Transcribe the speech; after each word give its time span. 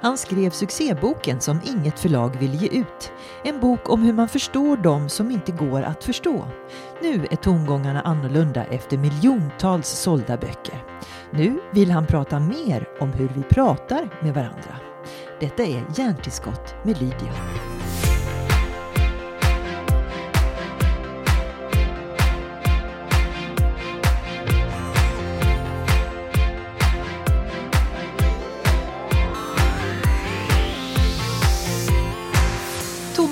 Han 0.00 0.18
skrev 0.18 0.50
succéboken 0.50 1.40
som 1.40 1.60
inget 1.64 1.98
förlag 1.98 2.36
vill 2.38 2.54
ge 2.54 2.68
ut. 2.68 3.12
En 3.44 3.60
bok 3.60 3.88
om 3.88 4.02
hur 4.02 4.12
man 4.12 4.28
förstår 4.28 4.76
dem 4.76 5.08
som 5.08 5.30
inte 5.30 5.52
går 5.52 5.82
att 5.82 6.04
förstå. 6.04 6.46
Nu 7.02 7.26
är 7.30 7.36
tongångarna 7.36 8.00
annorlunda 8.00 8.64
efter 8.64 8.98
miljontals 8.98 9.88
sålda 9.88 10.36
böcker. 10.36 10.84
Nu 11.30 11.60
vill 11.72 11.90
han 11.90 12.06
prata 12.06 12.40
mer 12.40 12.88
om 13.00 13.12
hur 13.12 13.28
vi 13.34 13.42
pratar 13.42 14.08
med 14.22 14.34
varandra. 14.34 14.76
Detta 15.40 15.62
är 15.62 15.84
Hjärntillskott 15.96 16.74
med 16.84 17.00
Lydia. 17.00 17.32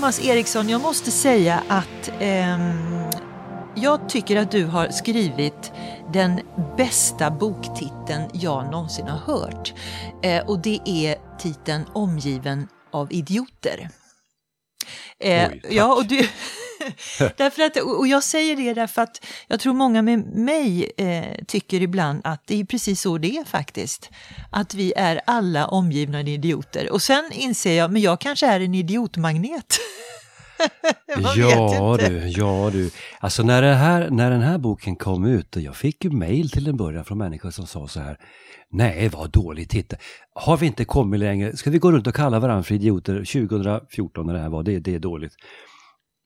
Thomas 0.06 0.24
Eriksson, 0.24 0.68
jag 0.68 0.80
måste 0.80 1.10
säga 1.10 1.62
att 1.68 2.08
eh, 2.20 2.58
jag 3.74 4.08
tycker 4.08 4.36
att 4.36 4.50
du 4.50 4.64
har 4.64 4.88
skrivit 4.88 5.72
den 6.12 6.40
bästa 6.76 7.30
boktiteln 7.30 8.30
jag 8.32 8.70
någonsin 8.70 9.06
har 9.06 9.18
hört. 9.18 9.74
Eh, 10.22 10.46
och 10.46 10.58
det 10.58 10.80
är 10.84 11.38
titeln 11.38 11.84
Omgiven 11.92 12.68
av 12.92 13.12
idioter. 13.12 13.90
Eh, 15.18 15.48
Oj, 15.50 15.62
ja, 15.70 15.94
och 15.94 16.06
du, 16.06 16.28
därför 17.36 17.62
att, 17.62 17.76
och 17.76 18.06
jag 18.06 18.22
säger 18.22 18.56
det 18.56 18.74
därför 18.74 19.02
att 19.02 19.24
jag 19.48 19.60
tror 19.60 19.74
många 19.74 20.02
med 20.02 20.26
mig 20.26 20.92
eh, 20.96 21.44
tycker 21.46 21.82
ibland 21.82 22.20
att 22.24 22.42
det 22.46 22.60
är 22.60 22.64
precis 22.64 23.00
så 23.00 23.18
det 23.18 23.36
är 23.36 23.44
faktiskt. 23.44 24.10
Att 24.50 24.74
vi 24.74 24.92
är 24.96 25.20
alla 25.26 25.66
omgivna 25.66 26.18
av 26.18 26.28
idioter. 26.28 26.92
Och 26.92 27.02
sen 27.02 27.30
inser 27.32 27.72
jag, 27.72 27.92
men 27.92 28.02
jag 28.02 28.20
kanske 28.20 28.46
är 28.46 28.60
en 28.60 28.74
idiotmagnet. 28.74 29.78
ja 31.36 31.96
du, 32.00 32.28
ja 32.28 32.70
du. 32.72 32.90
Alltså 33.20 33.42
när, 33.42 33.62
det 33.62 33.74
här, 33.74 34.10
när 34.10 34.30
den 34.30 34.42
här 34.42 34.58
boken 34.58 34.96
kom 34.96 35.24
ut 35.24 35.56
och 35.56 35.62
jag 35.62 35.76
fick 35.76 36.04
ju 36.04 36.10
mail 36.10 36.50
till 36.50 36.68
en 36.68 36.76
början 36.76 37.04
från 37.04 37.18
människor 37.18 37.50
som 37.50 37.66
sa 37.66 37.88
så 37.88 38.00
här. 38.00 38.18
Nej, 38.70 39.08
vad 39.08 39.30
dåligt, 39.30 39.70
titta. 39.70 39.96
Har 40.34 40.56
vi 40.56 40.66
inte 40.66 40.84
kommit 40.84 41.20
längre? 41.20 41.56
Ska 41.56 41.70
vi 41.70 41.78
gå 41.78 41.92
runt 41.92 42.06
och 42.06 42.14
kalla 42.14 42.38
varandra 42.40 42.62
för 42.62 42.74
idioter 42.74 43.14
2014 43.14 44.26
när 44.26 44.34
det 44.34 44.40
här 44.40 44.48
var? 44.48 44.62
Det, 44.62 44.78
det 44.78 44.94
är 44.94 44.98
dåligt. 44.98 45.32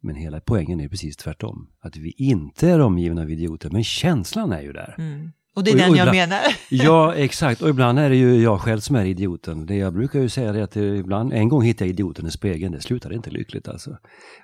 Men 0.01 0.15
hela 0.15 0.41
poängen 0.41 0.81
är 0.81 0.89
precis 0.89 1.17
tvärtom. 1.17 1.69
Att 1.81 1.97
vi 1.97 2.11
inte 2.11 2.69
är 2.69 2.81
omgivna 2.81 3.23
av 3.23 3.31
idioter, 3.31 3.71
men 3.71 3.85
känslan 3.85 4.53
är 4.53 4.63
ju 4.63 4.73
där. 4.73 4.95
Mm. 4.99 5.31
Och 5.57 5.65
det 5.65 5.71
är 5.71 5.75
och, 5.75 5.81
den 5.81 5.91
och 5.91 5.97
jag 5.97 6.11
menar. 6.11 6.41
ja, 6.69 7.15
exakt. 7.15 7.63
Och 7.63 7.69
ibland 7.69 7.99
är 7.99 8.11
det 8.11 8.17
ju 8.17 8.43
jag 8.43 8.61
själv 8.61 8.81
som 8.81 8.97
är 8.97 9.05
idioten. 9.05 9.67
Det 9.67 9.75
jag 9.75 9.93
brukar 9.93 10.21
ju 10.21 10.29
säga 10.29 10.51
är 10.51 10.63
att 10.63 10.77
ibland, 10.77 11.33
en 11.33 11.49
gång 11.49 11.63
hittade 11.63 11.85
jag 11.85 11.91
idioten 11.91 12.27
i 12.27 12.31
spegeln, 12.31 12.73
det 12.73 12.81
slutar 12.81 13.13
inte 13.13 13.31
lyckligt 13.31 13.69
alltså. 13.69 13.97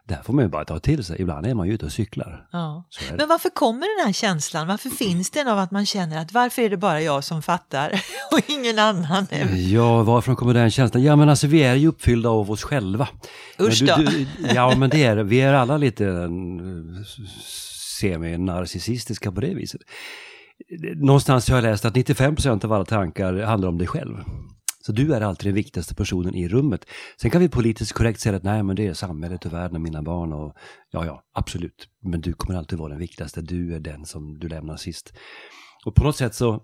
Där 0.05 0.23
får 0.25 0.33
man 0.33 0.45
ju 0.45 0.51
bara 0.51 0.65
ta 0.65 0.79
till 0.79 1.05
sig. 1.05 1.21
Ibland 1.21 1.47
är 1.47 1.55
man 1.55 1.67
ju 1.67 1.75
ute 1.75 1.87
och 1.87 1.93
cyklar. 1.93 2.47
Ja. 2.53 2.85
Men 3.17 3.29
varför 3.29 3.51
kommer 3.51 3.99
den 3.99 4.07
här 4.07 4.13
känslan? 4.13 4.67
Varför 4.67 4.91
finns 4.91 5.31
den 5.31 5.49
av 5.49 5.59
att 5.59 5.71
man 5.71 5.87
känner 5.87 6.19
att 6.19 6.33
varför 6.33 6.63
är 6.63 6.71
det 6.71 6.77
bara 6.77 7.01
jag 7.01 7.25
som 7.25 7.43
fattar 7.43 8.03
och 8.33 8.41
ingen 8.51 8.79
annan? 8.79 9.27
Ja, 9.55 10.03
varför 10.03 10.35
kommer 10.35 10.55
den 10.55 10.71
känslan? 10.71 11.03
Ja, 11.03 11.17
men 11.17 11.29
alltså 11.29 11.47
vi 11.47 11.63
är 11.63 11.75
ju 11.75 11.89
uppfyllda 11.89 12.29
av 12.29 12.51
oss 12.51 12.63
själva. 12.63 13.09
Usch 13.61 13.85
då. 13.85 13.97
Du, 13.97 14.05
du, 14.05 14.27
ja, 14.55 14.75
men 14.79 14.91
det 14.91 15.05
är 15.05 15.17
Vi 15.17 15.41
är 15.41 15.53
alla 15.53 15.77
lite 15.77 16.29
semi-narcissistiska 18.01 19.33
på 19.33 19.41
det 19.41 19.55
viset 19.55 19.81
någonstans 20.97 21.49
har 21.49 21.57
jag 21.57 21.63
läst 21.63 21.85
att 21.85 21.95
95% 21.95 22.65
av 22.65 22.73
alla 22.73 22.85
tankar 22.85 23.43
handlar 23.43 23.69
om 23.69 23.79
dig 23.79 23.87
själv. 23.87 24.17
Så 24.87 24.93
du 24.93 25.15
är 25.15 25.21
alltid 25.21 25.47
den 25.47 25.55
viktigaste 25.55 25.95
personen 25.95 26.35
i 26.35 26.49
rummet. 26.49 26.85
Sen 27.21 27.31
kan 27.31 27.41
vi 27.41 27.49
politiskt 27.49 27.93
korrekt 27.93 28.21
säga 28.21 28.37
att 28.37 28.43
nej, 28.43 28.63
men 28.63 28.77
det 28.77 28.87
är 28.87 28.95
samhället 28.95 29.47
och 29.47 29.53
världen 29.53 29.77
och 29.77 29.81
mina 29.81 30.03
barn 30.03 30.33
och 30.33 30.55
ja, 30.91 31.07
ja, 31.07 31.23
absolut. 31.35 31.89
Men 32.03 32.21
du 32.21 32.33
kommer 32.33 32.59
alltid 32.59 32.79
vara 32.79 32.89
den 32.89 32.99
viktigaste. 32.99 33.41
Du 33.41 33.75
är 33.75 33.81
den 33.81 34.07
som 34.07 34.39
du 34.39 34.49
lämnar 34.49 34.77
sist. 34.77 35.13
Och 35.85 35.95
på 35.95 36.05
något 36.05 36.17
sätt 36.17 36.35
så 36.35 36.63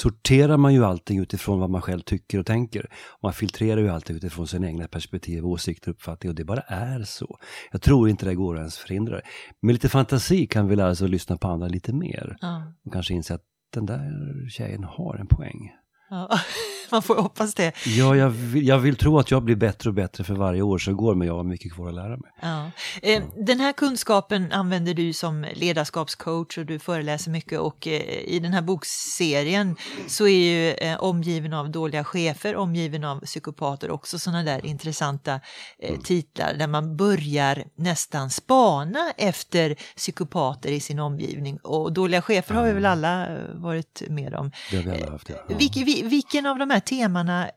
sorterar 0.00 0.56
man 0.56 0.74
ju 0.74 0.84
allting 0.84 1.18
utifrån 1.18 1.60
vad 1.60 1.70
man 1.70 1.82
själv 1.82 2.00
tycker 2.00 2.38
och 2.38 2.46
tänker. 2.46 2.86
Man 3.22 3.32
filtrerar 3.32 3.80
ju 3.80 3.88
allting 3.88 4.16
utifrån 4.16 4.46
sina 4.46 4.66
egna 4.66 4.88
perspektiv, 4.88 5.46
åsikter 5.46 5.90
och 5.90 5.94
uppfattningar 5.94 6.32
och 6.32 6.36
det 6.36 6.44
bara 6.44 6.60
är 6.60 7.02
så. 7.02 7.38
Jag 7.72 7.82
tror 7.82 8.08
inte 8.08 8.26
det 8.26 8.34
går 8.34 8.54
att 8.54 8.58
ens 8.58 8.78
förhindra 8.78 9.16
det. 9.16 9.22
Med 9.62 9.72
lite 9.72 9.88
fantasi 9.88 10.46
kan 10.46 10.68
vi 10.68 10.76
lära 10.76 10.90
oss 10.90 11.02
att 11.02 11.10
lyssna 11.10 11.36
på 11.36 11.48
andra 11.48 11.68
lite 11.68 11.92
mer. 11.92 12.36
Ja. 12.40 12.72
Och 12.84 12.92
kanske 12.92 13.14
inse 13.14 13.34
att 13.34 13.44
den 13.74 13.86
där 13.86 14.48
tjejen 14.48 14.84
har 14.84 15.16
en 15.16 15.26
poäng. 15.26 15.70
Ja, 16.10 16.38
man 16.90 17.02
får 17.02 17.14
hoppas 17.14 17.54
det. 17.54 17.72
Ja, 17.86 18.16
jag 18.16 18.30
vill, 18.30 18.66
jag 18.66 18.78
vill, 18.78 18.96
tro 18.96 19.18
att 19.18 19.30
jag 19.30 19.42
blir 19.42 19.56
bättre 19.56 19.90
och 19.90 19.94
bättre 19.94 20.24
för 20.24 20.34
varje 20.34 20.62
år 20.62 20.78
som 20.78 20.96
går, 20.96 21.14
men 21.14 21.26
jag 21.26 21.34
har 21.34 21.44
mycket 21.44 21.72
kvar 21.72 21.88
att 21.88 21.94
lära 21.94 22.16
mig. 22.16 22.30
Ja. 22.40 22.70
Eh, 23.02 23.22
den 23.46 23.60
här 23.60 23.72
kunskapen 23.72 24.52
använder 24.52 24.94
du 24.94 25.12
som 25.12 25.46
ledarskapscoach 25.54 26.58
och 26.58 26.66
du 26.66 26.78
föreläser 26.78 27.30
mycket 27.30 27.60
och 27.60 27.86
eh, 27.86 28.00
i 28.24 28.38
den 28.38 28.52
här 28.52 28.62
bokserien 28.62 29.76
så 30.06 30.26
är 30.26 30.52
ju 30.52 30.70
eh, 30.72 31.00
omgiven 31.00 31.52
av 31.52 31.70
dåliga 31.70 32.04
chefer, 32.04 32.56
omgiven 32.56 33.04
av 33.04 33.20
psykopater 33.20 33.90
också 33.90 34.18
sådana 34.18 34.42
där 34.42 34.66
intressanta 34.66 35.40
mm. 35.82 36.00
titlar 36.00 36.54
där 36.54 36.66
man 36.66 36.96
börjar 36.96 37.64
nästan 37.76 38.30
spana 38.30 39.12
efter 39.16 39.76
psykopater 39.96 40.70
i 40.72 40.80
sin 40.80 40.98
omgivning 40.98 41.58
och 41.58 41.92
dåliga 41.92 42.22
chefer 42.22 42.54
har 42.54 42.64
vi 42.64 42.72
väl 42.72 42.86
alla 42.86 43.28
varit 43.54 44.02
med 44.08 44.34
om. 44.34 44.52
Det 44.70 44.76
har 44.76 44.84
vi 44.84 44.90
alla 44.90 45.12
haft, 45.12 45.28
ja. 45.28 45.56
Vilket, 45.58 45.99
vilken 46.02 46.46
av 46.46 46.58
de 46.58 46.70
här 46.70 46.80
temana 46.80 47.50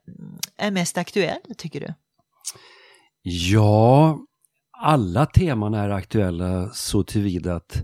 är 0.57 0.71
mest 0.71 0.97
aktuell, 0.97 1.41
tycker 1.57 1.79
du? 1.79 1.93
Ja, 3.21 4.19
alla 4.71 5.25
teman 5.25 5.73
är 5.73 5.89
aktuella 5.89 6.69
så 6.69 7.03
tillvida 7.03 7.55
att 7.55 7.81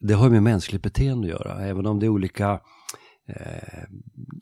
det 0.00 0.14
har 0.14 0.30
med 0.30 0.42
mänskligt 0.42 0.82
beteende 0.82 1.26
att 1.26 1.40
göra. 1.40 1.66
Även 1.66 1.86
om 1.86 2.00
det 2.00 2.06
är 2.06 2.10
olika 2.10 2.60
eh, 3.36 3.84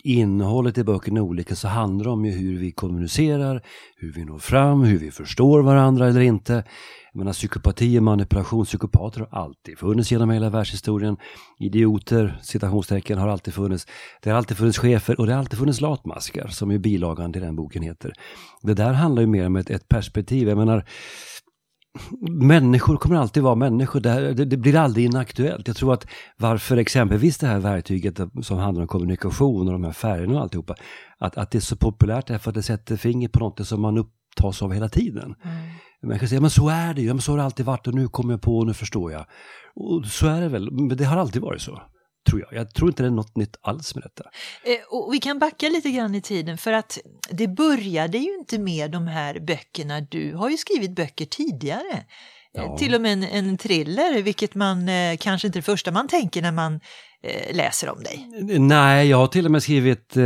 innehållet 0.04 0.78
i 0.78 0.84
böckerna 0.84 1.20
är 1.20 1.24
olika 1.24 1.56
så 1.56 1.68
handlar 1.68 2.04
det 2.04 2.10
om 2.10 2.24
ju 2.24 2.32
hur 2.32 2.58
vi 2.58 2.72
kommunicerar, 2.72 3.62
hur 3.96 4.12
vi 4.12 4.24
når 4.24 4.38
fram, 4.38 4.84
hur 4.84 4.98
vi 4.98 5.10
förstår 5.10 5.62
varandra 5.62 6.08
eller 6.08 6.20
inte. 6.20 6.64
Jag 7.12 7.18
menar 7.18 7.32
psykopati 7.32 7.98
och 7.98 8.02
manipulationspsykopater 8.02 9.20
har 9.20 9.42
alltid 9.42 9.78
funnits 9.78 10.12
genom 10.12 10.30
hela 10.30 10.50
världshistorien. 10.50 11.16
Idioter, 11.58 12.38
citationstecken, 12.42 13.18
har 13.18 13.28
alltid 13.28 13.54
funnits. 13.54 13.86
Det 14.22 14.30
har 14.30 14.36
alltid 14.36 14.56
funnits 14.56 14.78
chefer 14.78 15.20
och 15.20 15.26
det 15.26 15.32
har 15.32 15.38
alltid 15.38 15.58
funnits 15.58 15.80
latmaskar 15.80 16.48
som 16.48 16.70
ju 16.70 16.78
bilagan 16.78 17.32
till 17.32 17.42
den 17.42 17.56
boken 17.56 17.82
heter. 17.82 18.12
Det 18.62 18.74
där 18.74 18.92
handlar 18.92 19.20
ju 19.20 19.26
mer 19.26 19.46
om 19.46 19.56
ett, 19.56 19.70
ett 19.70 19.88
perspektiv. 19.88 20.48
Jag 20.48 20.58
menar, 20.58 20.84
människor 22.30 22.96
kommer 22.96 23.16
alltid 23.16 23.42
vara 23.42 23.54
människor. 23.54 24.00
Det, 24.00 24.34
det, 24.34 24.44
det, 24.44 24.56
blir 24.56 24.76
aldrig 24.76 25.06
inaktuellt. 25.06 25.68
Jag 25.68 25.76
tror 25.76 25.92
att 25.92 26.06
varför 26.36 26.76
exempelvis 26.76 27.38
det 27.38 27.46
här 27.46 27.58
verktyget 27.58 28.20
som 28.42 28.58
handlar 28.58 28.82
om 28.82 28.88
kommunikation 28.88 29.66
och 29.66 29.72
de 29.72 29.84
här 29.84 29.92
färgerna 29.92 30.34
och 30.34 30.40
alltihopa, 30.40 30.74
att, 31.18 31.36
att 31.36 31.50
det 31.50 31.58
är 31.58 31.60
så 31.60 31.76
populärt 31.76 32.30
är 32.30 32.38
för 32.38 32.50
att 32.50 32.54
det 32.54 32.62
sätter 32.62 32.96
finger 32.96 33.28
på 33.28 33.38
något 33.38 33.66
som 33.66 33.80
man 33.80 33.98
upptas 33.98 34.62
av 34.62 34.72
hela 34.72 34.88
tiden. 34.88 35.34
Mm. 35.44 35.56
Människor 36.02 36.26
säger, 36.26 36.40
men 36.40 36.50
så 36.50 36.68
är 36.68 36.94
det 36.94 37.02
ju, 37.02 37.08
men 37.08 37.20
så 37.20 37.32
har 37.32 37.36
det 37.38 37.44
alltid 37.44 37.66
varit 37.66 37.86
och 37.86 37.94
nu 37.94 38.08
kommer 38.08 38.32
jag 38.32 38.42
på 38.42 38.58
och 38.58 38.66
nu 38.66 38.74
förstår 38.74 39.12
jag. 39.12 39.24
Och 39.74 40.06
så 40.06 40.26
är 40.26 40.40
det 40.40 40.48
väl, 40.48 40.70
men 40.70 40.96
det 40.96 41.04
har 41.04 41.16
alltid 41.16 41.42
varit 41.42 41.60
så. 41.60 41.82
Tror 42.30 42.40
jag. 42.40 42.60
jag 42.60 42.74
tror 42.74 42.90
inte 42.90 43.02
det 43.02 43.06
är 43.06 43.10
något 43.10 43.36
nytt 43.36 43.56
alls 43.60 43.94
med 43.94 44.04
detta. 44.04 44.30
Eh, 44.64 44.78
och 44.88 45.14
vi 45.14 45.18
kan 45.18 45.38
backa 45.38 45.68
lite 45.68 45.90
grann 45.90 46.14
i 46.14 46.20
tiden 46.20 46.58
för 46.58 46.72
att 46.72 46.98
det 47.30 47.48
började 47.48 48.18
ju 48.18 48.34
inte 48.34 48.58
med 48.58 48.90
de 48.90 49.06
här 49.06 49.40
böckerna. 49.40 50.00
Du 50.00 50.34
har 50.34 50.50
ju 50.50 50.56
skrivit 50.56 50.90
böcker 50.90 51.24
tidigare. 51.24 52.04
Eh, 52.56 52.62
ja. 52.62 52.76
Till 52.78 52.94
och 52.94 53.00
med 53.00 53.12
en, 53.12 53.22
en 53.22 53.58
thriller, 53.58 54.22
vilket 54.22 54.54
man 54.54 54.88
eh, 54.88 55.16
kanske 55.16 55.46
inte 55.48 55.58
är 55.58 55.60
det 55.60 55.64
första 55.64 55.90
man 55.90 56.08
tänker 56.08 56.42
när 56.42 56.52
man 56.52 56.80
eh, 57.22 57.56
läser 57.56 57.90
om 57.90 58.02
dig. 58.02 58.28
Nej, 58.58 59.08
jag 59.08 59.16
har 59.16 59.26
till 59.26 59.44
och 59.44 59.50
med 59.50 59.62
skrivit, 59.62 60.16
eh, 60.16 60.22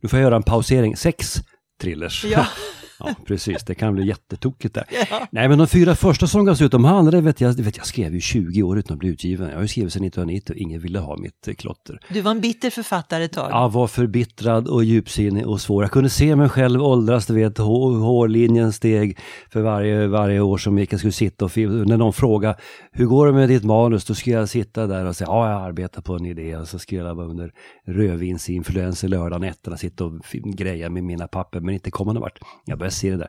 nu 0.00 0.08
får 0.08 0.18
jag 0.18 0.20
göra 0.20 0.36
en 0.36 0.42
pausering, 0.42 0.96
sex 0.96 1.34
thrillers. 1.80 2.24
Ja. 2.24 2.46
Ja, 3.06 3.14
precis. 3.26 3.64
Det 3.64 3.74
kan 3.74 3.94
bli 3.94 4.06
jättetokigt 4.06 4.74
där. 4.74 4.84
Ja. 5.10 5.28
Nej, 5.30 5.48
men 5.48 5.58
de 5.58 5.66
fyra 5.66 5.94
första 5.94 6.26
som 6.26 6.44
gavs 6.44 6.62
ut, 6.62 6.72
de 6.72 6.84
andra 6.84 7.20
vet 7.20 7.40
jag, 7.40 7.52
vet 7.52 7.76
jag 7.76 7.86
skrev 7.86 8.14
ju 8.14 8.20
20 8.20 8.62
år 8.62 8.78
utan 8.78 8.94
att 8.94 8.98
bli 8.98 9.08
utgiven. 9.08 9.48
Jag 9.48 9.54
har 9.54 9.62
ju 9.62 9.68
skrivit 9.68 9.92
sedan 9.92 10.04
1990 10.04 10.52
och 10.52 10.58
ingen 10.58 10.80
ville 10.80 10.98
ha 10.98 11.16
mitt 11.16 11.48
eh, 11.48 11.54
klotter. 11.54 12.00
Du 12.08 12.20
var 12.20 12.30
en 12.30 12.40
bitter 12.40 12.70
författare 12.70 13.24
ett 13.24 13.32
tag. 13.32 13.50
Jag 13.50 13.72
var 13.72 13.86
förbittrad 13.86 14.68
och 14.68 14.84
djupsinnig 14.84 15.46
och 15.46 15.60
svår. 15.60 15.84
Jag 15.84 15.90
kunde 15.90 16.10
se 16.10 16.36
mig 16.36 16.48
själv 16.48 16.82
åldras, 16.82 17.26
du 17.26 17.34
vet, 17.34 17.58
hårlinjen 17.58 18.72
steg 18.72 19.18
för 19.50 19.60
varje, 19.60 20.06
varje 20.06 20.40
år 20.40 20.58
som 20.58 20.78
gick. 20.78 20.92
Jag 20.92 21.00
skulle 21.00 21.12
sitta 21.12 21.44
och 21.44 21.56
när 21.56 21.96
någon 21.96 22.12
frågade, 22.12 22.56
hur 22.92 23.06
går 23.06 23.26
det 23.26 23.32
med 23.32 23.48
ditt 23.48 23.64
manus? 23.64 24.04
Då 24.04 24.14
skulle 24.14 24.36
jag 24.36 24.48
sitta 24.48 24.86
där 24.86 25.04
och 25.04 25.16
säga, 25.16 25.28
ja, 25.28 25.50
jag 25.50 25.62
arbetar 25.62 26.02
på 26.02 26.14
en 26.14 26.26
idé. 26.26 26.56
Och 26.56 26.68
så 26.68 26.78
skulle 26.78 27.00
jag 27.00 27.16
bara 27.16 27.26
under 27.26 27.52
rödvinsinfluenser 27.86 29.08
lördag 29.08 29.40
nätterna 29.40 29.76
sitta 29.76 30.04
och 30.04 30.12
greja 30.44 30.90
med 30.90 31.04
mina 31.04 31.28
papper, 31.28 31.60
men 31.60 31.74
inte 31.74 31.90
komma 31.90 32.12
någon 32.12 32.22
vart. 32.22 32.38
Jag 32.64 32.78
började 32.86 32.94
se 32.94 33.10
det 33.10 33.16
där. 33.16 33.28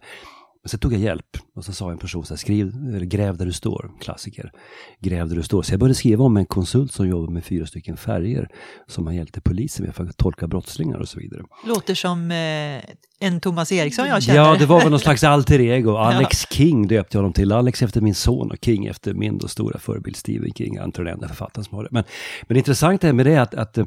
Sen 0.66 0.80
tog 0.80 0.94
jag 0.94 1.00
hjälp 1.00 1.38
och 1.56 1.66
så 1.66 1.74
sa 1.74 1.92
en 1.92 1.98
person 1.98 2.26
så 2.26 2.34
här, 2.34 2.38
skriv, 2.38 2.68
eller 2.96 3.06
gräv 3.06 3.38
där 3.38 3.46
du 3.46 3.54
står, 3.54 3.92
klassiker. 4.02 4.52
Gräv 5.00 5.30
där 5.30 5.36
du 5.36 5.44
står. 5.44 5.64
Så 5.64 5.74
jag 5.74 5.80
började 5.80 5.96
skriva 5.96 6.24
om 6.24 6.38
en 6.38 6.46
konsult 6.46 6.92
som 6.92 7.08
jobbar 7.08 7.34
med 7.34 7.46
fyra 7.46 7.66
stycken 7.66 7.98
färger 7.98 8.50
som 8.88 9.06
han 9.06 9.16
hjälpte 9.16 9.42
polisen 9.42 9.86
med 9.86 9.96
för 9.96 10.04
att 10.04 10.18
tolka 10.18 10.48
brottslingar 10.48 11.00
och 11.00 11.08
så 11.08 11.20
vidare. 11.20 11.44
Låter 11.66 11.96
som 11.96 12.32
eh, 12.32 13.28
en 13.28 13.42
Thomas 13.42 13.72
Eriksson 13.72 14.08
jag 14.08 14.24
känner. 14.24 14.40
Ja, 14.40 14.56
det 14.60 14.66
var 14.66 14.80
väl 14.80 14.90
någon 14.90 15.00
slags 15.00 15.24
alter 15.34 15.60
ego. 15.60 15.96
Alex 15.96 16.46
ja. 16.50 16.56
King 16.56 16.88
döpte 16.88 17.18
jag 17.18 17.22
honom 17.22 17.34
till. 17.34 17.52
Alex 17.52 17.82
efter 17.82 18.02
min 18.02 18.16
son 18.16 18.52
och 18.52 18.58
King 18.62 18.86
efter 18.86 19.14
min 19.14 19.38
då 19.38 19.48
stora 19.48 19.80
förebild 19.80 20.16
Stephen 20.16 20.54
King. 20.54 20.76
Jag 20.76 20.84
antar 20.84 21.04
den 21.04 21.14
enda 21.14 21.28
författaren 21.28 21.66
som 21.66 21.76
har 21.76 21.84
det. 21.84 21.90
Men, 21.92 22.04
men 22.48 22.56
det 22.56 22.60
intressanta 22.60 23.14
med 23.14 23.26
det 23.26 23.34
är 23.34 23.42
att, 23.42 23.54
att 23.54 23.78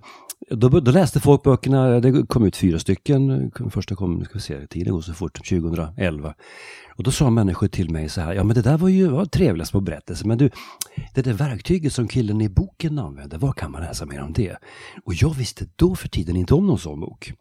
då, 0.50 0.68
då, 0.68 0.90
läste 0.90 1.20
folk 1.20 1.42
böckerna, 1.42 2.00
det 2.00 2.26
kom 2.26 2.44
ut 2.44 2.56
fyra 2.56 2.78
stycken, 2.78 3.50
första 3.70 3.94
kom, 3.94 4.14
nu 4.14 4.24
ska 4.24 4.34
vi 4.34 4.40
se, 4.40 4.66
tiden 4.66 4.92
går 4.92 5.00
så 5.00 5.14
fort, 5.14 5.48
2011. 5.48 6.34
Och 6.96 7.04
då 7.04 7.10
sa 7.10 7.30
människor 7.30 7.68
till 7.68 7.90
mig 7.90 8.08
så 8.08 8.20
här, 8.20 8.34
ja 8.34 8.44
men 8.44 8.54
det 8.54 8.62
där 8.62 8.78
var 8.78 8.88
ju 8.88 9.08
var 9.08 9.24
trevliga 9.24 9.66
små 9.66 9.80
berättelser, 9.80 10.26
men 10.26 10.38
du, 10.38 10.50
det 11.14 11.22
där 11.22 11.32
verktyget 11.32 11.92
som 11.92 12.08
killen 12.08 12.40
i 12.40 12.48
boken 12.48 12.98
använde, 12.98 13.38
vad 13.38 13.56
kan 13.56 13.70
man 13.70 13.82
läsa 13.82 14.06
mer 14.06 14.22
om 14.22 14.32
det? 14.32 14.56
Och 15.04 15.14
jag 15.14 15.34
visste 15.34 15.66
då 15.76 15.94
för 15.94 16.08
tiden 16.08 16.36
inte 16.36 16.54
om 16.54 16.66
någon 16.66 16.78
sån 16.78 17.00
bok. 17.00 17.32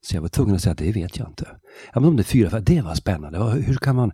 Så 0.00 0.16
jag 0.16 0.22
var 0.22 0.28
tvungen 0.28 0.54
att 0.54 0.62
säga 0.62 0.72
att 0.72 0.78
det 0.78 0.92
vet 0.92 1.18
jag 1.18 1.28
inte. 1.28 1.46
Ja, 1.94 2.00
men 2.00 2.08
om 2.08 2.16
det 2.16 2.22
är 2.22 2.24
fyra, 2.24 2.60
det 2.60 2.80
var 2.80 2.94
spännande. 2.94 3.38
Hur 3.38 3.76
kan 3.76 3.96
man... 3.96 4.12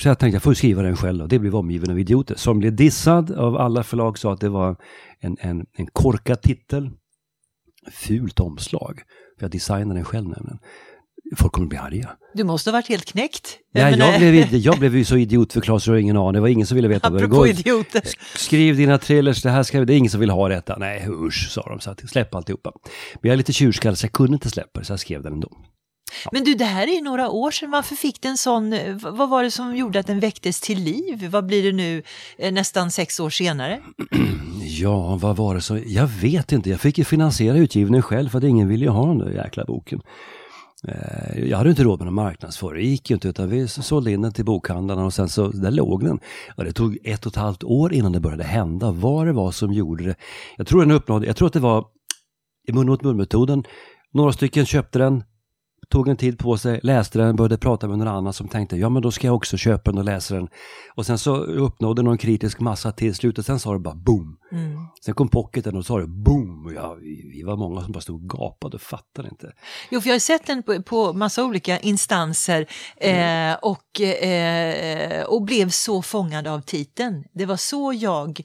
Så 0.00 0.08
jag 0.08 0.18
tänkte 0.18 0.34
jag 0.34 0.42
får 0.42 0.54
skriva 0.54 0.82
den 0.82 0.96
själv 0.96 1.22
och 1.22 1.28
det 1.28 1.38
blev 1.38 1.56
omgiven 1.56 1.90
av 1.90 1.98
idioter. 1.98 2.34
Som 2.34 2.58
blev 2.58 2.76
dissad 2.76 3.30
av 3.30 3.56
alla 3.56 3.82
förlag 3.82 4.18
sa 4.18 4.32
att 4.32 4.40
det 4.40 4.48
var 4.48 4.76
en, 5.20 5.36
en, 5.40 5.66
en 5.72 5.86
korkad 5.86 6.42
titel. 6.42 6.90
Fult 7.90 8.40
omslag. 8.40 9.02
För 9.38 9.44
jag 9.44 9.50
designade 9.50 9.94
den 9.94 10.04
själv 10.04 10.28
nämligen. 10.28 10.58
Folk 11.36 11.52
kommer 11.52 11.68
bli 11.68 11.78
arga. 11.78 12.10
Du 12.34 12.44
måste 12.44 12.70
ha 12.70 12.72
varit 12.72 12.88
helt 12.88 13.04
knäckt. 13.04 13.58
Ja, 13.72 13.90
jag, 13.90 14.18
blev, 14.18 14.54
jag 14.54 14.78
blev 14.78 14.96
ju 14.96 15.04
så 15.04 15.16
idiotförklarad 15.16 15.82
så 15.82 15.90
det 15.90 15.94
var 15.94 16.00
ingen 16.00 16.16
aning. 16.16 16.32
Det 16.32 16.40
var 16.40 16.48
ingen 16.48 16.66
som 16.66 16.74
ville 16.74 16.88
veta 16.88 17.10
det 17.10 17.26
går. 17.26 17.48
idioter. 17.48 18.02
Skriv 18.36 18.76
dina 18.76 18.98
trailers, 18.98 19.42
det 19.42 19.50
här 19.50 19.62
ska 19.62 19.84
det 19.84 19.94
är 19.94 19.96
ingen 19.96 20.10
som 20.10 20.20
vill 20.20 20.30
ha 20.30 20.48
detta. 20.48 20.76
Nej, 20.78 21.06
usch, 21.08 21.50
sa 21.50 21.62
de. 21.62 21.80
Så 21.80 21.90
att, 21.90 22.10
släpp 22.10 22.34
alltihopa. 22.34 22.72
Men 23.14 23.28
jag 23.28 23.32
är 23.32 23.36
lite 23.36 23.52
tjurskallig 23.52 23.98
så 23.98 24.04
jag 24.04 24.12
kunde 24.12 24.34
inte 24.34 24.50
släppa 24.50 24.80
det, 24.80 24.86
så 24.86 24.92
jag 24.92 25.00
skrev 25.00 25.22
den 25.22 25.32
ändå. 25.32 25.50
Ja. 26.24 26.30
Men 26.32 26.44
du, 26.44 26.54
det 26.54 26.64
här 26.64 26.86
är 26.86 26.92
ju 26.92 27.00
några 27.00 27.30
år 27.30 27.50
sedan. 27.50 27.70
Varför 27.70 27.96
fick 27.96 28.22
den 28.22 28.36
sån, 28.36 28.74
vad 29.02 29.28
var 29.28 29.42
det 29.42 29.50
som 29.50 29.76
gjorde 29.76 30.00
att 30.00 30.06
den 30.06 30.20
väcktes 30.20 30.60
till 30.60 30.78
liv? 30.78 31.28
Vad 31.30 31.46
blir 31.46 31.62
det 31.62 31.72
nu 31.72 32.02
eh, 32.38 32.52
nästan 32.52 32.90
sex 32.90 33.20
år 33.20 33.30
senare? 33.30 33.80
Ja, 34.64 35.16
vad 35.16 35.36
var 35.36 35.54
det 35.54 35.60
som, 35.60 35.82
jag 35.86 36.06
vet 36.06 36.52
inte. 36.52 36.70
Jag 36.70 36.80
fick 36.80 36.98
ju 36.98 37.04
finansiera 37.04 37.56
utgivningen 37.56 38.02
själv 38.02 38.28
för 38.28 38.38
att 38.38 38.44
ingen 38.44 38.68
ville 38.68 38.90
ha 38.90 39.06
den 39.06 39.18
där 39.18 39.30
jäkla 39.30 39.64
boken. 39.64 40.00
Eh, 40.88 41.44
jag 41.48 41.58
hade 41.58 41.70
inte 41.70 41.84
råd 41.84 41.98
med 41.98 42.06
någon 42.06 42.14
marknadsföring, 42.14 42.82
det 42.82 42.88
gick 42.88 43.10
ju 43.10 43.14
inte 43.14 43.28
utan 43.28 43.48
vi 43.48 43.68
sålde 43.68 44.12
in 44.12 44.22
den 44.22 44.32
till 44.32 44.44
bokhandlarna 44.44 45.04
och 45.04 45.14
sen 45.14 45.28
så, 45.28 45.48
där 45.48 45.70
låg 45.70 46.04
den. 46.04 46.20
Och 46.56 46.64
det 46.64 46.72
tog 46.72 46.98
ett 47.04 47.26
och 47.26 47.32
ett 47.32 47.36
halvt 47.36 47.64
år 47.64 47.92
innan 47.92 48.12
det 48.12 48.20
började 48.20 48.44
hända, 48.44 48.90
vad 48.90 49.26
det 49.26 49.32
var 49.32 49.50
som 49.50 49.72
gjorde 49.72 50.04
det. 50.04 50.14
Jag 50.56 50.66
tror 50.66 50.80
den 50.80 50.90
uppnådde, 50.90 51.26
jag 51.26 51.36
tror 51.36 51.46
att 51.46 51.52
det 51.52 51.60
var 51.60 51.84
i 52.68 52.72
mun 52.72 52.86
mot 52.86 53.02
mun-metoden, 53.02 53.64
några 54.14 54.32
stycken 54.32 54.66
köpte 54.66 54.98
den, 54.98 55.24
tog 55.92 56.08
en 56.08 56.16
tid 56.16 56.38
på 56.38 56.58
sig, 56.58 56.80
läste 56.82 57.18
den, 57.18 57.36
började 57.36 57.58
prata 57.58 57.88
med 57.88 57.98
någon 57.98 58.08
annan 58.08 58.32
som 58.32 58.48
tänkte 58.48 58.76
ja 58.76 58.88
men 58.88 59.02
då 59.02 59.10
ska 59.10 59.26
jag 59.26 59.36
också 59.36 59.56
köpa 59.56 59.90
den 59.90 59.98
och 59.98 60.04
läsa 60.04 60.34
den. 60.34 60.48
Och 60.94 61.06
sen 61.06 61.18
så 61.18 61.36
uppnådde 61.36 62.02
någon 62.02 62.18
kritisk 62.18 62.60
massa 62.60 62.92
till 62.92 63.14
slut 63.14 63.38
och 63.38 63.44
sen 63.44 63.60
sa 63.60 63.72
det 63.72 63.78
bara 63.78 63.94
boom. 63.94 64.36
Mm. 64.52 64.86
Sen 65.04 65.14
kom 65.14 65.28
pocketen 65.28 65.76
och 65.76 65.86
sa 65.86 65.98
det 65.98 66.06
boom. 66.06 66.72
Ja, 66.76 66.96
vi, 67.00 67.30
vi, 67.32 67.42
var 67.42 67.56
många 67.56 67.82
som 67.82 67.92
bara 67.92 68.00
stod 68.00 68.22
och 68.22 68.38
gapade 68.38 68.74
och 68.74 68.82
fattade 68.82 69.28
inte. 69.28 69.52
Jo, 69.90 70.00
för 70.00 70.08
jag 70.08 70.14
har 70.14 70.20
sett 70.20 70.46
den 70.46 70.62
på, 70.62 70.82
på 70.82 71.12
massa 71.12 71.44
olika 71.44 71.78
instanser 71.78 72.66
eh, 72.96 73.54
och, 73.62 74.00
eh, 74.00 75.24
och 75.24 75.42
blev 75.42 75.68
så 75.68 76.02
fångad 76.02 76.46
av 76.46 76.60
titeln. 76.60 77.24
Det 77.32 77.46
var 77.46 77.56
så 77.56 77.92
jag 77.92 78.40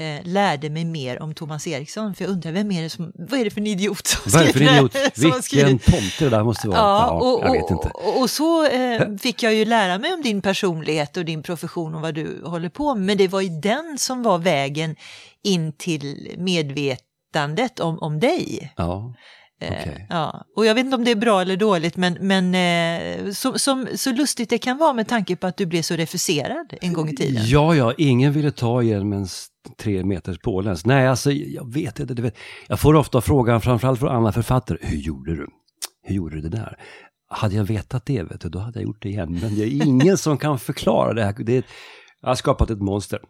eh, 0.00 0.20
lärde 0.24 0.70
mig 0.70 0.84
mer 0.84 1.22
om 1.22 1.34
Thomas 1.34 1.66
Eriksson. 1.66 2.14
För 2.14 2.24
jag 2.24 2.30
undrar, 2.30 2.52
vem 2.52 2.72
är 2.72 2.82
det 2.82 2.90
som, 2.90 3.12
vad 3.14 3.40
är 3.40 3.44
det 3.44 3.50
för 3.50 3.60
en 3.60 3.66
idiot 3.66 4.06
som 4.06 4.32
Vad 4.32 4.42
är 4.42 4.46
det 4.46 4.52
för 4.52 4.60
en 4.60 4.74
idiot? 4.74 4.96
Vilken 5.16 5.78
tomte 5.78 6.24
det 6.24 6.30
där 6.30 6.44
måste 6.44 6.68
vara. 6.68 6.78
Ja, 6.78 7.06
ja 7.06 7.10
och, 7.10 7.44
jag 7.44 7.52
vet 7.52 7.70
inte. 7.70 7.88
Och, 7.88 8.20
och 8.20 8.30
så 8.30 8.66
eh, 8.66 9.16
fick 9.16 9.42
jag 9.42 9.54
ju 9.54 9.64
lära 9.64 9.98
mig 9.98 10.12
om 10.12 10.22
din 10.22 10.42
personlighet 10.42 11.16
och 11.16 11.24
din 11.24 11.42
profession 11.42 11.94
och 11.94 12.00
vad 12.00 12.14
du 12.14 12.42
håller 12.44 12.68
på 12.68 12.94
med. 12.94 13.06
Men 13.06 13.16
det 13.16 13.28
var 13.28 13.40
ju 13.40 13.60
den 13.60 13.98
som 13.98 14.22
var 14.22 14.38
vägen 14.38 14.96
in 15.42 15.72
till 15.72 16.34
medvetandet 16.38 17.80
om, 17.80 17.98
om 17.98 18.20
dig. 18.20 18.72
Ja. 18.76 19.14
Eh, 19.62 19.72
okay. 19.72 20.06
Ja, 20.08 20.44
och 20.56 20.66
jag 20.66 20.74
vet 20.74 20.84
inte 20.84 20.96
om 20.96 21.04
det 21.04 21.10
är 21.10 21.16
bra 21.16 21.40
eller 21.40 21.56
dåligt, 21.56 21.96
men, 21.96 22.18
men 22.20 22.54
eh, 22.54 23.32
så, 23.32 23.58
som, 23.58 23.88
så 23.94 24.12
lustigt 24.12 24.50
det 24.50 24.58
kan 24.58 24.78
vara 24.78 24.92
med 24.92 25.08
tanke 25.08 25.36
på 25.36 25.46
att 25.46 25.56
du 25.56 25.66
blev 25.66 25.82
så 25.82 25.96
refuserad 25.96 26.74
en 26.80 26.92
gång 26.92 27.08
i 27.08 27.16
tiden. 27.16 27.42
Ja, 27.46 27.74
ja, 27.74 27.94
ingen 27.98 28.32
ville 28.32 28.50
ta 28.50 28.82
en 28.82 29.26
tre 29.78 30.04
meters 30.04 30.38
påläns. 30.38 30.86
Nej, 30.86 31.06
alltså 31.06 31.32
jag 31.32 31.72
vet 31.72 32.00
inte. 32.00 32.14
Du 32.14 32.22
vet. 32.22 32.36
Jag 32.68 32.80
får 32.80 32.94
ofta 32.94 33.20
frågan, 33.20 33.60
framförallt 33.60 34.00
från 34.00 34.08
andra 34.08 34.32
författare, 34.32 34.78
hur 34.80 34.98
gjorde 34.98 35.36
du? 35.36 35.46
Hur 36.02 36.14
gjorde 36.14 36.36
du 36.36 36.42
det 36.42 36.56
där? 36.56 36.78
Hade 37.28 37.54
jag 37.54 37.64
vetat 37.64 38.06
det, 38.06 38.22
vet 38.22 38.40
du, 38.40 38.48
då 38.48 38.58
hade 38.58 38.78
jag 38.78 38.86
gjort 38.86 39.02
det 39.02 39.08
igen. 39.08 39.38
Men 39.42 39.54
det 39.54 39.62
är 39.62 39.86
ingen 39.86 40.18
som 40.18 40.38
kan 40.38 40.58
förklara 40.58 41.12
det 41.12 41.24
här. 41.24 41.34
Det, 41.38 41.64
jag 42.20 42.28
har 42.28 42.34
skapat 42.34 42.70
ett 42.70 42.82
monster. 42.82 43.20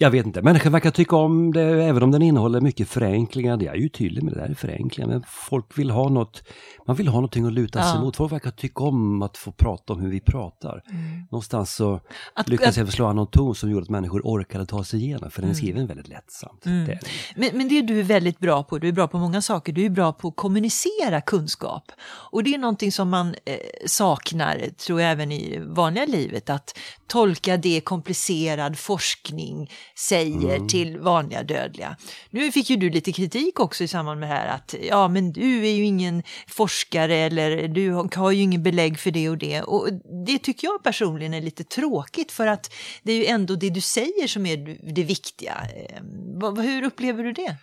Jag 0.00 0.10
vet 0.10 0.26
inte, 0.26 0.42
människan 0.42 0.72
verkar 0.72 0.90
tycka 0.90 1.16
om 1.16 1.52
det 1.52 1.62
även 1.62 2.02
om 2.02 2.10
den 2.10 2.22
innehåller 2.22 2.60
mycket 2.60 2.88
förenklingar. 2.88 3.62
Jag 3.62 3.74
är 3.74 3.78
ju 3.78 3.88
tydlig 3.88 4.22
med 4.22 4.32
det 4.32 4.40
där 4.40 4.48
är 4.48 4.54
förenklingar, 4.54 5.08
men 5.08 5.24
folk 5.28 5.78
vill 5.78 5.90
ha 5.90 6.08
något, 6.08 6.42
man 6.86 6.96
vill 6.96 7.08
ha 7.08 7.14
någonting 7.14 7.46
att 7.46 7.52
luta 7.52 7.82
sig 7.82 7.92
ja. 7.94 8.00
mot. 8.00 8.16
Folk 8.16 8.32
verkar 8.32 8.50
tycka 8.50 8.84
om 8.84 9.22
att 9.22 9.36
få 9.36 9.52
prata 9.52 9.92
om 9.92 10.00
hur 10.00 10.10
vi 10.10 10.20
pratar. 10.20 10.82
Mm. 10.90 11.26
Någonstans 11.30 11.74
så 11.74 12.00
att, 12.34 12.48
lyckades 12.48 12.76
jag 12.76 12.86
förslå 12.86 13.12
någon 13.12 13.26
ton 13.26 13.54
som 13.54 13.70
gjorde 13.70 13.82
att 13.82 13.88
människor 13.88 14.20
orkade 14.24 14.66
ta 14.66 14.84
sig 14.84 15.00
igenom, 15.00 15.30
för 15.30 15.42
den 15.42 15.50
är 15.50 15.54
mm. 15.54 15.62
skriven 15.62 15.86
väldigt 15.86 16.08
lättsamt. 16.08 16.66
Mm. 16.66 16.86
Det 16.86 16.98
men, 17.36 17.50
men 17.54 17.68
det 17.68 17.82
du 17.82 17.98
är 17.98 18.04
väldigt 18.04 18.38
bra 18.38 18.62
på, 18.62 18.78
du 18.78 18.88
är 18.88 18.92
bra 18.92 19.08
på 19.08 19.18
många 19.18 19.42
saker, 19.42 19.72
du 19.72 19.84
är 19.84 19.90
bra 19.90 20.12
på 20.12 20.28
att 20.28 20.36
kommunicera 20.36 21.20
kunskap. 21.20 21.92
Och 22.30 22.44
det 22.44 22.54
är 22.54 22.58
någonting 22.58 22.92
som 22.92 23.10
man 23.10 23.28
eh, 23.28 23.56
saknar, 23.86 24.58
tror 24.86 25.00
jag, 25.00 25.10
även 25.10 25.32
i 25.32 25.58
vanliga 25.66 26.06
livet, 26.06 26.50
att 26.50 26.78
tolka 27.06 27.56
det 27.56 27.80
komplicerad 27.80 28.78
forskning 28.78 29.70
säger 29.94 30.56
mm. 30.56 30.68
till 30.68 30.98
vanliga 30.98 31.42
dödliga. 31.42 31.96
Nu 32.30 32.52
fick 32.52 32.70
ju 32.70 32.76
du 32.76 32.90
lite 32.90 33.12
kritik 33.12 33.60
också 33.60 33.84
i 33.84 33.88
samband 33.88 34.20
med 34.20 34.28
det 34.28 34.34
här 34.34 34.48
att 34.48 34.74
ja 34.88 35.08
men 35.08 35.32
du 35.32 35.66
är 35.66 35.72
ju 35.72 35.84
ingen 35.84 36.22
forskare 36.48 37.16
eller 37.16 37.68
du 37.68 37.92
har 38.20 38.30
ju 38.30 38.42
ingen 38.42 38.62
belägg 38.62 38.98
för 38.98 39.10
det 39.10 39.28
och 39.28 39.38
det. 39.38 39.62
Och 39.62 39.88
det 40.26 40.38
tycker 40.38 40.66
jag 40.66 40.82
personligen 40.82 41.34
är 41.34 41.40
lite 41.40 41.64
tråkigt 41.64 42.32
för 42.32 42.46
att 42.46 42.72
det 43.02 43.12
är 43.12 43.16
ju 43.16 43.26
ändå 43.26 43.54
det 43.54 43.70
du 43.70 43.80
säger 43.80 44.26
som 44.26 44.46
är 44.46 44.56
det 44.94 45.02
viktiga. 45.02 45.54
Ehm, 45.54 46.56
hur 46.56 46.82
upplever 46.82 47.24
du 47.24 47.32
det? 47.32 47.56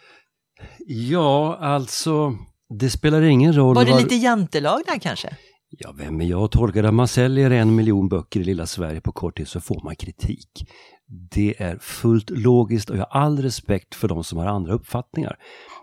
Ja, 0.88 1.57
alltså 1.62 2.34
det 2.79 2.89
spelar 2.89 3.22
ingen 3.22 3.53
roll. 3.53 3.75
Var 3.75 3.86
det 3.86 3.91
var... 3.91 4.00
lite 4.01 4.15
jantelag 4.15 4.82
där 4.88 5.00
kanske? 5.00 5.38
Ja, 5.77 5.94
vem 5.98 6.22
är 6.22 6.25
jag 6.25 6.44
att 6.44 6.51
tolka 6.51 6.82
det? 6.82 6.91
Man 6.91 7.08
säljer 7.08 7.51
en 7.51 7.75
miljon 7.75 8.10
böcker 8.10 8.39
i 8.39 8.44
lilla 8.44 8.65
Sverige 8.65 9.01
på 9.01 9.12
kort 9.12 9.38
tid 9.38 9.48
så 9.48 9.62
får 9.62 9.82
man 9.84 9.96
kritik. 9.96 10.70
Det 11.08 11.62
är 11.62 11.77
fullt 11.77 12.29
logiskt 12.29 12.89
och 12.89 12.98
jag 12.98 13.08
har 13.10 13.22
all 13.22 13.41
respekt 13.41 13.96
för 13.96 14.08
de 14.08 14.24
som 14.24 14.38
har 14.38 14.46
andra 14.46 14.74
uppfattningar. 14.74 15.38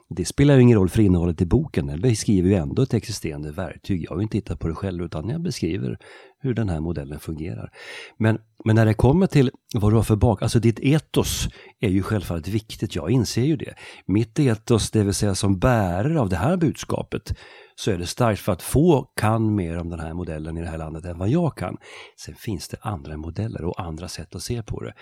Det 0.09 0.25
spelar 0.25 0.55
ju 0.57 0.63
ingen 0.63 0.79
roll 0.79 0.89
för 0.89 1.03
innehållet 1.03 1.43
i 1.43 1.47
boken, 1.47 1.87
den 1.87 2.01
beskriver 2.01 2.49
ju 2.49 2.55
ändå 2.55 2.83
ett 2.83 2.95
existerande 2.95 3.53
verktyg. 3.53 4.05
Jag 4.05 4.11
har 4.11 4.17
ju 4.17 4.23
inte 4.23 4.33
tittat 4.33 4.61
på 4.61 4.69
det 4.69 4.75
själv 4.75 5.05
utan 5.05 5.29
jag 5.29 5.43
beskriver 5.43 5.99
hur 6.43 6.55
den 6.55 6.69
här 6.69 6.81
modellen 6.81 7.21
fungerar. 7.21 7.71
Men, 8.19 8.39
men 8.65 8.77
när 8.77 8.87
det 8.87 8.95
kommer 8.95 9.27
till 9.27 9.51
vad 9.75 9.93
du 9.93 9.97
har 9.97 10.03
för 10.03 10.17
bak, 10.17 10.43
alltså 10.43 10.59
ditt 10.59 10.81
etos 10.81 11.49
är 11.81 11.89
ju 11.89 12.03
självfallet 12.03 12.49
viktigt, 12.49 12.95
jag 12.95 13.11
inser 13.11 13.43
ju 13.43 13.57
det. 13.57 13.75
Mitt 14.07 14.39
etos, 14.39 14.91
det 14.91 15.03
vill 15.03 15.15
säga 15.15 15.35
som 15.35 15.59
bärare 15.59 16.21
av 16.21 16.29
det 16.29 16.37
här 16.37 16.57
budskapet, 16.57 17.33
så 17.75 17.91
är 17.91 17.99
det 17.99 18.07
starkt 18.07 18.41
för 18.41 18.53
att 18.53 18.63
få 18.63 19.03
kan 19.17 19.55
mer 19.55 19.79
om 19.79 19.91
den 19.91 20.01
här 20.01 20.15
modellen 20.15 20.59
i 20.59 20.61
det 20.61 20.69
här 20.69 20.79
landet 20.79 21.05
än 21.05 21.19
vad 21.19 21.29
jag 21.29 21.57
kan. 21.57 21.77
Sen 22.25 22.35
finns 22.35 22.69
det 22.69 22.77
andra 22.81 23.17
modeller 23.17 23.65
och 23.65 23.81
andra 23.81 24.09
sätt 24.09 24.35
att 24.35 24.43
se 24.43 24.63
på 24.63 24.83
det. 24.83 24.95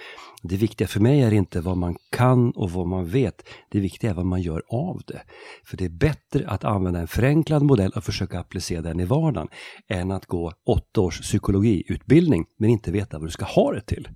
Det 0.43 0.57
viktiga 0.57 0.89
för 0.89 1.01
mig 1.01 1.23
är 1.23 1.33
inte 1.33 1.61
vad 1.61 1.77
man 1.77 1.97
kan 2.11 2.51
och 2.51 2.71
vad 2.71 2.87
man 2.87 3.07
vet. 3.07 3.49
Det 3.71 3.81
viktiga 3.81 4.11
är 4.11 4.15
vad 4.15 4.27
man 4.27 4.43
gör 4.43 4.63
av 4.69 5.03
det. 5.07 5.23
För 5.65 5.77
det 5.77 5.85
är 5.85 5.89
bättre 5.89 6.49
att 6.49 6.65
använda 6.65 7.01
en 7.01 7.09
förenklad 7.09 7.63
modell 7.63 7.93
och 7.97 8.05
försöka 8.05 8.41
applicera 8.41 8.83
den 8.83 9.01
i 9.01 9.05
vardagen 9.05 9.49
än 9.89 10.11
att 10.11 10.27
gå 10.27 10.53
åtta 10.67 11.01
års 11.01 11.30
psykologiutbildning 11.31 12.45
men 12.59 12.71
inte 12.71 12.91
veta 12.91 13.19
vad 13.19 13.27
du 13.27 13.31
ska 13.31 13.45
ha 13.45 13.73
det 13.73 13.81
till. 13.81 14.09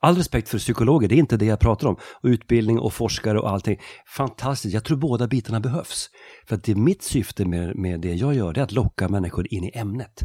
All 0.00 0.16
respekt 0.16 0.48
för 0.48 0.58
psykologer, 0.58 1.08
det 1.08 1.14
är 1.14 1.18
inte 1.18 1.36
det 1.36 1.46
jag 1.46 1.60
pratar 1.60 1.88
om. 1.88 1.96
Och 2.20 2.28
utbildning 2.28 2.78
och 2.78 2.92
forskare 2.92 3.40
och 3.40 3.50
allting. 3.50 3.80
Fantastiskt, 4.16 4.74
jag 4.74 4.84
tror 4.84 4.96
båda 4.96 5.26
bitarna 5.26 5.60
behövs. 5.60 6.10
För 6.46 6.56
att 6.56 6.64
det 6.64 6.72
är 6.72 6.76
mitt 6.76 7.02
syfte 7.02 7.44
med, 7.44 7.76
med 7.76 8.00
det 8.00 8.14
jag 8.14 8.34
gör, 8.34 8.52
det 8.52 8.60
är 8.60 8.64
att 8.64 8.72
locka 8.72 9.08
människor 9.08 9.46
in 9.54 9.64
i 9.64 9.70
ämnet. 9.74 10.22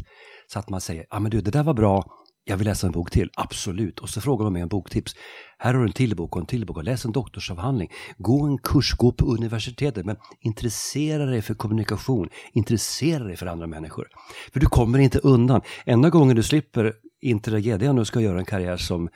Så 0.52 0.58
att 0.58 0.70
man 0.70 0.80
säger, 0.80 1.06
ja 1.10 1.16
ah, 1.16 1.20
men 1.20 1.30
du 1.30 1.40
det 1.40 1.50
där 1.50 1.62
var 1.62 1.74
bra, 1.74 2.04
jag 2.48 2.56
vill 2.56 2.66
läsa 2.66 2.86
en 2.86 2.92
bok 2.92 3.10
till, 3.10 3.30
absolut. 3.34 3.98
Och 3.98 4.08
så 4.08 4.20
frågar 4.20 4.44
de 4.44 4.52
mig 4.52 4.62
en 4.62 4.68
boktips. 4.68 5.14
Här 5.58 5.74
har 5.74 5.80
du 5.80 5.86
en 5.86 5.92
till 5.92 6.16
bok 6.16 6.36
och 6.36 6.40
en 6.40 6.46
till 6.46 6.66
bok. 6.66 6.84
Läs 6.84 7.04
en 7.04 7.12
doktorsavhandling. 7.12 7.90
Gå 8.18 8.46
en 8.46 8.58
kurs, 8.58 8.92
gå 8.92 9.12
på 9.12 9.26
universitetet. 9.26 10.06
Men 10.06 10.16
intressera 10.40 11.26
dig 11.26 11.42
för 11.42 11.54
kommunikation. 11.54 12.28
Intressera 12.52 13.24
dig 13.24 13.36
för 13.36 13.46
andra 13.46 13.66
människor. 13.66 14.08
För 14.52 14.60
du 14.60 14.66
kommer 14.66 14.98
inte 14.98 15.18
undan. 15.18 15.60
Enda 15.86 16.10
gången 16.10 16.36
du 16.36 16.42
slipper 16.42 16.92
interagera, 17.20 17.78
det 17.78 17.86
är 17.86 17.90
om 17.90 17.96
du 17.96 18.04
ska 18.04 18.20
göra 18.20 18.38
en 18.38 18.44
karriär 18.44 18.76
som 18.76 19.08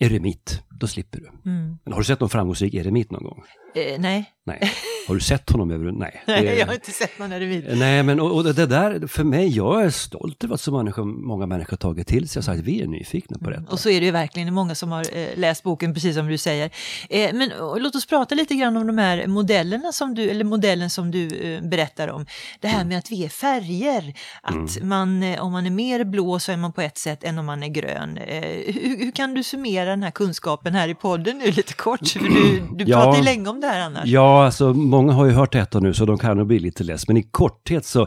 eremit, 0.00 0.62
då 0.80 0.86
slipper 0.86 1.18
du. 1.18 1.50
Mm. 1.50 1.78
Men 1.84 1.92
har 1.92 2.00
du 2.00 2.04
sett 2.04 2.20
någon 2.20 2.28
framgångsrik 2.28 2.74
eremit 2.74 3.10
någon 3.10 3.24
gång? 3.24 3.42
Eh, 3.74 4.00
nej. 4.00 4.32
Nej. 4.44 4.72
Har 5.12 5.16
du 5.16 5.20
sett 5.22 5.50
honom 5.50 5.70
över? 5.70 5.92
Nej. 5.92 6.22
nej, 6.26 6.44
jag 6.58 6.66
har 6.66 6.74
inte 6.74 6.90
sett 6.90 7.18
någon 7.18 7.32
eremit. 7.32 7.64
Nej, 7.72 8.02
men 8.02 8.20
och, 8.20 8.30
och 8.36 8.54
det 8.54 8.66
där, 8.66 9.06
för 9.06 9.24
mig, 9.24 9.48
jag 9.56 9.82
är 9.84 9.90
stolt 9.90 10.44
över 10.44 10.54
att 10.54 10.60
så 10.60 10.72
människor, 10.72 11.04
många 11.04 11.46
människor 11.46 11.70
har 11.70 11.76
tagit 11.76 12.06
till 12.06 12.28
sig 12.28 12.40
och 12.40 12.44
sagt 12.44 12.58
att 12.58 12.64
vi 12.64 12.82
är 12.82 12.86
nyfikna 12.86 13.38
på 13.38 13.50
detta. 13.50 13.72
Och 13.72 13.80
så 13.80 13.88
är 13.90 14.00
det 14.00 14.06
ju 14.06 14.12
verkligen, 14.12 14.46
det 14.46 14.50
är 14.50 14.54
många 14.54 14.74
som 14.74 14.92
har 14.92 15.16
eh, 15.16 15.26
läst 15.36 15.62
boken 15.62 15.94
precis 15.94 16.16
som 16.16 16.26
du 16.28 16.38
säger. 16.38 16.70
Eh, 17.10 17.30
men 17.34 17.52
och, 17.52 17.80
låt 17.80 17.94
oss 17.94 18.06
prata 18.06 18.34
lite 18.34 18.54
grann 18.54 18.76
om 18.76 18.86
de 18.86 18.98
här 18.98 19.26
modellerna 19.26 19.92
som 19.92 20.14
du, 20.14 20.30
eller 20.30 20.44
modellen 20.44 20.90
som 20.90 21.10
du 21.10 21.28
eh, 21.28 21.62
berättar 21.62 22.08
om. 22.08 22.26
Det 22.60 22.68
här 22.68 22.84
med 22.84 22.98
att 22.98 23.10
vi 23.10 23.24
är 23.24 23.28
färger, 23.28 24.14
att 24.42 24.82
man, 24.82 25.22
eh, 25.22 25.42
om 25.44 25.52
man 25.52 25.66
är 25.66 25.70
mer 25.70 26.04
blå 26.04 26.38
så 26.38 26.52
är 26.52 26.56
man 26.56 26.72
på 26.72 26.80
ett 26.80 26.98
sätt 26.98 27.24
än 27.24 27.38
om 27.38 27.46
man 27.46 27.62
är 27.62 27.68
grön. 27.68 28.18
Eh, 28.18 28.42
hur, 28.74 28.98
hur 29.04 29.10
kan 29.10 29.34
du 29.34 29.42
summera 29.42 29.90
den 29.90 30.02
här 30.02 30.10
kunskapen 30.10 30.74
här 30.74 30.88
i 30.88 30.94
podden 30.94 31.38
nu 31.38 31.50
lite 31.50 31.74
kort? 31.74 32.08
För 32.08 32.18
du, 32.20 32.62
du 32.76 32.84
Ja. 32.92 33.02
pratar 33.02 33.18
ju 33.18 33.24
länge 33.24 33.48
om 33.48 33.60
det 33.60 33.66
här 33.66 33.80
annars. 33.80 34.04
Ja, 34.04 34.44
alltså 34.44 34.72
många 35.02 35.12
har 35.12 35.26
ju 35.26 35.32
hört 35.32 35.52
detta 35.52 35.80
nu 35.80 35.94
så 35.94 36.04
de 36.04 36.18
kan 36.18 36.36
nog 36.36 36.46
bli 36.46 36.58
lite 36.58 36.84
less. 36.84 37.08
Men 37.08 37.16
i 37.16 37.22
korthet 37.22 37.84
så 37.84 38.06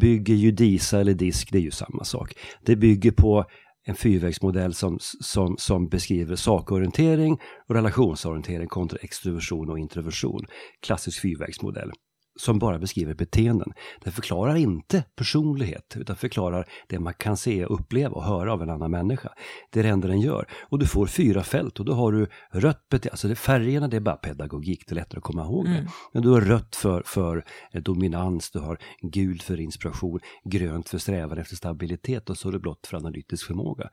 bygger 0.00 0.34
ju 0.34 0.50
DISA 0.50 1.00
eller 1.00 1.14
DISK, 1.14 1.48
det 1.52 1.58
är 1.58 1.62
ju 1.62 1.70
samma 1.70 2.04
sak. 2.04 2.34
Det 2.64 2.76
bygger 2.76 3.10
på 3.10 3.44
en 3.86 3.94
fyrvägsmodell 3.94 4.74
som, 4.74 4.98
som, 5.20 5.56
som 5.58 5.88
beskriver 5.88 6.36
sakorientering 6.36 7.38
och 7.68 7.74
relationsorientering 7.74 8.68
kontra 8.68 8.98
extroversion 9.02 9.70
och 9.70 9.78
introversion. 9.78 10.46
Klassisk 10.86 11.22
fyrvägsmodell 11.22 11.90
som 12.36 12.58
bara 12.58 12.78
beskriver 12.78 13.14
beteenden. 13.14 13.72
Den 14.04 14.12
förklarar 14.12 14.54
inte 14.54 15.04
personlighet 15.16 15.94
utan 15.96 16.16
förklarar 16.16 16.68
det 16.88 16.98
man 16.98 17.14
kan 17.14 17.36
se, 17.36 17.64
uppleva 17.64 18.14
och 18.14 18.24
höra 18.24 18.52
av 18.52 18.62
en 18.62 18.70
annan 18.70 18.90
människa. 18.90 19.28
Det 19.70 19.80
är 19.80 19.84
det 19.84 19.88
enda 19.88 20.08
den 20.08 20.20
gör. 20.20 20.46
Och 20.62 20.78
du 20.78 20.86
får 20.86 21.06
fyra 21.06 21.42
fält 21.42 21.80
och 21.80 21.84
då 21.84 21.92
har 21.92 22.12
du 22.12 22.26
rött 22.50 22.88
beteende, 22.88 23.10
alltså 23.10 23.28
det, 23.28 23.34
färgerna 23.34 23.88
det 23.88 23.96
är 23.96 24.00
bara 24.00 24.16
pedagogik, 24.16 24.84
det 24.86 24.92
är 24.92 24.94
lättare 24.94 25.18
att 25.18 25.24
komma 25.24 25.42
ihåg 25.44 25.64
det. 25.64 25.88
Men 26.12 26.22
du 26.22 26.28
har 26.28 26.40
rött 26.40 26.76
för, 26.76 27.02
för 27.06 27.44
eh, 27.72 27.82
dominans, 27.82 28.50
du 28.50 28.58
har 28.58 28.78
gult 29.02 29.42
för 29.42 29.60
inspiration, 29.60 30.20
grönt 30.44 30.88
för 30.88 30.98
strävan 30.98 31.38
efter 31.38 31.56
stabilitet 31.56 32.30
och 32.30 32.38
så 32.38 32.48
är 32.48 32.52
det 32.52 32.58
blått 32.58 32.86
för 32.86 32.96
analytisk 32.96 33.46
förmåga. 33.46 33.90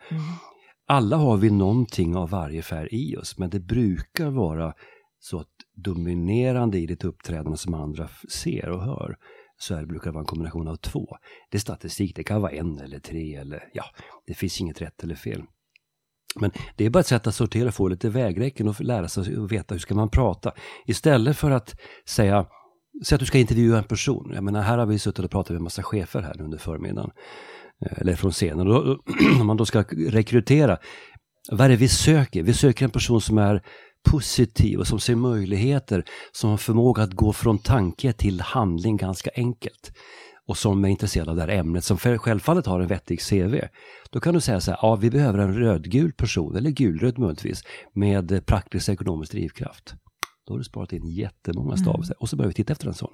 Alla 0.87 1.17
har 1.17 1.37
vi 1.37 1.49
någonting 1.49 2.15
av 2.15 2.29
varje 2.29 2.61
färg 2.61 2.87
i 2.91 3.17
oss, 3.17 3.37
men 3.37 3.49
det 3.49 3.59
brukar 3.59 4.29
vara 4.29 4.73
så 5.23 5.39
att 5.39 5.47
dominerande 5.75 6.77
i 6.79 6.85
ditt 6.85 7.03
uppträdande 7.03 7.57
som 7.57 7.73
andra 7.73 8.09
ser 8.29 8.69
och 8.69 8.83
hör, 8.83 9.17
så 9.57 9.75
är 9.75 9.79
det 9.79 9.87
brukar 9.87 10.05
det 10.05 10.11
vara 10.11 10.21
en 10.21 10.27
kombination 10.27 10.67
av 10.67 10.75
två. 10.75 11.17
Det 11.49 11.57
är 11.57 11.59
statistik, 11.59 12.15
det 12.15 12.23
kan 12.23 12.41
vara 12.41 12.51
en 12.51 12.79
eller 12.79 12.99
tre 12.99 13.35
eller 13.35 13.69
ja, 13.73 13.83
det 14.27 14.33
finns 14.33 14.61
inget 14.61 14.81
rätt 14.81 15.03
eller 15.03 15.15
fel. 15.15 15.43
Men 16.35 16.51
det 16.75 16.85
är 16.85 16.89
bara 16.89 16.99
ett 16.99 17.07
sätt 17.07 17.27
att 17.27 17.35
sortera 17.35 17.67
och 17.67 17.73
få 17.73 17.87
lite 17.87 18.09
vägräcken 18.09 18.67
och 18.67 18.81
lära 18.81 19.07
sig 19.07 19.37
och 19.37 19.51
veta 19.51 19.75
hur 19.75 19.79
ska 19.79 19.95
man 19.95 20.09
prata. 20.09 20.51
Istället 20.85 21.37
för 21.37 21.51
att 21.51 21.79
säga, 22.05 22.45
säg 23.05 23.15
att 23.15 23.19
du 23.19 23.25
ska 23.25 23.37
intervjua 23.37 23.77
en 23.77 23.83
person. 23.83 24.31
Jag 24.33 24.43
menar, 24.43 24.61
här 24.61 24.77
har 24.77 24.85
vi 24.85 24.99
suttit 24.99 25.25
och 25.25 25.31
pratat 25.31 25.49
med 25.49 25.57
en 25.57 25.63
massa 25.63 25.83
chefer 25.83 26.21
här 26.21 26.41
under 26.41 26.57
förmiddagen. 26.57 27.11
Eh, 27.85 27.99
eller 28.01 28.15
från 28.15 28.31
scenen. 28.31 28.67
Om 29.41 29.47
man 29.47 29.57
då 29.57 29.65
ska 29.65 29.83
rekrytera, 29.91 30.77
vad 31.51 31.61
är 31.61 31.69
det 31.69 31.75
vi 31.75 31.87
söker? 31.87 32.43
Vi 32.43 32.53
söker 32.53 32.85
en 32.85 32.91
person 32.91 33.21
som 33.21 33.37
är 33.37 33.63
positiv 34.09 34.79
och 34.79 34.87
som 34.87 34.99
ser 34.99 35.15
möjligheter, 35.15 36.03
som 36.31 36.49
har 36.49 36.57
förmåga 36.57 37.03
att 37.03 37.13
gå 37.13 37.33
från 37.33 37.59
tanke 37.59 38.13
till 38.13 38.41
handling 38.41 38.97
ganska 38.97 39.29
enkelt 39.35 39.93
och 40.47 40.57
som 40.57 40.85
är 40.85 40.89
intresserad 40.89 41.29
av 41.29 41.35
det 41.35 41.41
här 41.41 41.49
ämnet, 41.49 41.83
som 41.83 41.97
självfallet 41.97 42.65
har 42.65 42.79
en 42.79 42.87
vettig 42.87 43.21
CV. 43.21 43.55
Då 44.09 44.19
kan 44.19 44.33
du 44.33 44.41
säga 44.41 44.61
så 44.61 44.71
här, 44.71 44.79
ja 44.81 44.95
vi 44.95 45.09
behöver 45.09 45.39
en 45.39 45.53
rödgul 45.53 46.13
person, 46.13 46.55
eller 46.55 46.69
gulröd 46.69 47.19
möjligtvis, 47.19 47.63
med 47.93 48.45
praktisk 48.45 48.89
ekonomisk 48.89 49.31
drivkraft. 49.31 49.93
Då 50.47 50.53
har 50.53 50.57
du 50.57 50.63
sparat 50.63 50.93
in 50.93 51.07
jättemånga 51.07 51.77
stavelser 51.77 52.15
och 52.21 52.29
så 52.29 52.35
börjar 52.35 52.47
vi 52.47 52.53
titta 52.53 52.73
efter 52.73 52.87
en 52.87 52.93
sån. 52.93 53.13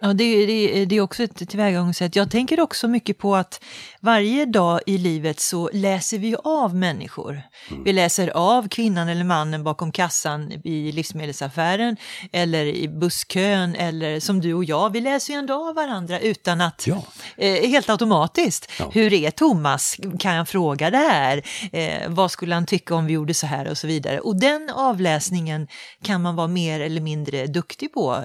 Ja, 0.00 0.12
det, 0.12 0.46
det, 0.46 0.84
det 0.84 0.96
är 0.96 1.00
också 1.00 1.22
ett 1.22 1.48
tillvägagångssätt. 1.48 2.16
Jag 2.16 2.30
tänker 2.30 2.60
också 2.60 2.88
mycket 2.88 3.18
på 3.18 3.36
att 3.36 3.64
varje 4.00 4.44
dag 4.44 4.80
i 4.86 4.98
livet 4.98 5.40
så 5.40 5.70
läser 5.72 6.18
vi 6.18 6.36
av 6.44 6.74
människor. 6.74 7.42
Vi 7.84 7.92
läser 7.92 8.28
av 8.28 8.68
kvinnan 8.68 9.08
eller 9.08 9.24
mannen 9.24 9.64
bakom 9.64 9.92
kassan 9.92 10.52
i 10.64 10.92
livsmedelsaffären 10.92 11.96
eller 12.32 12.66
i 12.66 12.88
busskön 12.88 13.74
eller 13.74 14.20
som 14.20 14.40
du 14.40 14.54
och 14.54 14.64
jag. 14.64 14.92
Vi 14.92 15.00
läser 15.00 15.32
ju 15.32 15.38
ändå 15.38 15.68
av 15.68 15.74
varandra 15.74 16.20
utan 16.20 16.60
att, 16.60 16.86
Ja. 16.86 17.02
eh, 17.36 17.68
helt 17.68 17.90
automatiskt. 17.90 18.72
Ja. 18.78 18.90
Hur 18.92 19.12
är 19.12 19.30
Thomas? 19.30 19.96
Kan 20.18 20.34
jag 20.34 20.48
fråga 20.48 20.90
det 20.90 20.96
här? 20.96 21.42
Eh, 21.72 22.08
vad 22.08 22.30
skulle 22.30 22.54
han 22.54 22.66
tycka 22.66 22.94
om 22.94 23.06
vi 23.06 23.12
gjorde 23.12 23.34
så 23.34 23.46
här 23.46 23.68
och 23.70 23.78
så 23.78 23.86
vidare. 23.86 24.20
Och 24.20 24.40
den 24.40 24.70
avläsningen 24.70 25.68
kan 26.02 26.22
man 26.22 26.36
vara 26.36 26.48
mer 26.48 26.80
eller 26.80 27.00
mindre 27.00 27.46
duktig 27.46 27.92
på. 27.92 28.24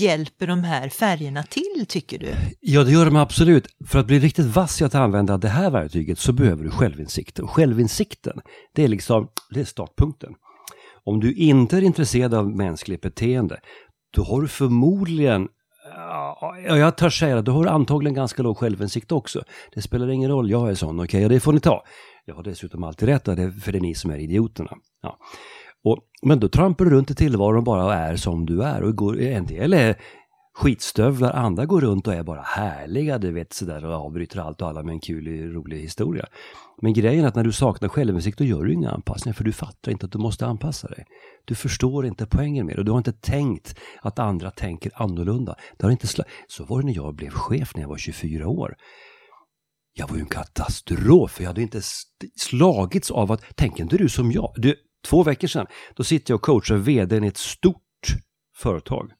Hjälper 0.00 0.50
de 0.56 0.64
här 0.64 0.88
färgerna 0.88 1.42
till, 1.42 1.86
tycker 1.88 2.18
du? 2.18 2.34
Ja, 2.60 2.84
det 2.84 2.92
gör 2.92 3.04
de 3.04 3.16
absolut. 3.16 3.66
För 3.86 3.98
att 3.98 4.06
bli 4.06 4.18
riktigt 4.18 4.46
vass 4.46 4.80
i 4.80 4.84
att 4.84 4.94
använda 4.94 5.38
det 5.38 5.48
här 5.48 5.70
verktyget 5.70 6.18
så 6.18 6.32
behöver 6.32 6.64
du 6.64 6.70
självinsikt. 6.70 7.38
Och 7.38 7.50
självinsikten, 7.50 8.40
det 8.74 8.84
är 8.84 8.88
liksom 8.88 9.28
det 9.50 9.60
är 9.60 9.64
startpunkten. 9.64 10.34
Om 11.04 11.20
du 11.20 11.34
inte 11.34 11.76
är 11.76 11.82
intresserad 11.82 12.34
av 12.34 12.50
mänskligt 12.50 13.02
beteende, 13.02 13.60
då 14.14 14.22
har 14.22 14.42
du 14.42 14.48
förmodligen 14.48 15.48
Ja, 16.66 16.76
jag 16.76 16.96
törs 16.96 17.18
säga 17.18 17.34
det, 17.34 17.42
du 17.42 17.50
har 17.50 17.66
antagligen 17.66 18.14
ganska 18.14 18.42
låg 18.42 18.58
självinsikt 18.58 19.12
också. 19.12 19.42
Det 19.74 19.82
spelar 19.82 20.10
ingen 20.10 20.30
roll, 20.30 20.50
jag 20.50 20.70
är 20.70 20.74
sån, 20.74 21.00
okej, 21.00 21.24
och 21.24 21.30
det 21.30 21.40
får 21.40 21.52
ni 21.52 21.60
ta. 21.60 21.84
Jag 22.24 22.34
har 22.34 22.42
dessutom 22.42 22.84
alltid 22.84 23.08
rätt, 23.08 23.24
det 23.24 23.52
för 23.52 23.72
det 23.72 23.78
är 23.78 23.80
ni 23.80 23.94
som 23.94 24.10
är 24.10 24.18
idioterna. 24.18 24.70
Ja. 25.02 25.18
Och, 25.84 25.98
men 26.22 26.40
då 26.40 26.48
trampar 26.48 26.84
du 26.84 26.90
runt 26.90 27.10
i 27.10 27.14
tillvaron 27.14 27.64
bara 27.64 27.84
och 27.84 27.94
är 27.94 28.16
som 28.16 28.46
du 28.46 28.62
är. 28.62 28.82
Och 28.82 28.96
går, 28.96 29.20
en 29.20 29.46
del 29.46 29.72
är 29.72 29.96
skitstövlar, 30.54 31.32
andra 31.32 31.66
går 31.66 31.80
runt 31.80 32.06
och 32.06 32.14
är 32.14 32.22
bara 32.22 32.42
härliga, 32.42 33.18
du 33.18 33.32
vet 33.32 33.52
sådär 33.52 33.84
och 33.84 33.94
avbryter 33.94 34.38
allt 34.38 34.62
och 34.62 34.68
alla 34.68 34.82
med 34.82 34.92
en 34.92 35.00
kul, 35.00 35.52
rolig 35.52 35.78
historia. 35.78 36.26
Men 36.82 36.92
grejen 36.92 37.24
är 37.24 37.28
att 37.28 37.34
när 37.34 37.44
du 37.44 37.52
saknar 37.52 37.88
självinsikt 37.88 38.38
då 38.38 38.44
gör 38.44 38.64
du 38.64 38.72
inga 38.72 38.90
anpassningar 38.90 39.34
för 39.34 39.44
du 39.44 39.52
fattar 39.52 39.92
inte 39.92 40.06
att 40.06 40.12
du 40.12 40.18
måste 40.18 40.46
anpassa 40.46 40.88
dig. 40.88 41.04
Du 41.44 41.54
förstår 41.54 42.06
inte 42.06 42.26
poängen 42.26 42.66
med 42.66 42.76
det 42.76 42.78
och 42.78 42.84
du 42.84 42.90
har 42.90 42.98
inte 42.98 43.12
tänkt 43.12 43.78
att 44.02 44.18
andra 44.18 44.50
tänker 44.50 44.92
annorlunda. 44.94 45.56
Det 45.76 45.86
har 45.86 45.90
inte 45.90 46.06
Så 46.48 46.64
var 46.64 46.80
det 46.80 46.86
när 46.86 46.94
jag 46.94 47.14
blev 47.14 47.30
chef 47.30 47.74
när 47.74 47.82
jag 47.82 47.88
var 47.88 47.98
24 47.98 48.48
år. 48.48 48.76
Jag 49.96 50.08
var 50.08 50.16
ju 50.16 50.20
en 50.20 50.28
katastrof, 50.28 51.30
för 51.30 51.42
jag 51.42 51.50
hade 51.50 51.62
inte 51.62 51.80
slagits 52.36 53.10
av 53.10 53.32
att, 53.32 53.44
tänk 53.54 53.80
inte 53.80 53.96
du 53.96 54.08
som 54.08 54.32
jag. 54.32 54.52
Du, 54.56 54.76
två 55.06 55.22
veckor 55.22 55.48
sedan, 55.48 55.66
då 55.94 56.04
sitter 56.04 56.32
jag 56.32 56.38
och 56.38 56.42
coachar 56.42 56.76
vdn 56.76 57.24
i 57.24 57.26
ett 57.26 57.36
stort 57.36 57.80
företag. 58.56 59.10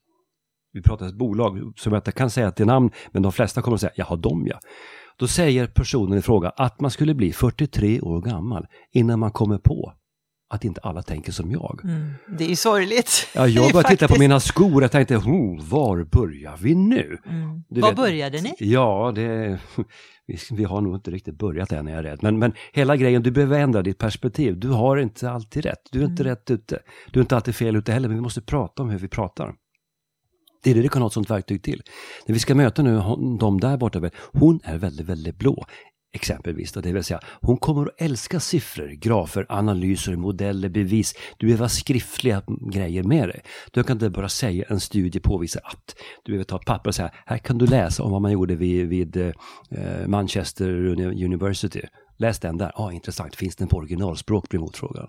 Vi 0.75 0.83
pratar 0.83 1.07
ett 1.07 1.15
bolag 1.19 1.73
som 1.77 1.93
jag 1.93 1.99
inte 2.01 2.13
kan 2.13 2.31
säga 2.31 2.51
till 2.51 2.67
namn, 2.67 2.91
men 3.13 3.23
de 3.23 3.33
flesta 3.33 3.63
kommer 3.63 3.75
att 3.75 3.81
säga, 3.81 3.93
jaha, 3.97 4.17
de 4.17 4.47
ja. 4.47 4.59
Då 5.19 5.27
säger 5.27 5.67
personen 5.67 6.19
i 6.19 6.23
fråga 6.23 6.51
att 6.51 6.81
man 6.81 6.91
skulle 6.91 7.15
bli 7.15 7.33
43 7.33 8.01
år 8.01 8.21
gammal 8.21 8.67
innan 8.93 9.19
man 9.19 9.31
kommer 9.31 9.59
på 9.59 9.93
att 10.55 10.65
inte 10.65 10.81
alla 10.81 11.03
tänker 11.03 11.33
som 11.33 11.51
jag. 11.51 11.81
Mm, 11.85 12.11
det 12.39 12.45
är 12.45 12.49
ju 12.49 12.57
sorgligt. 12.57 13.29
Ja, 13.35 13.47
jag 13.47 13.63
började 13.73 13.89
titta 13.89 14.09
på 14.09 14.19
mina 14.19 14.41
skor 14.41 14.85
och 14.85 14.91
tänkte, 14.91 15.17
oh, 15.17 15.63
var 15.65 16.05
börjar 16.05 16.57
vi 16.57 16.75
nu? 16.75 17.19
Mm. 17.27 17.65
Var 17.69 17.89
vet- 17.89 17.97
började 17.97 18.41
ni? 18.41 18.55
Ja, 18.59 19.13
det, 19.15 19.59
vi, 20.27 20.39
vi 20.51 20.65
har 20.65 20.81
nog 20.81 20.95
inte 20.95 21.11
riktigt 21.11 21.39
börjat 21.39 21.73
än, 21.73 21.89
är 21.89 21.95
jag 21.95 22.05
rädd. 22.05 22.19
Men, 22.23 22.39
men 22.39 22.53
hela 22.73 22.97
grejen, 22.97 23.23
du 23.23 23.31
behöver 23.31 23.59
ändra 23.59 23.83
ditt 23.83 23.99
perspektiv. 23.99 24.59
Du 24.59 24.69
har 24.69 24.97
inte 24.97 25.31
alltid 25.31 25.65
rätt. 25.65 25.81
Du 25.93 26.01
är 26.01 26.05
inte 26.05 26.25
rätt 26.25 26.51
ute. 26.51 26.79
Du 27.11 27.21
är 27.21 27.23
inte 27.23 27.37
alltid 27.37 27.55
fel 27.55 27.77
ute 27.77 27.93
heller, 27.93 28.09
men 28.09 28.17
vi 28.17 28.23
måste 28.23 28.41
prata 28.41 28.83
om 28.83 28.91
hur 28.91 28.99
vi 28.99 29.09
pratar. 29.09 29.55
Det 30.65 30.71
är 30.71 30.75
det 30.75 30.83
du 30.83 30.89
kan 30.89 31.03
ha 31.03 31.07
ett 31.07 31.13
sånt 31.13 31.31
verktyg 31.31 31.63
till. 31.63 31.83
När 32.27 32.33
vi 32.33 32.39
ska 32.39 32.55
möta 32.55 32.83
nu 32.83 33.03
de 33.41 33.61
där 33.61 33.77
borta, 33.77 34.11
hon 34.33 34.61
är 34.65 34.79
väldigt, 34.79 35.07
väldigt 35.07 35.39
blå. 35.39 35.65
Exempelvis, 36.13 36.73
då, 36.73 36.81
det 36.81 36.93
vill 36.93 37.05
säga 37.05 37.21
hon 37.41 37.57
kommer 37.57 37.83
att 37.83 37.95
älska 37.99 38.41
siffror, 38.41 38.89
grafer, 38.89 39.47
analyser, 39.49 40.17
modeller, 40.17 40.69
bevis. 40.69 41.15
Du 41.39 41.47
behöver 41.47 41.65
ha 41.65 41.69
skriftliga 41.69 42.43
grejer 42.73 43.03
med 43.03 43.29
dig. 43.29 43.41
Du 43.73 43.83
kan 43.83 43.97
inte 43.97 44.11
bara 44.11 44.29
säga 44.29 44.65
en 44.69 44.81
studie 44.81 45.21
påvisar 45.21 45.63
att. 45.65 45.95
Du 46.25 46.33
behöver 46.33 46.45
ta 46.45 46.57
ett 46.57 46.67
papper 46.67 46.91
och 46.91 46.95
säga, 46.95 47.11
här 47.27 47.39
kan 47.39 47.59
du 47.59 47.67
läsa 47.67 48.03
om 48.03 48.13
vad 48.13 48.23
man 48.23 48.33
gjorde 48.33 48.55
vid, 48.55 48.89
vid 48.89 49.17
eh, 49.17 49.33
Manchester 50.07 50.71
University. 51.25 51.83
Läs 52.19 52.39
den 52.39 52.59
där, 52.59 52.73
ah, 52.75 52.93
intressant, 52.93 53.37
finns 53.37 53.57
den 53.57 53.69
på 53.69 53.77
originalspråk 53.77 54.49
blir 54.49 54.61
motfrågan. 54.61 55.09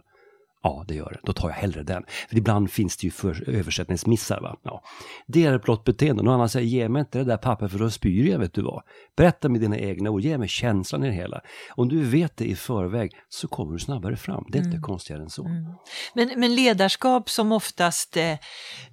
Ja, 0.65 0.85
det 0.87 0.95
gör 0.95 1.09
det. 1.13 1.19
Då 1.23 1.33
tar 1.33 1.49
jag 1.49 1.55
hellre 1.55 1.83
den. 1.83 2.03
För 2.29 2.37
ibland 2.37 2.71
finns 2.71 2.97
det 2.97 3.07
ju 3.07 3.11
för, 3.11 3.49
översättningsmissar. 3.49 4.41
Va? 4.41 4.55
Ja. 4.63 4.83
Det 5.27 5.45
är 5.45 5.59
blott 5.59 5.83
beteende. 5.83 6.23
Någon 6.23 6.33
annan 6.33 6.49
säger, 6.49 6.67
ge 6.67 6.89
mig 6.89 6.99
inte 6.99 7.17
det 7.17 7.23
där 7.23 7.37
pappret 7.37 7.71
för 7.71 7.79
då 7.79 7.89
spyr 7.89 8.31
jag, 8.31 8.39
vet 8.39 8.53
du 8.53 8.61
vad. 8.61 8.83
Berätta 9.17 9.49
med 9.49 9.61
dina 9.61 9.77
egna 9.77 10.09
ord, 10.09 10.21
ge 10.21 10.37
mig 10.37 10.47
känslan 10.47 11.03
i 11.03 11.07
det 11.07 11.13
hela. 11.13 11.41
Om 11.75 11.89
du 11.89 12.03
vet 12.03 12.37
det 12.37 12.45
i 12.45 12.55
förväg 12.55 13.11
så 13.29 13.47
kommer 13.47 13.73
du 13.73 13.79
snabbare 13.79 14.17
fram. 14.17 14.45
Det 14.51 14.57
är 14.57 14.63
inte 14.63 14.77
konstigare 14.77 15.21
än 15.21 15.29
så. 15.29 15.45
Mm. 15.45 15.65
Men, 16.13 16.39
men 16.39 16.55
ledarskap 16.55 17.29
som 17.29 17.51
oftast 17.51 18.17
eh, 18.17 18.31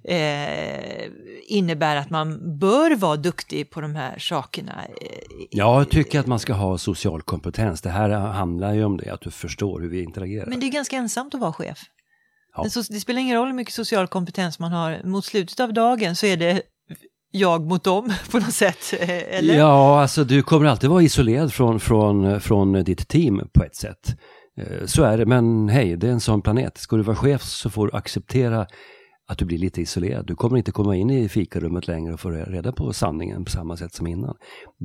eh, 0.03 1.09
innebär 1.47 1.95
att 1.95 2.09
man 2.09 2.59
bör 2.59 2.95
vara 2.95 3.15
duktig 3.15 3.69
på 3.69 3.81
de 3.81 3.95
här 3.95 4.19
sakerna. 4.19 4.85
Eh, 5.01 5.23
Ja, 5.49 5.77
jag 5.77 5.89
tycker 5.89 6.19
att 6.19 6.27
man 6.27 6.39
ska 6.39 6.53
ha 6.53 6.77
social 6.77 7.21
kompetens. 7.21 7.81
Det 7.81 7.89
här 7.89 8.09
handlar 8.09 8.73
ju 8.73 8.83
om 8.83 8.97
det, 8.97 9.13
att 9.13 9.21
du 9.21 9.31
förstår 9.31 9.79
hur 9.79 9.89
vi 9.89 10.03
interagerar. 10.03 10.45
Men 10.45 10.59
det 10.59 10.65
är 10.65 10.71
ganska 10.71 10.95
ensamt 10.95 11.35
att 11.35 11.41
vara 11.41 11.53
chef. 11.53 11.62
Ja. 12.55 12.63
Det, 12.89 12.99
spelar 12.99 13.21
ingen 13.21 13.37
roll 13.37 13.47
hur 13.47 13.53
mycket 13.53 13.73
social 13.73 14.07
kompetens 14.07 14.59
man 14.59 14.71
har. 14.71 15.01
Mot 15.03 15.25
slutet 15.25 15.59
av 15.59 15.73
dagen 15.73 16.15
så 16.15 16.25
är 16.25 16.37
det 16.37 16.61
jag 17.31 17.65
mot 17.65 17.83
dem 17.83 18.13
på 18.31 18.37
något 18.39 18.53
sätt. 18.53 18.93
eh, 18.99 19.09
Eller? 19.37 19.55
Ja, 19.57 20.01
alltså 20.01 20.23
du 20.23 20.43
kommer 20.43 20.65
alltid 20.65 20.89
vara 20.89 21.01
isolerad 21.01 21.53
från, 21.53 21.79
från, 21.79 22.41
från 22.41 22.73
ditt 22.83 23.07
team 23.07 23.41
på 23.53 23.63
ett 23.63 23.75
sätt. 23.75 24.15
Eh, 24.57 24.85
Så 24.85 25.03
är 25.03 25.17
det, 25.17 25.25
men 25.25 25.69
hej, 25.69 25.97
det 25.97 26.07
är 26.07 26.11
en 26.11 26.19
sån 26.19 26.41
planet. 26.41 26.77
Ska 26.77 26.95
du 26.95 27.03
vara 27.03 27.15
chef 27.15 27.43
så 27.43 27.69
får 27.69 27.87
du 27.87 27.97
acceptera 27.97 28.67
att 29.27 29.37
du 29.37 29.45
blir 29.45 29.57
lite 29.57 29.81
isolerad. 29.81 30.25
Du 30.27 30.35
kommer 30.35 30.57
inte 30.57 30.71
komma 30.71 30.95
in 30.95 31.09
i 31.09 31.29
fikarummet 31.29 31.87
längre 31.87 32.13
och 32.13 32.19
få 32.19 32.29
reda 32.31 32.71
på 32.71 32.93
sanningen 32.93 33.45
på 33.45 33.51
samma 33.51 33.77
sätt 33.77 33.93
som 33.93 34.07
innan. 34.07 34.35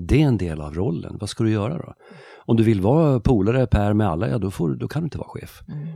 Det 0.08 0.22
är 0.22 0.26
en 0.26 0.36
del 0.38 0.60
av 0.60 0.74
rollen. 0.74 1.16
Vad 1.20 1.28
ska 1.30 1.44
du 1.44 1.50
göra 1.50 1.76
då? 1.78 1.94
Om 2.46 2.56
du 2.56 2.62
vill 2.62 2.80
vara 2.80 3.20
polare, 3.20 3.66
Per 3.66 3.92
med 3.92 4.08
alla, 4.08 4.28
ja 4.28 4.38
då, 4.38 4.50
får, 4.50 4.74
då 4.74 4.88
kan 4.88 5.02
du 5.02 5.06
inte 5.06 5.18
vara 5.18 5.28
chef. 5.28 5.60
Mm. 5.68 5.88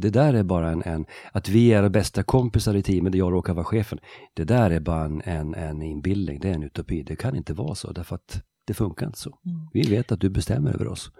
Det 0.00 0.10
där 0.10 0.34
är 0.34 0.42
bara 0.42 0.70
en, 0.70 0.82
en, 0.82 1.06
att 1.32 1.48
vi 1.48 1.72
är 1.72 1.88
bästa 1.88 2.22
kompisar 2.22 2.74
i 2.74 2.82
teamet 2.82 3.12
där 3.12 3.18
jag 3.18 3.32
råkar 3.32 3.54
vara 3.54 3.64
chefen. 3.64 3.98
Det 4.34 4.44
där 4.44 4.70
är 4.70 4.80
bara 4.80 5.04
en, 5.04 5.22
en, 5.24 5.54
en 5.54 5.82
inbildning, 5.82 6.40
det 6.40 6.48
är 6.48 6.54
en 6.54 6.62
utopi. 6.62 7.02
Det 7.02 7.16
kan 7.16 7.36
inte 7.36 7.54
vara 7.54 7.74
så, 7.74 7.92
därför 7.92 8.14
att 8.14 8.42
det 8.66 8.74
funkar 8.74 9.06
inte 9.06 9.18
så. 9.18 9.38
Vi 9.72 9.82
vet 9.82 10.12
att 10.12 10.20
du 10.20 10.30
bestämmer 10.30 10.74
över 10.74 10.88
oss. 10.88 11.10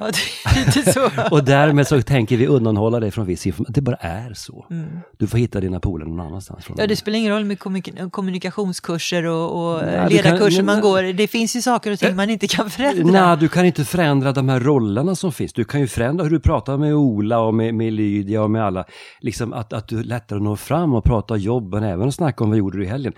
Ja, 0.00 0.06
det 0.06 0.60
är 0.60 0.66
lite 0.66 0.92
så. 0.92 1.10
Och 1.30 1.44
därmed 1.44 1.86
så 1.86 2.02
tänker 2.02 2.36
vi 2.36 2.46
undanhålla 2.46 3.00
dig 3.00 3.10
från 3.10 3.26
viss 3.26 3.46
information. 3.46 3.72
Det 3.72 3.80
bara 3.80 3.96
är 3.96 4.34
så. 4.34 4.66
Mm. 4.70 4.86
Du 5.18 5.26
får 5.26 5.38
hitta 5.38 5.60
dina 5.60 5.80
polare 5.80 6.08
någon 6.08 6.20
annanstans. 6.20 6.66
Ja, 6.76 6.86
det 6.86 6.96
spelar 6.96 7.18
ingen 7.18 7.32
roll 7.32 7.44
med 7.44 7.58
kommunik- 7.58 8.10
kommunikationskurser 8.10 9.24
och, 9.26 9.74
och 9.74 9.82
Nej, 9.84 10.10
ledarkurser 10.10 10.56
kan- 10.56 10.66
man 10.66 10.80
går. 10.80 11.02
Det 11.12 11.26
finns 11.28 11.56
ju 11.56 11.62
saker 11.62 11.92
och 11.92 11.98
ting 11.98 12.16
man 12.16 12.30
inte 12.30 12.46
kan 12.46 12.70
förändra. 12.70 13.26
Nej, 13.26 13.36
du 13.36 13.48
kan 13.48 13.64
inte 13.64 13.84
förändra 13.84 14.32
de 14.32 14.48
här 14.48 14.60
rollerna 14.60 15.14
som 15.14 15.32
finns. 15.32 15.52
Du 15.52 15.64
kan 15.64 15.80
ju 15.80 15.86
förändra 15.86 16.24
hur 16.24 16.30
du 16.30 16.40
pratar 16.40 16.76
med 16.78 16.94
Ola 16.94 17.38
och 17.40 17.54
med, 17.54 17.74
med 17.74 17.92
Lydia 17.92 18.42
och 18.42 18.50
med 18.50 18.64
alla. 18.64 18.84
Liksom 19.20 19.52
att, 19.52 19.72
att 19.72 19.88
du 19.88 20.02
lättare 20.02 20.38
når 20.40 20.56
fram 20.56 20.94
och 20.94 21.04
pratar 21.04 21.36
jobben, 21.36 21.82
även 21.84 22.12
snacka 22.12 22.44
om 22.44 22.50
vad 22.50 22.58
gjorde 22.58 22.78
du 22.78 22.84
i 22.84 22.88
helgen. 22.88 23.12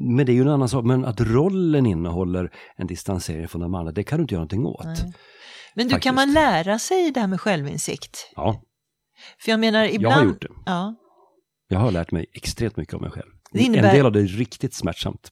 Men 0.00 0.26
det 0.26 0.32
är 0.32 0.34
ju 0.34 0.42
en 0.42 0.48
annan 0.48 0.68
sak. 0.68 0.84
Men 0.84 1.04
att 1.04 1.20
rollen 1.20 1.86
innehåller 1.86 2.50
en 2.76 2.86
distansering 2.86 3.48
från 3.48 3.62
de 3.62 3.74
andra, 3.74 3.92
det 3.92 4.02
kan 4.02 4.18
du 4.18 4.22
inte 4.22 4.34
göra 4.34 4.40
någonting 4.40 4.66
åt. 4.66 4.84
Nej. 4.84 5.12
Men 5.74 5.86
du, 5.86 5.90
faktiskt. 5.90 6.04
kan 6.04 6.14
man 6.14 6.32
lära 6.32 6.78
sig 6.78 7.10
det 7.10 7.20
här 7.20 7.26
med 7.26 7.40
självinsikt? 7.40 8.32
Ja, 8.36 8.62
För 9.38 9.50
jag 9.50 9.60
menar, 9.60 9.84
ibland... 9.84 10.12
jag 10.14 10.18
har 10.18 10.24
gjort 10.24 10.42
det. 10.42 10.48
Ja, 10.66 10.94
Jag 11.68 11.78
har 11.78 11.90
lärt 11.90 12.10
mig 12.10 12.26
extremt 12.32 12.76
mycket 12.76 12.94
om 12.94 13.02
mig 13.02 13.10
själv. 13.10 13.30
Innebär- 13.54 13.88
En 13.88 13.94
del 13.96 14.06
av 14.06 14.12
det 14.12 14.20
är 14.20 14.26
riktigt 14.26 14.74
smärtsamt. 14.74 15.30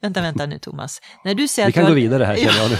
Vänta, 0.00 0.20
vänta 0.22 0.46
nu 0.46 0.58
Thomas. 0.58 1.00
När 1.24 1.34
du 1.34 1.48
säger 1.48 1.68
Vi 1.68 1.70
att 1.70 1.74
kan 1.74 1.82
du 1.84 1.86
gå 1.86 1.90
har... 1.90 1.94
vidare 2.00 2.24
här 2.24 2.36
känner 2.36 2.58
jag 2.58 2.70
nu. 2.70 2.76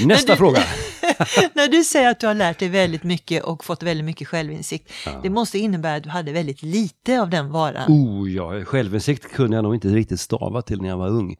Nästa 0.06 0.32
du- 0.32 0.36
fråga. 0.38 0.58
När 1.54 1.68
du 1.68 1.84
säger 1.84 2.10
att 2.10 2.20
du 2.20 2.26
har 2.26 2.34
lärt 2.34 2.58
dig 2.58 2.68
väldigt 2.68 3.02
mycket 3.02 3.44
och 3.44 3.64
fått 3.64 3.82
väldigt 3.82 4.04
mycket 4.04 4.28
självinsikt, 4.28 4.92
Ja. 5.06 5.20
det 5.22 5.30
måste 5.30 5.58
innebära 5.58 5.94
att 5.96 6.02
du 6.02 6.08
hade 6.10 6.32
väldigt 6.32 6.62
lite 6.62 7.20
av 7.20 7.30
den 7.30 7.50
varan. 7.50 7.92
Oh 7.92 8.30
ja, 8.30 8.64
självinsikt 8.64 9.32
kunde 9.32 9.56
jag 9.56 9.62
nog 9.62 9.74
inte 9.74 9.88
riktigt 9.88 10.20
stava 10.20 10.62
till 10.62 10.82
när 10.82 10.88
jag 10.88 10.96
var 10.96 11.08
ung. 11.08 11.36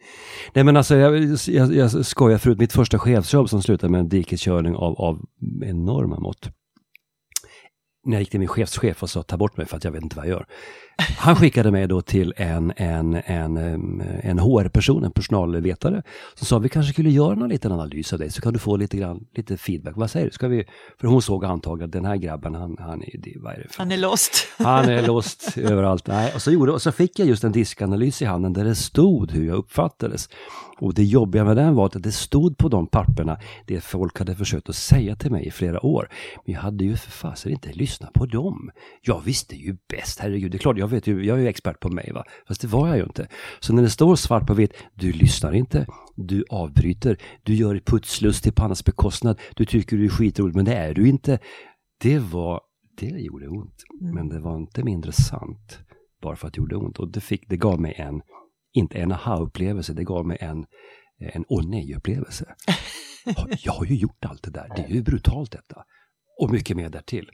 Nej 0.53 0.65
men 0.65 0.77
alltså, 0.77 0.97
jag, 0.97 1.39
jag, 1.47 1.75
jag 1.75 2.07
skojar 2.07 2.39
förut, 2.39 2.59
mitt 2.59 2.73
första 2.73 2.99
chefsjobb 2.99 3.49
som 3.51 3.63
slutade 3.63 3.91
med 3.91 4.01
en 4.01 4.09
dikeskörning 4.09 4.75
av, 4.75 4.95
av 5.01 5.21
enorma 5.65 6.19
mått. 6.19 6.49
När 8.05 8.13
jag 8.13 8.21
gick 8.23 8.31
till 8.31 8.41
min 8.41 8.49
chefschef 8.49 9.03
och 9.03 9.11
sa 9.11 9.23
ta 9.23 9.37
bort 9.37 9.57
mig 9.57 9.67
för 9.67 9.77
att 9.77 9.85
jag 9.85 9.93
vet 9.93 10.03
inte 10.03 10.17
vad 10.17 10.27
jag 10.27 10.31
gör. 10.31 10.47
Han 10.99 11.37
skickade 11.37 11.71
mig 11.71 11.87
då 11.87 12.03
till 12.03 12.35
en, 12.37 12.73
en, 12.77 13.15
en, 13.15 13.57
em, 13.57 14.03
en 14.23 14.39
HR-person, 14.39 15.05
en 15.05 15.13
personalvetare, 15.13 16.03
som 16.35 16.47
sa 16.47 16.59
vi 16.59 16.69
kanske 16.69 16.93
skulle 16.93 17.11
göra 17.11 17.35
någon 17.35 17.49
liten 17.49 17.73
analys 17.73 18.13
av 18.13 18.19
dig 18.19 18.31
så 18.31 18.41
kan 18.43 18.53
du 18.53 18.59
få 18.59 18.77
lite, 18.77 18.97
grann, 18.97 19.27
lite 19.35 19.57
feedback. 19.57 19.97
Vad 19.97 20.11
säger 20.11 20.27
du? 20.27 20.33
Ska 20.33 20.49
vi? 20.49 20.65
För 21.01 21.09
hon 21.09 21.23
såg 21.23 21.45
antagligen 21.45 21.89
att 21.89 21.93
den 21.93 22.05
här 22.05 22.17
grabben, 22.17 22.55
han, 22.55 22.77
han 22.81 23.03
är, 23.03 23.19
det, 23.19 23.33
vad 23.37 23.53
är 23.53 23.59
det 23.59 23.69
för 23.69 23.79
Han 23.79 23.93
är 23.93 23.97
lost. 23.97 24.47
han 24.59 24.89
är 24.89 25.07
låst 25.07 25.59
överallt. 25.59 26.07
Nej, 26.07 26.33
och, 26.35 26.43
så 26.43 26.51
gjorde, 26.51 26.73
och 26.73 26.83
så 26.83 26.93
fick 26.93 27.19
jag 27.19 27.29
just 27.29 27.45
en 27.45 27.53
diskanalys 27.53 28.23
i 28.23 28.25
handen 28.25 28.53
där 28.53 28.65
det 28.65 28.75
stod 28.75 29.31
hur 29.31 29.47
jag 29.47 29.57
uppfattades. 29.57 30.29
Och 30.81 30.95
det 30.95 31.05
jobbiga 31.05 31.45
med 31.45 31.57
den 31.57 31.75
var 31.75 31.87
att 31.87 32.03
det 32.03 32.13
stod 32.13 32.59
på 32.59 32.69
de 32.69 32.87
papperna 32.87 33.39
det 33.67 33.81
folk 33.81 34.19
hade 34.19 34.35
försökt 34.35 34.69
att 34.69 34.77
säga 34.77 35.17
till 35.17 35.31
mig 35.31 35.47
i 35.47 35.51
flera 35.51 35.87
år. 35.87 36.09
Men 36.45 36.55
jag 36.55 36.61
hade 36.61 36.85
ju 36.85 36.97
för 36.97 37.11
fasen 37.11 37.53
inte 37.53 37.73
lyssnat 37.73 38.13
på 38.13 38.27
dem. 38.27 38.71
Jag 39.03 39.21
visste 39.25 39.57
ju 39.57 39.77
bäst, 39.89 40.21
herregud. 40.21 40.51
Det 40.51 40.57
är 40.57 40.59
klart, 40.59 40.79
jag 40.79 40.89
vet 40.89 41.07
ju, 41.07 41.25
jag 41.25 41.39
är 41.39 41.43
ju 41.43 41.49
expert 41.49 41.81
på 41.81 41.89
mig 41.89 42.13
va. 42.15 42.25
Fast 42.49 42.61
det 42.61 42.69
var 42.69 42.89
jag 42.89 42.97
ju 42.97 43.03
inte. 43.03 43.29
Så 43.61 43.73
när 43.73 43.83
det 43.83 43.91
står 43.91 44.17
svart 44.17 44.47
på 44.47 44.55
vitt, 44.55 44.73
du 44.95 45.13
lyssnar 45.13 45.53
inte, 45.53 45.87
du 46.17 46.45
avbryter, 46.51 47.19
du 47.43 47.55
gör 47.55 47.81
putslustig 47.85 48.55
på 48.55 48.63
andras 48.63 48.85
bekostnad, 48.85 49.41
du 49.57 49.65
tycker 49.65 49.97
du 49.97 50.05
är 50.05 50.09
skitrolig 50.09 50.55
men 50.55 50.65
det 50.65 50.75
är 50.75 50.95
du 50.95 51.09
inte. 51.09 51.39
Det 52.03 52.19
var, 52.19 52.61
det 52.99 53.07
gjorde 53.07 53.49
ont. 53.49 53.85
Men 54.01 54.29
det 54.29 54.41
var 54.41 54.57
inte 54.57 54.85
mindre 54.85 55.13
sant 55.13 55.79
bara 56.23 56.37
för 56.37 56.47
att 56.47 56.55
det 56.55 56.59
gjorde 56.59 56.77
ont. 56.77 56.99
Och 56.99 57.09
det, 57.09 57.21
fick, 57.21 57.49
det 57.49 57.57
gav 57.57 57.81
mig 57.81 57.95
en, 57.97 58.23
inte 58.77 58.99
en 58.99 59.13
aha-upplevelse, 59.13 59.93
det 59.93 60.05
gav 60.05 60.27
mig 60.27 60.39
en, 60.41 60.67
en 61.19 61.45
åh 61.49 61.69
nej-upplevelse. 61.69 62.55
Jag 63.59 63.73
har 63.73 63.85
ju 63.85 63.95
gjort 63.95 64.25
allt 64.25 64.43
det 64.43 64.51
där, 64.51 64.73
det 64.77 64.83
är 64.83 64.89
ju 64.89 65.03
brutalt 65.03 65.53
detta. 65.53 65.85
Och 66.41 66.51
mycket 66.51 66.77
mer 66.77 66.89
därtill. 66.89 67.31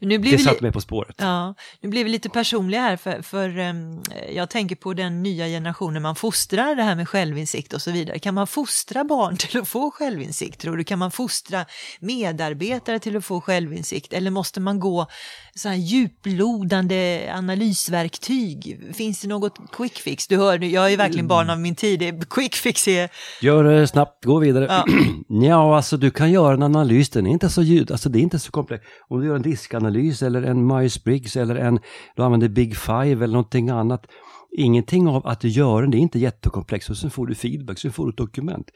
Nu 0.00 0.18
blir 0.18 0.32
Det 0.32 0.38
satte 0.38 0.62
mig 0.62 0.72
på 0.72 0.80
spåret. 0.80 1.16
Ja, 1.18 1.54
nu 1.80 1.88
blir 1.88 2.04
vi 2.04 2.10
lite 2.10 2.28
personliga 2.28 2.80
här 2.80 2.96
för, 2.96 3.22
för 3.22 3.58
em, 3.58 4.02
jag 4.34 4.50
tänker 4.50 4.76
på 4.76 4.94
den 4.94 5.22
nya 5.22 5.46
generationen 5.46 6.02
man 6.02 6.16
fostrar 6.16 6.74
det 6.74 6.82
här 6.82 6.96
med 6.96 7.08
självinsikt 7.08 7.72
och 7.72 7.82
så 7.82 7.90
vidare. 7.90 8.18
Kan 8.18 8.34
man 8.34 8.46
fostra 8.46 9.04
barn 9.04 9.36
till 9.38 9.60
att 9.60 9.68
få 9.68 9.90
självinsikt 9.90 10.60
tror 10.60 10.76
du? 10.76 10.84
Kan 10.84 10.98
man 10.98 11.10
fostra 11.10 11.64
medarbetare 12.00 12.98
till 12.98 13.16
att 13.16 13.24
få 13.24 13.40
självinsikt? 13.40 14.12
Eller 14.12 14.30
måste 14.30 14.60
man 14.60 14.80
gå 14.80 15.06
så 15.54 15.68
här 15.68 15.76
djuplodande 15.76 17.30
analysverktyg? 17.34 18.80
Finns 18.94 19.20
det 19.20 19.28
något 19.28 19.58
quick 19.72 19.98
fix? 19.98 20.26
Du 20.26 20.36
hör, 20.36 20.64
jag 20.64 20.92
är 20.92 20.96
verkligen 20.96 21.28
barn 21.28 21.50
av 21.50 21.60
min 21.60 21.74
tid. 21.74 22.28
Quick 22.30 22.54
fix 22.54 22.88
är... 22.88 23.08
Gör 23.42 23.64
det 23.64 23.88
snabbt, 23.88 24.24
gå 24.24 24.38
vidare. 24.38 24.66
Ja. 24.68 24.84
Ja. 25.28 25.76
alltså 25.76 25.96
du 25.96 26.10
kan 26.10 26.30
göra 26.30 26.54
en 26.54 26.62
analys, 26.62 27.10
den 27.10 27.26
är 27.26 27.30
inte 27.30 27.48
så 27.48 27.62
ljud, 27.62 27.90
alltså 27.90 28.08
det 28.08 28.18
är 28.18 28.20
inte 28.20 28.38
så 28.38 28.50
komplext. 28.50 28.86
Om 29.08 29.20
du 29.20 29.26
gör 29.26 29.36
en 29.36 29.42
riskanalys 29.58 30.22
eller 30.22 30.42
en 30.42 30.72
Myers-Briggs 30.72 31.36
eller 31.36 31.56
en, 31.56 31.78
du 32.16 32.22
använder 32.22 32.48
Big 32.48 32.76
Five 32.76 33.24
eller 33.24 33.32
någonting 33.32 33.68
annat. 33.68 34.06
Ingenting 34.56 35.08
av 35.08 35.26
att 35.26 35.44
göra 35.44 35.80
den, 35.80 35.90
det 35.90 35.96
är 35.96 36.00
inte 36.00 36.18
jättekomplext 36.18 36.90
och 36.90 36.96
sen 36.96 37.10
får 37.10 37.26
du 37.26 37.34
feedback, 37.34 37.78
sen 37.78 37.92
får 37.92 38.06
du 38.06 38.10
ett 38.10 38.16
dokument. 38.16 38.70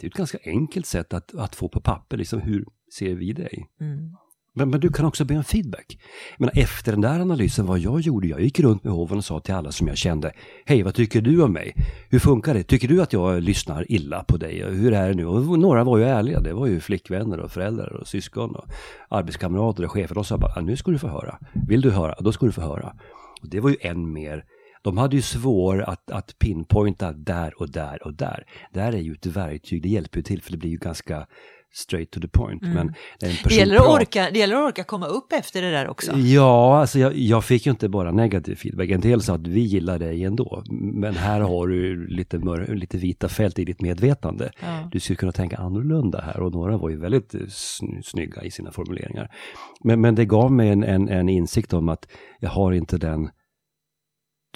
Det 0.00 0.06
är 0.06 0.10
ett 0.10 0.16
ganska 0.16 0.38
enkelt 0.44 0.86
sätt 0.86 1.14
att, 1.14 1.34
att 1.34 1.54
få 1.54 1.68
på 1.68 1.80
papper, 1.80 2.16
liksom 2.16 2.40
hur 2.40 2.64
ser 2.98 3.14
vi 3.14 3.32
dig? 3.32 3.66
Mm. 3.80 4.16
Men, 4.56 4.70
men 4.70 4.80
du 4.80 4.88
kan 4.88 5.06
också 5.06 5.24
be 5.24 5.36
om 5.36 5.44
feedback. 5.44 5.98
Men 6.38 6.50
efter 6.54 6.92
den 6.92 7.00
där 7.00 7.20
analysen, 7.20 7.66
vad 7.66 7.78
jag 7.78 8.00
gjorde, 8.00 8.26
jag 8.26 8.40
gick 8.40 8.60
runt 8.60 8.84
med 8.84 8.92
hoven 8.92 9.18
och 9.18 9.24
sa 9.24 9.40
till 9.40 9.54
alla 9.54 9.72
som 9.72 9.88
jag 9.88 9.96
kände, 9.96 10.32
hej 10.64 10.82
vad 10.82 10.94
tycker 10.94 11.20
du 11.20 11.42
om 11.42 11.52
mig? 11.52 11.74
Hur 12.10 12.18
funkar 12.18 12.54
det? 12.54 12.62
Tycker 12.62 12.88
du 12.88 13.02
att 13.02 13.12
jag 13.12 13.42
lyssnar 13.42 13.92
illa 13.92 14.24
på 14.24 14.36
dig? 14.36 14.62
Hur 14.62 14.92
är 14.92 15.08
det 15.08 15.14
nu? 15.14 15.26
Och 15.26 15.58
några 15.58 15.84
var 15.84 15.98
ju 15.98 16.04
ärliga, 16.04 16.40
det 16.40 16.52
var 16.52 16.66
ju 16.66 16.80
flickvänner 16.80 17.40
och 17.40 17.50
föräldrar 17.50 17.92
och 17.92 18.08
syskon 18.08 18.54
och 18.54 18.66
arbetskamrater 19.08 19.84
och 19.84 19.92
chefer. 19.92 20.14
De 20.14 20.24
sa 20.24 20.38
bara, 20.38 20.60
nu 20.60 20.76
ska 20.76 20.90
du 20.90 20.98
få 20.98 21.08
höra. 21.08 21.38
Vill 21.68 21.80
du 21.80 21.90
höra? 21.90 22.14
Då 22.20 22.32
ska 22.32 22.46
du 22.46 22.52
få 22.52 22.60
höra. 22.60 22.94
Och 23.42 23.48
det 23.48 23.60
var 23.60 23.70
ju 23.70 23.76
än 23.80 24.12
mer 24.12 24.44
de 24.84 24.98
hade 24.98 25.16
ju 25.16 25.22
svår 25.22 25.82
att, 25.82 26.10
att 26.10 26.38
pinpointa 26.38 27.12
där 27.12 27.60
och 27.60 27.70
där 27.70 28.06
och 28.06 28.14
där. 28.14 28.44
Där 28.72 28.92
är 28.92 28.98
ju 28.98 29.12
ett 29.12 29.26
verktyg, 29.26 29.82
det 29.82 29.88
hjälper 29.88 30.18
ju 30.18 30.22
till 30.22 30.42
för 30.42 30.52
det 30.52 30.58
blir 30.58 30.70
ju 30.70 30.76
ganska 30.76 31.26
straight 31.74 32.10
to 32.10 32.20
the 32.20 32.28
point. 32.28 32.62
Men 32.62 32.74
när 33.20 33.28
en 33.28 33.36
person 33.36 33.40
Det 33.48 33.54
gäller, 33.54 33.76
att 33.76 33.86
orka, 34.00 34.30
det 34.32 34.38
gäller 34.38 34.56
att 34.56 34.68
orka 34.68 34.84
komma 34.84 35.06
upp 35.06 35.32
efter 35.32 35.62
det 35.62 35.70
där 35.70 35.88
också. 35.88 36.12
Ja, 36.12 36.78
alltså 36.80 36.98
jag, 36.98 37.16
jag 37.16 37.44
fick 37.44 37.66
ju 37.66 37.70
inte 37.70 37.88
bara 37.88 38.12
negativ 38.12 38.54
feedback. 38.54 38.90
En 38.90 39.00
del 39.00 39.22
sa 39.22 39.34
att 39.34 39.46
vi 39.46 39.60
gillar 39.60 39.98
dig 39.98 40.24
ändå. 40.24 40.62
Men 40.70 41.14
här 41.14 41.40
har 41.40 41.68
du 41.68 42.06
lite, 42.06 42.38
mör, 42.38 42.74
lite 42.74 42.98
vita 42.98 43.28
fält 43.28 43.58
i 43.58 43.64
ditt 43.64 43.80
medvetande. 43.80 44.50
Ja. 44.62 44.88
Du 44.92 45.00
skulle 45.00 45.16
kunna 45.16 45.32
tänka 45.32 45.56
annorlunda 45.56 46.20
här. 46.20 46.40
Och 46.40 46.52
några 46.52 46.76
var 46.76 46.90
ju 46.90 46.96
väldigt 47.00 47.34
sny- 47.34 48.02
snygga 48.02 48.42
i 48.42 48.50
sina 48.50 48.72
formuleringar. 48.72 49.30
Men, 49.84 50.00
men 50.00 50.14
det 50.14 50.24
gav 50.24 50.52
mig 50.52 50.68
en, 50.68 50.84
en, 50.84 51.08
en 51.08 51.28
insikt 51.28 51.72
om 51.72 51.88
att 51.88 52.08
jag 52.40 52.50
har 52.50 52.72
inte 52.72 52.98
den 52.98 53.30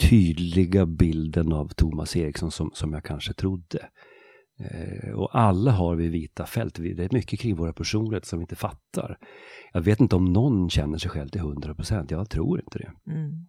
tydliga 0.00 0.86
bilden 0.86 1.52
av 1.52 1.68
Thomas 1.68 2.16
Eriksson 2.16 2.50
som, 2.50 2.70
som 2.74 2.92
jag 2.92 3.04
kanske 3.04 3.32
trodde. 3.32 3.78
Eh, 4.60 5.10
och 5.10 5.38
alla 5.38 5.70
har 5.70 5.96
vi 5.96 6.08
vita 6.08 6.46
fält. 6.46 6.74
Det 6.74 7.04
är 7.04 7.14
mycket 7.14 7.40
kring 7.40 7.56
våra 7.56 7.72
personligheter 7.72 8.28
som 8.28 8.38
vi 8.38 8.42
inte 8.42 8.56
fattar. 8.56 9.18
Jag 9.72 9.80
vet 9.80 10.00
inte 10.00 10.16
om 10.16 10.32
någon 10.32 10.70
känner 10.70 10.98
sig 10.98 11.10
själv 11.10 11.28
till 11.28 11.40
100 11.40 11.74
procent. 11.74 12.10
Jag 12.10 12.30
tror 12.30 12.60
inte 12.60 12.78
det. 12.78 13.12
Mm. 13.12 13.46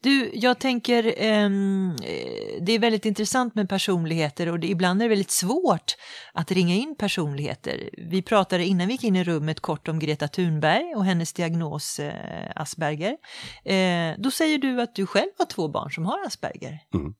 Du, 0.00 0.30
jag 0.34 0.58
tänker, 0.58 1.14
ehm, 1.16 1.90
eh, 1.90 2.62
det 2.62 2.72
är 2.72 2.78
väldigt 2.78 3.06
intressant 3.06 3.54
med 3.54 3.68
personligheter 3.68 4.48
och 4.52 4.60
det, 4.60 4.66
ibland 4.66 5.02
är 5.02 5.04
det 5.04 5.08
väldigt 5.08 5.30
svårt 5.30 5.96
att 6.32 6.50
ringa 6.50 6.74
in 6.74 6.96
personligheter. 6.98 7.90
Vi 8.10 8.22
pratade 8.22 8.64
innan 8.64 8.86
vi 8.86 8.92
gick 8.92 9.04
in 9.04 9.16
i 9.16 9.24
rummet 9.24 9.60
kort 9.60 9.88
om 9.88 9.98
Greta 9.98 10.28
Thunberg 10.28 10.94
och 10.96 11.04
hennes 11.04 11.32
diagnos 11.32 11.98
eh, 12.00 12.50
Asperger. 12.54 13.16
Eh, 13.64 14.14
då 14.18 14.30
säger 14.30 14.58
du 14.58 14.80
att 14.80 14.94
du 14.94 15.06
själv 15.06 15.30
har 15.38 15.46
två 15.46 15.68
barn 15.68 15.90
som 15.90 16.06
har 16.06 16.26
Asperger. 16.26 16.78
Mm. 16.94 17.14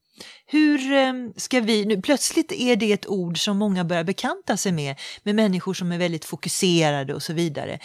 Hur 0.45 0.91
ehm, 0.91 1.33
ska 1.35 1.59
vi, 1.59 1.85
nu 1.85 2.01
plötsligt 2.01 2.51
är 2.51 2.75
det 2.75 2.91
ett 2.91 3.07
ord 3.07 3.43
som 3.43 3.57
många 3.57 3.85
börjar 3.85 4.03
bekanta 4.03 4.57
sig 4.57 4.71
med, 4.71 4.95
med 5.23 5.35
människor 5.35 5.73
som 5.73 5.91
är 5.91 5.97
väldigt 5.97 6.25
fokuserade 6.25 7.13
och 7.13 7.23
så 7.23 7.33
vidare. 7.33 7.79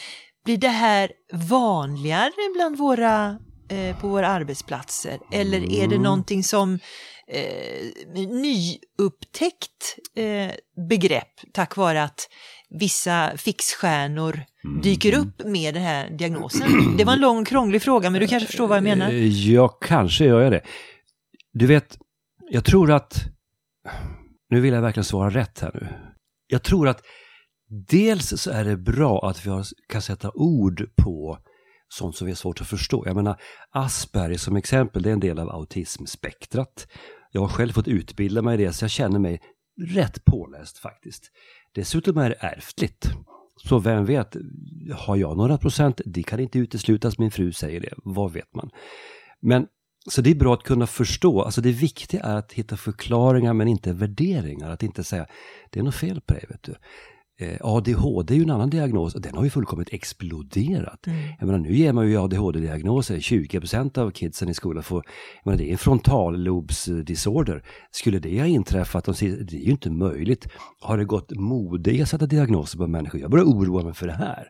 Blir 0.44 0.56
det 0.56 0.68
här 0.68 1.12
vanligare 1.32 2.32
bland 2.54 2.78
våra 2.78 3.38
eh, 3.70 4.00
på 4.00 4.08
våra 4.08 4.28
arbetsplatser? 4.28 5.18
Eller 5.32 5.58
är 5.58 5.88
det 5.88 5.94
mm. 5.94 6.02
någonting 6.02 6.44
som 6.44 6.78
eh, 7.28 8.18
nyupptäckt 8.28 9.98
eh, 10.16 10.50
begrepp 10.88 11.40
tack 11.52 11.76
vare 11.76 12.02
att 12.02 12.28
vissa 12.70 13.32
fixstjärnor 13.36 14.44
mm. 14.64 14.82
dyker 14.82 15.18
upp 15.18 15.44
med 15.44 15.74
den 15.74 15.82
här 15.82 16.10
diagnosen? 16.10 16.96
Det 16.96 17.04
var 17.04 17.12
en 17.12 17.20
lång 17.20 17.44
krånglig 17.44 17.82
fråga 17.82 18.10
men 18.10 18.20
du 18.20 18.26
kanske 18.26 18.46
förstår 18.46 18.66
vad 18.66 18.76
jag 18.76 18.84
menar? 18.84 19.08
Eh, 19.08 19.50
ja, 19.52 19.68
kanske 19.68 20.24
gör 20.24 20.40
jag 20.40 20.52
det. 20.52 20.62
Du 21.52 21.66
vet, 21.66 21.98
jag 22.54 22.64
tror 22.64 22.90
att, 22.90 23.24
nu 24.50 24.60
vill 24.60 24.74
jag 24.74 24.82
verkligen 24.82 25.04
svara 25.04 25.30
rätt 25.30 25.60
här 25.60 25.70
nu. 25.74 25.88
Jag 26.46 26.62
tror 26.62 26.88
att 26.88 27.02
dels 27.88 28.40
så 28.40 28.50
är 28.50 28.64
det 28.64 28.76
bra 28.76 29.28
att 29.28 29.46
vi 29.46 29.62
kan 29.88 30.02
sätta 30.02 30.30
ord 30.34 30.90
på 30.96 31.38
sånt 31.88 32.16
som 32.16 32.24
vi 32.24 32.30
har 32.30 32.36
svårt 32.36 32.60
att 32.60 32.66
förstå. 32.66 33.02
Jag 33.06 33.16
menar, 33.16 33.40
Asperger 33.70 34.38
som 34.38 34.56
exempel, 34.56 35.02
det 35.02 35.08
är 35.08 35.12
en 35.12 35.20
del 35.20 35.38
av 35.38 35.50
autismspektrat. 35.50 36.86
Jag 37.30 37.40
har 37.40 37.48
själv 37.48 37.72
fått 37.72 37.88
utbilda 37.88 38.42
mig 38.42 38.54
i 38.60 38.64
det, 38.64 38.72
så 38.72 38.84
jag 38.84 38.90
känner 38.90 39.18
mig 39.18 39.40
rätt 39.88 40.24
påläst 40.24 40.78
faktiskt. 40.78 41.30
Dessutom 41.74 42.18
är 42.18 42.28
det 42.28 42.36
ärftligt. 42.40 43.12
Så 43.56 43.78
vem 43.78 44.04
vet, 44.04 44.36
har 44.94 45.16
jag 45.16 45.36
några 45.36 45.58
procent? 45.58 46.00
Det 46.04 46.22
kan 46.22 46.40
inte 46.40 46.58
uteslutas, 46.58 47.18
min 47.18 47.30
fru 47.30 47.52
säger 47.52 47.80
det. 47.80 47.94
Vad 47.96 48.32
vet 48.32 48.54
man? 48.54 48.70
Men 49.40 49.66
så 50.10 50.22
det 50.22 50.30
är 50.30 50.34
bra 50.34 50.54
att 50.54 50.62
kunna 50.62 50.86
förstå. 50.86 51.42
Alltså 51.42 51.60
det 51.60 51.72
viktiga 51.72 52.22
är 52.22 52.36
att 52.36 52.52
hitta 52.52 52.76
förklaringar 52.76 53.52
men 53.52 53.68
inte 53.68 53.92
värderingar. 53.92 54.70
Att 54.70 54.82
inte 54.82 55.04
säga, 55.04 55.26
det 55.70 55.80
är 55.80 55.84
något 55.84 55.94
fel 55.94 56.20
på 56.20 56.34
dig. 56.34 56.44
Vet 56.48 56.62
du. 56.62 56.74
Eh, 57.40 57.56
ADHD 57.60 58.34
är 58.34 58.38
ju 58.38 58.42
en 58.42 58.50
annan 58.50 58.70
diagnos 58.70 59.14
och 59.14 59.20
den 59.20 59.34
har 59.34 59.44
ju 59.44 59.50
fullkomligt 59.50 59.92
exploderat. 59.92 61.06
Mm. 61.06 61.18
Jag 61.38 61.46
menar, 61.46 61.58
nu 61.58 61.76
ger 61.76 61.92
man 61.92 62.08
ju 62.08 62.16
ADHD-diagnoser, 62.16 63.16
20% 63.16 63.98
av 63.98 64.10
kidsen 64.10 64.48
i 64.48 64.54
skolan 64.54 64.82
får, 64.82 65.04
jag 65.44 65.50
menar, 65.50 65.58
det 65.58 65.68
är 65.68 65.72
en 65.72 65.78
frontallobsdisorder. 65.78 67.62
Skulle 67.90 68.18
det 68.18 68.40
ha 68.40 68.46
inträffat, 68.46 69.04
det 69.04 69.22
är 69.22 69.54
ju 69.54 69.70
inte 69.70 69.90
möjligt. 69.90 70.46
Har 70.80 70.98
det 70.98 71.04
gått 71.04 71.30
mode 71.30 71.94
i 71.94 72.02
att 72.02 72.08
sätta 72.08 72.26
diagnoser 72.26 72.78
på 72.78 72.86
människor? 72.86 73.20
Jag 73.20 73.30
börjar 73.30 73.44
oroa 73.44 73.82
mig 73.82 73.94
för 73.94 74.06
det 74.06 74.12
här. 74.12 74.48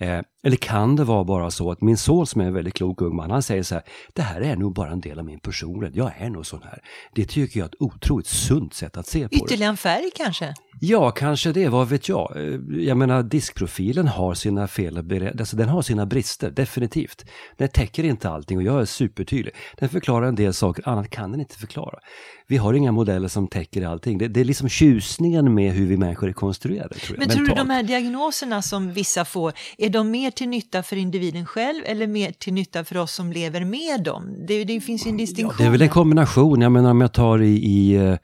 Eh, 0.00 0.20
eller 0.44 0.56
kan 0.56 0.96
det 0.96 1.04
vara 1.04 1.24
bara 1.24 1.50
så 1.50 1.70
att 1.70 1.80
min 1.80 1.96
son 1.96 2.26
som 2.26 2.40
är 2.40 2.44
en 2.44 2.54
väldigt 2.54 2.74
klok 2.74 3.02
ung 3.02 3.16
man, 3.16 3.30
han 3.30 3.42
säger 3.42 3.62
så 3.62 3.74
här, 3.74 3.84
det 4.12 4.22
här 4.22 4.40
är 4.40 4.56
nog 4.56 4.74
bara 4.74 4.90
en 4.90 5.00
del 5.00 5.18
av 5.18 5.24
min 5.24 5.40
personlighet, 5.40 5.96
jag 5.96 6.12
är 6.18 6.30
nog 6.30 6.46
sån 6.46 6.62
här. 6.62 6.78
Det 7.14 7.24
tycker 7.24 7.60
jag 7.60 7.64
är 7.64 7.68
ett 7.68 7.80
otroligt 7.80 8.26
sunt 8.26 8.74
sätt 8.74 8.96
att 8.96 9.06
se 9.06 9.18
på 9.18 9.24
Ytterligare 9.24 9.40
det. 9.40 9.44
Ytterligare 9.44 9.70
en 9.70 9.76
färg 9.76 10.10
kanske? 10.16 10.54
Ja, 10.80 11.10
kanske 11.10 11.52
det, 11.52 11.68
vad 11.68 11.88
vet 11.88 12.08
jag. 12.08 12.36
Eh, 12.36 12.60
jag 12.84 12.96
menar, 12.96 13.22
diskprofilen 13.22 14.08
har 14.08 14.34
sina 14.34 14.68
fel, 14.68 14.98
alltså 15.38 15.56
den 15.56 15.68
har 15.68 15.82
sina 15.82 16.06
brister, 16.06 16.50
definitivt. 16.50 17.24
Den 17.56 17.68
täcker 17.68 18.04
inte 18.04 18.30
allting 18.30 18.58
och 18.58 18.62
jag 18.64 18.80
är 18.80 18.84
supertydlig. 18.84 19.54
Den 19.76 19.88
förklarar 19.88 20.26
en 20.26 20.34
del 20.34 20.54
saker, 20.54 20.88
annat 20.88 21.10
kan 21.10 21.30
den 21.30 21.40
inte 21.40 21.58
förklara. 21.58 21.98
Vi 22.46 22.56
har 22.56 22.74
inga 22.74 22.92
modeller 22.92 23.28
som 23.28 23.48
täcker 23.48 23.86
allting. 23.86 24.18
Det, 24.18 24.28
det 24.28 24.40
är 24.40 24.44
liksom 24.44 24.68
tjusningen 24.68 25.54
med 25.54 25.72
hur 25.72 25.86
vi 25.86 25.96
människor 25.96 26.28
är 26.28 26.32
konstruerade. 26.32 26.94
Tror 26.94 27.16
Men 27.18 27.28
tror 27.28 27.46
du 27.46 27.54
de 27.54 27.70
här 27.70 27.82
diagnoserna 27.82 28.62
som 28.62 28.92
vissa 28.92 29.24
får, 29.24 29.52
är 29.78 29.88
de 29.88 30.10
mer 30.10 30.30
till 30.30 30.48
nytta 30.48 30.82
för 30.82 30.96
individen 30.96 31.46
själv 31.46 31.82
eller 31.84 32.06
mer 32.06 32.32
till 32.32 32.52
nytta 32.52 32.84
för 32.84 32.96
oss 32.96 33.14
som 33.14 33.32
lever 33.32 33.64
med 33.64 34.02
dem? 34.02 34.46
Det, 34.48 34.64
det 34.64 34.80
finns 34.80 35.06
ju 35.06 35.10
en 35.10 35.16
distinktion. 35.16 35.56
Ja, 35.58 35.64
det 35.64 35.68
är 35.68 35.70
väl 35.70 35.82
en 35.82 35.88
kombination. 35.88 36.60
Jag 36.60 36.72
menar 36.72 36.90
om 36.90 37.00
jag 37.00 37.12
tar 37.12 37.42
i, 37.42 37.56
i 37.56 37.94
eh, 37.94 38.16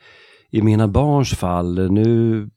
i 0.51 0.63
mina 0.63 0.89
barns 0.89 1.35
fall, 1.35 1.93
nu 1.93 2.49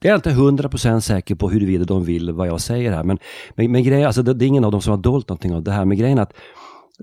jag 0.00 0.10
är 0.10 0.16
inte 0.16 0.30
hundra 0.30 0.68
procent 0.68 1.04
säker 1.04 1.34
på 1.34 1.50
huruvida 1.50 1.84
de 1.84 2.04
vill 2.04 2.32
vad 2.32 2.48
jag 2.48 2.60
säger 2.60 2.92
här, 2.92 3.04
men, 3.04 3.18
men, 3.54 3.72
men 3.72 3.82
grejen, 3.82 4.06
alltså 4.06 4.22
det, 4.22 4.34
det, 4.34 4.44
är 4.44 4.46
ingen 4.46 4.64
av 4.64 4.72
dem 4.72 4.80
som 4.80 4.90
har 4.90 4.98
dolt 4.98 5.28
någonting 5.28 5.54
av 5.54 5.62
det 5.62 5.72
här, 5.72 5.84
men 5.84 5.98
grejen 5.98 6.18
att 6.18 6.32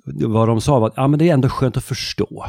vad 0.05 0.47
de 0.47 0.61
sa 0.61 0.79
var 0.79 0.87
att 0.87 0.97
ah, 0.97 1.07
men 1.07 1.19
det 1.19 1.29
är 1.29 1.33
ändå 1.33 1.49
skönt 1.49 1.77
att 1.77 1.83
förstå. 1.83 2.45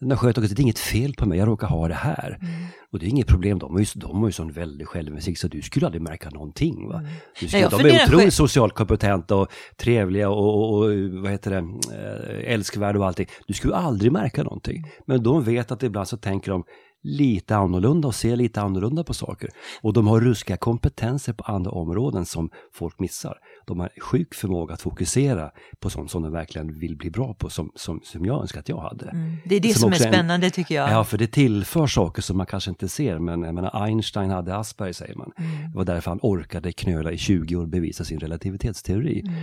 Det 0.00 0.12
är 0.12 0.16
skönt 0.16 0.38
att 0.38 0.48
det 0.48 0.58
är 0.58 0.60
inget 0.60 0.78
fel 0.78 1.14
på 1.14 1.26
mig, 1.26 1.38
jag 1.38 1.48
råkar 1.48 1.66
ha 1.66 1.88
det 1.88 1.94
här. 1.94 2.38
Mm. 2.40 2.54
Och 2.92 2.98
det 2.98 3.06
är 3.06 3.08
inget 3.08 3.26
problem, 3.26 3.58
de 3.58 3.72
har 3.72 3.80
ju, 3.80 3.86
de 3.94 4.18
har 4.18 4.28
ju 4.28 4.32
sån 4.32 4.52
väldig 4.52 4.86
självinsikt 4.86 5.40
så 5.40 5.48
du 5.48 5.62
skulle 5.62 5.86
aldrig 5.86 6.02
märka 6.02 6.30
någonting. 6.30 6.88
Va? 6.88 6.98
Mm. 6.98 7.10
Du 7.40 7.48
skulle, 7.48 7.68
Nej, 7.68 7.82
de 7.82 7.90
är 7.90 8.04
otroligt 8.04 8.34
socialt 8.34 8.74
kompetenta 8.74 9.36
och 9.36 9.48
trevliga 9.76 10.28
och, 10.28 10.54
och, 10.54 10.74
och, 10.74 10.90
vad 11.22 11.30
heter 11.30 11.50
det, 11.50 11.58
eh, 11.58 12.52
älskvärda 12.54 12.98
och 12.98 13.06
allting. 13.06 13.26
Du 13.46 13.54
skulle 13.54 13.74
aldrig 13.74 14.12
märka 14.12 14.42
någonting. 14.42 14.84
Men 15.06 15.22
de 15.22 15.44
vet 15.44 15.72
att 15.72 15.82
ibland 15.82 16.08
så 16.08 16.16
tänker 16.16 16.50
de, 16.50 16.64
lite 17.02 17.56
annorlunda 17.56 18.08
och 18.08 18.14
ser 18.14 18.36
lite 18.36 18.60
annorlunda 18.60 19.04
på 19.04 19.14
saker. 19.14 19.50
Och 19.82 19.92
de 19.92 20.06
har 20.06 20.20
ruskiga 20.20 20.56
kompetenser 20.56 21.32
på 21.32 21.44
andra 21.44 21.70
områden 21.70 22.26
som 22.26 22.50
folk 22.72 22.98
missar. 22.98 23.38
De 23.66 23.80
har 23.80 23.90
sjuk 24.00 24.34
förmåga 24.34 24.74
att 24.74 24.82
fokusera 24.82 25.50
på 25.80 25.90
sånt 25.90 26.10
som 26.10 26.22
de 26.22 26.32
verkligen 26.32 26.78
vill 26.78 26.96
bli 26.96 27.10
bra 27.10 27.34
på, 27.34 27.50
som, 27.50 27.72
som, 27.74 28.00
som 28.04 28.26
jag 28.26 28.40
önskar 28.40 28.60
att 28.60 28.68
jag 28.68 28.80
hade. 28.80 29.08
Mm. 29.08 29.36
Det 29.44 29.56
är 29.56 29.60
det 29.60 29.74
som, 29.74 29.80
som 29.80 30.06
är 30.06 30.12
spännande 30.12 30.46
en, 30.46 30.52
tycker 30.52 30.74
jag. 30.74 30.90
Ja, 30.90 31.04
för 31.04 31.18
det 31.18 31.26
tillför 31.26 31.86
saker 31.86 32.22
som 32.22 32.36
man 32.36 32.46
kanske 32.46 32.70
inte 32.70 32.88
ser, 32.88 33.18
men 33.18 33.42
jag 33.42 33.54
menar, 33.54 33.84
Einstein 33.84 34.30
hade 34.30 34.56
Asperger 34.56 34.92
säger 34.92 35.14
man. 35.14 35.32
Mm. 35.38 35.70
Det 35.70 35.76
var 35.76 35.84
därför 35.84 36.10
han 36.10 36.20
orkade 36.22 36.72
knöla 36.72 37.12
i 37.12 37.18
20 37.18 37.56
år 37.56 37.62
och 37.62 37.68
bevisa 37.68 38.04
sin 38.04 38.20
relativitetsteori. 38.20 39.20
Mm 39.20 39.34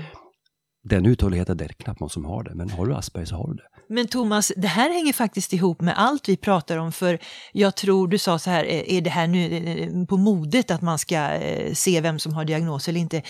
den 0.90 1.06
uthålligheten, 1.06 1.58
det 1.58 1.66
är 1.66 1.70
knappt 1.70 2.00
någon 2.00 2.10
som 2.10 2.26
har 2.26 2.44
det, 2.44 2.56
men 2.56 2.70
har 2.70 2.86
du 2.86 2.96
Asperger 2.96 3.26
så 3.26 3.36
har 3.36 3.48
du 3.48 3.54
det. 3.54 3.64
Men 3.90 4.08
Thomas, 4.08 4.52
det 4.58 4.68
här 4.68 4.90
hänger 4.90 5.14
faktiskt 5.14 5.54
ihop 5.54 5.82
med 5.82 5.94
allt 5.98 6.30
vi 6.30 6.38
pratar 6.38 6.78
om, 6.78 6.92
för 6.92 7.20
jag 7.52 7.76
tror 7.76 8.08
du 8.08 8.18
sa 8.18 8.40
så 8.40 8.50
här, 8.50 8.66
är 8.66 9.02
det 9.02 9.10
här 9.10 9.28
nu 9.28 9.56
eh, 9.56 10.06
på 10.06 10.18
modet 10.18 10.72
att 10.72 10.82
man 10.82 11.00
ska 11.00 11.16
eh, 11.16 11.74
se 11.74 12.02
vem 12.02 12.20
som 12.20 12.34
har 12.34 12.46
diagnos 12.46 12.88
eller 12.88 13.00
inte? 13.00 13.22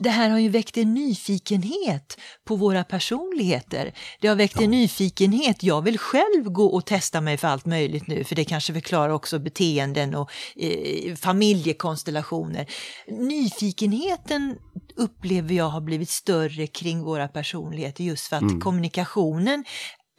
det 0.00 0.10
här 0.10 0.30
har 0.30 0.38
ju 0.38 0.48
väckt 0.48 0.76
en 0.76 0.94
nyfikenhet 0.94 2.20
på 2.44 2.56
våra 2.56 2.84
personligheter. 2.84 3.92
Det 4.20 4.28
har 4.28 4.34
väckt 4.34 4.56
ja. 4.56 4.62
en 4.62 4.70
nyfikenhet. 4.70 5.62
Jag 5.62 5.82
vill 5.82 5.98
själv 5.98 6.44
gå 6.44 6.66
och 6.66 6.86
testa 6.86 7.20
mig 7.20 7.36
för 7.36 7.48
allt 7.48 7.66
möjligt 7.66 8.06
nu, 8.06 8.24
för 8.24 8.36
det 8.36 8.44
kanske 8.44 8.72
förklarar 8.72 9.08
också 9.08 9.38
beteenden 9.38 10.14
och 10.14 10.30
eh, 10.56 11.14
familjekonstellationer. 11.14 12.66
Nyfikenheten 13.08 14.56
upplever 15.00 15.54
jag 15.54 15.68
har 15.68 15.80
blivit 15.80 16.10
större 16.10 16.66
kring 16.66 17.02
våra 17.02 17.28
personligheter 17.28 18.04
just 18.04 18.26
för 18.26 18.36
att 18.36 18.42
mm. 18.42 18.60
kommunikationen 18.60 19.64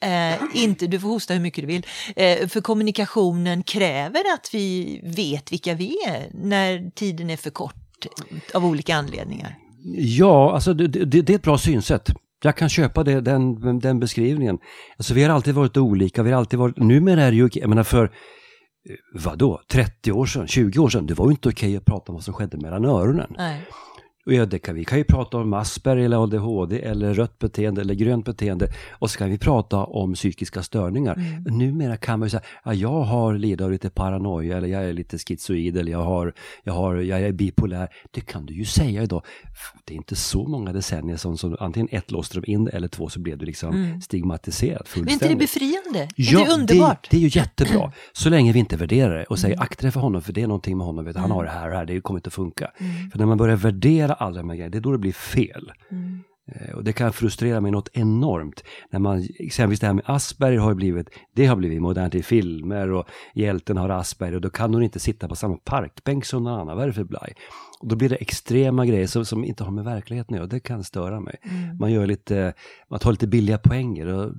Eh, 0.02 0.42
inte, 0.54 0.86
du 0.86 1.00
får 1.00 1.08
hosta 1.08 1.34
hur 1.34 1.40
mycket 1.40 1.62
du 1.62 1.66
vill. 1.66 1.86
Eh, 2.16 2.48
för 2.48 2.60
kommunikationen 2.60 3.62
kräver 3.62 4.20
att 4.34 4.50
vi 4.52 5.00
vet 5.16 5.52
vilka 5.52 5.74
vi 5.74 5.96
är 6.08 6.30
när 6.32 6.90
tiden 6.90 7.30
är 7.30 7.36
för 7.36 7.50
kort 7.50 8.06
av 8.54 8.66
olika 8.66 8.96
anledningar. 8.96 9.56
Ja, 9.96 10.54
alltså 10.54 10.74
det, 10.74 10.88
det, 10.88 11.22
det, 11.22 11.32
är 11.32 11.34
ett 11.34 11.42
bra 11.42 11.58
synsätt. 11.58 12.10
Jag 12.42 12.56
kan 12.56 12.68
köpa 12.68 13.04
det, 13.04 13.20
den, 13.20 13.78
den 13.78 14.00
beskrivningen. 14.00 14.58
Alltså 14.96 15.14
vi 15.14 15.24
har 15.24 15.30
alltid 15.30 15.54
varit 15.54 15.76
olika, 15.76 16.22
vi 16.22 16.30
har 16.30 16.38
alltid 16.38 16.58
varit, 16.58 16.76
numera 16.76 17.22
är 17.22 17.30
det 17.30 17.36
ju, 17.36 17.48
jag 17.52 17.68
menar 17.68 17.82
för, 17.82 18.04
eh, 18.04 18.10
vadå, 19.14 19.60
30 19.72 20.12
år 20.12 20.26
sedan, 20.26 20.48
20 20.48 20.78
år 20.78 20.88
sedan, 20.88 21.06
det 21.06 21.14
var 21.14 21.26
ju 21.26 21.30
inte 21.30 21.48
okej 21.48 21.76
att 21.76 21.84
prata 21.84 22.12
om 22.12 22.14
vad 22.14 22.24
som 22.24 22.34
skedde 22.34 22.56
mellan 22.56 22.84
öronen. 22.84 23.34
Nej. 23.36 23.62
Och 24.26 24.32
ja, 24.32 24.46
det 24.46 24.58
kan, 24.58 24.74
vi 24.74 24.84
kan 24.84 24.98
ju 24.98 25.04
prata 25.04 25.38
om 25.38 25.54
Asperger 25.54 26.04
eller 26.04 26.22
ADHD 26.22 26.82
eller 26.82 27.14
rött 27.14 27.38
beteende 27.38 27.80
eller 27.80 27.94
grönt 27.94 28.24
beteende 28.24 28.68
och 28.90 29.10
så 29.10 29.18
kan 29.18 29.30
vi 29.30 29.38
prata 29.38 29.84
om 29.84 30.14
psykiska 30.14 30.62
störningar. 30.62 31.14
Mm. 31.14 31.58
Numera 31.58 31.96
kan 31.96 32.18
man 32.18 32.26
ju 32.26 32.30
säga, 32.30 32.42
ja, 32.64 32.74
jag 32.74 33.02
har 33.02 33.34
lidit 33.34 33.60
av 33.60 33.72
lite 33.72 33.90
paranoia 33.90 34.56
eller 34.56 34.68
jag 34.68 34.84
är 34.84 34.92
lite 34.92 35.18
schizoid 35.18 35.76
eller 35.76 35.92
jag, 35.92 36.02
har, 36.02 36.32
jag, 36.62 36.72
har, 36.72 36.94
jag 36.94 37.20
är 37.20 37.32
bipolär. 37.32 37.88
Det 38.10 38.20
kan 38.20 38.46
du 38.46 38.54
ju 38.54 38.64
säga 38.64 39.02
idag. 39.02 39.22
Det 39.84 39.94
är 39.94 39.96
inte 39.96 40.16
så 40.16 40.48
många 40.48 40.72
decennier 40.72 41.16
som, 41.16 41.38
som 41.38 41.56
antingen 41.60 41.88
ett 41.90 42.10
låste 42.10 42.40
de 42.40 42.52
in 42.52 42.68
eller 42.68 42.88
två 42.88 43.08
så 43.08 43.20
blev 43.20 43.38
du 43.38 43.46
liksom 43.46 43.74
mm. 43.74 44.00
stigmatiserad 44.00 44.88
fullständigt. 44.88 45.20
Men 45.20 45.28
är 45.28 45.32
inte 45.32 45.44
det 45.44 45.68
befriande? 45.68 46.08
Ja, 46.16 46.40
är 46.40 46.46
det 46.46 46.52
underbart? 46.52 47.02
Det, 47.10 47.16
det 47.16 47.16
är 47.16 47.28
ju 47.28 47.38
jättebra. 47.38 47.92
Så 48.12 48.30
länge 48.30 48.52
vi 48.52 48.58
inte 48.58 48.76
värderar 48.76 49.18
det 49.18 49.24
och 49.24 49.38
säger 49.38 49.54
mm. 49.54 49.62
akta 49.62 49.82
dig 49.82 49.90
för 49.90 50.00
honom 50.00 50.22
för 50.22 50.32
det 50.32 50.42
är 50.42 50.46
någonting 50.46 50.78
med 50.78 50.86
honom, 50.86 51.04
vet, 51.04 51.16
han 51.16 51.24
mm. 51.24 51.36
har 51.36 51.44
det 51.44 51.50
här 51.50 51.64
och 51.64 51.70
det 51.70 51.76
här, 51.76 51.86
det 51.86 52.00
kommer 52.00 52.18
inte 52.18 52.28
att 52.28 52.34
funka. 52.34 52.70
Mm. 52.78 53.10
För 53.10 53.18
när 53.18 53.26
man 53.26 53.38
börjar 53.38 53.56
värdera 53.56 54.11
alla 54.14 54.36
de 54.36 54.48
här 54.48 54.56
grejerna, 54.56 54.72
det 54.72 54.78
är 54.78 54.82
då 54.82 54.92
det 54.92 54.98
blir 54.98 55.12
fel. 55.12 55.72
Mm. 55.90 56.18
Eh, 56.52 56.74
Och 56.74 56.84
det 56.84 56.92
kan 56.92 57.12
frustrera 57.12 57.60
mig 57.60 57.70
något 57.70 57.88
enormt. 57.92 58.64
När 58.90 59.00
man, 59.00 59.28
exempelvis 59.38 59.80
det 59.80 59.86
här 59.86 59.94
med 59.94 60.04
Asperger 60.06 60.58
har 60.58 60.74
blivit, 60.74 61.08
det 61.34 61.46
har 61.46 61.56
blivit 61.56 61.82
modernt 61.82 62.14
i 62.14 62.22
filmer 62.22 62.90
och 62.90 63.06
hjälten 63.34 63.76
har 63.76 63.88
Asperger 63.88 64.34
och 64.34 64.40
då 64.40 64.50
kan 64.50 64.74
hon 64.74 64.82
inte 64.82 65.00
sitta 65.00 65.28
på 65.28 65.36
samma 65.36 65.56
parkbänk 65.56 66.24
som 66.24 66.44
någon 66.44 66.60
annan. 66.60 66.76
Vad 66.76 66.82
är 66.82 66.86
det 66.86 66.92
för 66.92 67.04
blaj? 67.04 67.34
Och 67.80 67.88
då 67.88 67.96
blir 67.96 68.08
det 68.08 68.16
extrema 68.16 68.86
grejer 68.86 69.06
som, 69.06 69.24
som 69.24 69.44
inte 69.44 69.64
har 69.64 69.70
med 69.70 69.84
verkligheten 69.84 70.34
att 70.34 70.38
göra. 70.38 70.46
Det 70.46 70.60
kan 70.60 70.84
störa 70.84 71.20
mig. 71.20 71.36
Mm. 71.42 71.76
Man 71.76 71.92
gör 71.92 72.06
lite, 72.06 72.54
man 72.90 72.98
tar 72.98 73.10
lite 73.10 73.26
billiga 73.26 73.58
poänger 73.58 74.06
och 74.06 74.32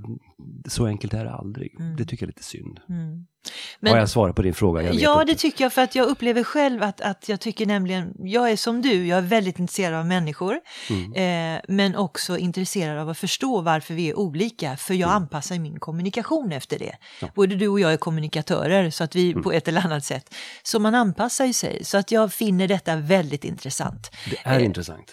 så 0.68 0.86
enkelt 0.86 1.14
är 1.14 1.26
det 1.26 1.32
aldrig. 1.32 1.76
Det 1.98 2.06
tycker 2.06 2.24
jag 2.26 2.28
är 2.28 2.34
lite 2.34 2.44
synd. 2.44 2.80
Mm. 2.90 3.26
har 3.92 3.98
jag 3.98 4.10
svarat 4.10 4.36
på 4.36 4.42
din 4.42 4.54
fråga? 4.54 4.94
Ja, 4.94 5.22
inte. 5.22 5.34
det 5.34 5.38
tycker 5.40 5.64
jag 5.66 5.74
för 5.74 5.82
att 5.82 5.96
jag 5.96 6.08
upplever 6.08 6.44
själv 6.44 6.84
att, 6.84 7.02
att 7.02 7.30
jag 7.30 7.40
tycker 7.40 7.66
nämligen, 7.66 8.14
jag 8.20 8.52
är 8.52 8.56
som 8.58 8.82
du, 8.82 9.08
jag 9.08 9.18
är 9.18 9.22
väldigt 9.22 9.60
intresserad 9.60 10.00
av 10.00 10.06
människor, 10.06 10.60
Mm. 10.90 11.56
eh, 11.56 11.62
men 11.68 11.96
också 11.96 12.38
intresserad 12.38 12.98
av 13.00 13.10
att 13.10 13.18
förstå 13.18 13.62
varför 13.62 13.94
vi 13.94 14.10
är 14.10 14.18
olika, 14.20 14.78
för 14.78 14.94
jag 14.94 15.10
Mm. 15.10 15.24
anpassar 15.24 15.60
min 15.60 15.80
kommunikation 15.80 16.52
efter 16.52 16.80
det. 16.80 16.96
Både 17.36 17.56
du 17.56 17.68
och 17.68 17.80
jag 17.80 17.94
är 17.94 17.98
kommunikatörer, 17.98 18.90
så 18.90 19.04
att 19.04 19.16
vi 19.16 19.32
Mm. 19.32 19.44
på 19.44 19.52
ett 19.52 19.68
eller 19.68 19.82
annat 19.86 20.06
sätt, 20.06 20.34
så 20.64 20.80
man 20.80 20.96
anpassar 20.96 21.46
ju 21.46 21.54
sig, 21.54 21.84
så 21.86 21.98
att 21.98 22.12
jag 22.12 22.34
finner 22.34 22.68
detta 22.68 22.96
väldigt 22.96 23.46
intressant. 23.46 24.12
Det 24.30 24.38
är 24.44 24.60
intressant. 24.60 25.12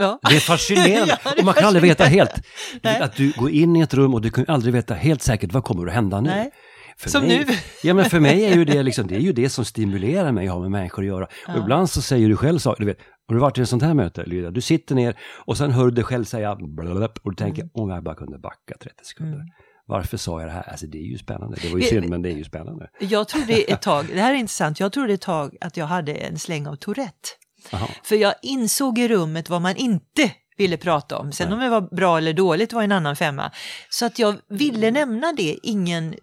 Ja. 0.00 0.18
Det 0.30 0.36
är 0.36 0.40
fascinerande. 0.40 1.18
Ja, 1.24 1.30
det 1.30 1.36
är 1.36 1.38
och 1.38 1.44
man 1.44 1.54
kan 1.54 1.64
aldrig 1.64 1.82
veta 1.82 2.04
helt. 2.04 2.42
Nej. 2.82 3.00
Att 3.00 3.16
du 3.16 3.32
går 3.36 3.50
in 3.50 3.76
i 3.76 3.80
ett 3.80 3.94
rum 3.94 4.14
och 4.14 4.20
du 4.20 4.30
kan 4.30 4.44
aldrig 4.48 4.74
veta 4.74 4.94
helt 4.94 5.22
säkert 5.22 5.52
vad 5.52 5.64
kommer 5.64 5.86
att 5.86 5.92
hända 5.94 6.20
nu. 6.20 6.28
Nej. 6.30 6.50
För 6.96 7.10
Som 7.10 7.24
mig, 7.26 7.44
nu. 7.48 7.54
Ja, 7.82 7.94
men 7.94 8.04
för 8.04 8.20
mig 8.20 8.44
är 8.44 8.54
ju 8.56 8.64
det, 8.64 8.82
liksom, 8.88 9.06
det 9.06 9.14
är 9.14 9.20
ju 9.20 9.32
det 9.32 9.48
som 9.48 9.64
stimulerar 9.64 10.32
mig 10.32 10.46
att 10.48 10.52
ha 10.54 10.60
med 10.60 10.70
människor 10.70 11.02
att 11.02 11.06
göra. 11.08 11.26
Och 11.48 11.58
ibland 11.62 11.90
så 11.90 12.02
säger 12.02 12.28
du 12.28 12.36
själv 12.36 12.58
saker, 12.58 12.80
du 12.80 12.86
vet, 12.86 12.98
har 13.28 13.34
du 13.34 13.40
varit 13.40 13.58
i 13.58 13.60
ett 13.62 13.68
sånt 13.68 13.82
här 13.82 13.94
möte, 13.94 14.24
Lydia? 14.24 14.50
Du 14.50 14.60
sitter 14.60 14.94
ner 14.94 15.16
och 15.46 15.56
sen 15.56 15.70
hör 15.70 15.84
du 15.84 15.90
dig 15.90 16.04
själv 16.04 16.24
säga 16.24 16.56
blablabla, 16.56 17.08
och 17.22 17.30
du 17.30 17.36
tänker, 17.36 17.62
Mm. 17.62 17.70
om 17.74 17.90
jag 17.90 18.02
bara 18.04 18.14
kunde 18.14 18.38
backa 18.38 18.74
30 18.82 18.94
sekunder. 19.02 19.40
Varför 19.86 20.16
sa 20.16 20.40
jag 20.40 20.48
det 20.48 20.52
här? 20.52 20.68
Alltså 20.70 20.86
det 20.86 20.98
är 20.98 21.02
ju 21.12 21.18
spännande. 21.18 21.56
Det 21.62 21.68
var 21.68 21.78
ju 21.78 21.84
synd, 21.84 22.08
men 22.08 22.22
det 22.22 22.28
är 22.32 22.36
ju 22.36 22.44
spännande. 22.44 22.86
Jag 23.00 23.28
trodde 23.28 23.52
ett 23.52 23.82
tag, 23.82 24.06
det 24.14 24.20
här 24.20 24.32
är 24.34 24.36
intressant, 24.36 24.80
jag 24.80 24.92
trodde 24.92 25.12
ett 25.12 25.20
tag 25.20 25.56
att 25.60 25.76
jag 25.76 25.86
hade 25.86 26.12
en 26.12 26.38
släng 26.38 26.66
av 26.66 26.76
Tourette. 26.76 27.28
Aha. 27.70 27.88
För 28.02 28.16
jag 28.16 28.34
insåg 28.42 28.98
i 28.98 29.08
rummet 29.08 29.48
vad 29.48 29.62
man 29.62 29.76
inte 29.76 30.30
ville 30.56 30.76
prata 30.76 31.18
om. 31.18 31.32
Sen 31.32 31.52
om 31.52 31.60
det 31.60 31.68
var 31.68 31.80
bra 31.80 32.18
eller 32.18 32.32
dåligt 32.32 32.72
var 32.72 32.82
en 32.82 32.92
annan 32.92 33.16
femma. 33.16 33.50
Så 33.90 34.06
att 34.06 34.18
jag 34.18 34.36
ville 34.48 34.90
nämna 34.90 35.32
det 35.32 35.58
ingen 35.62 36.14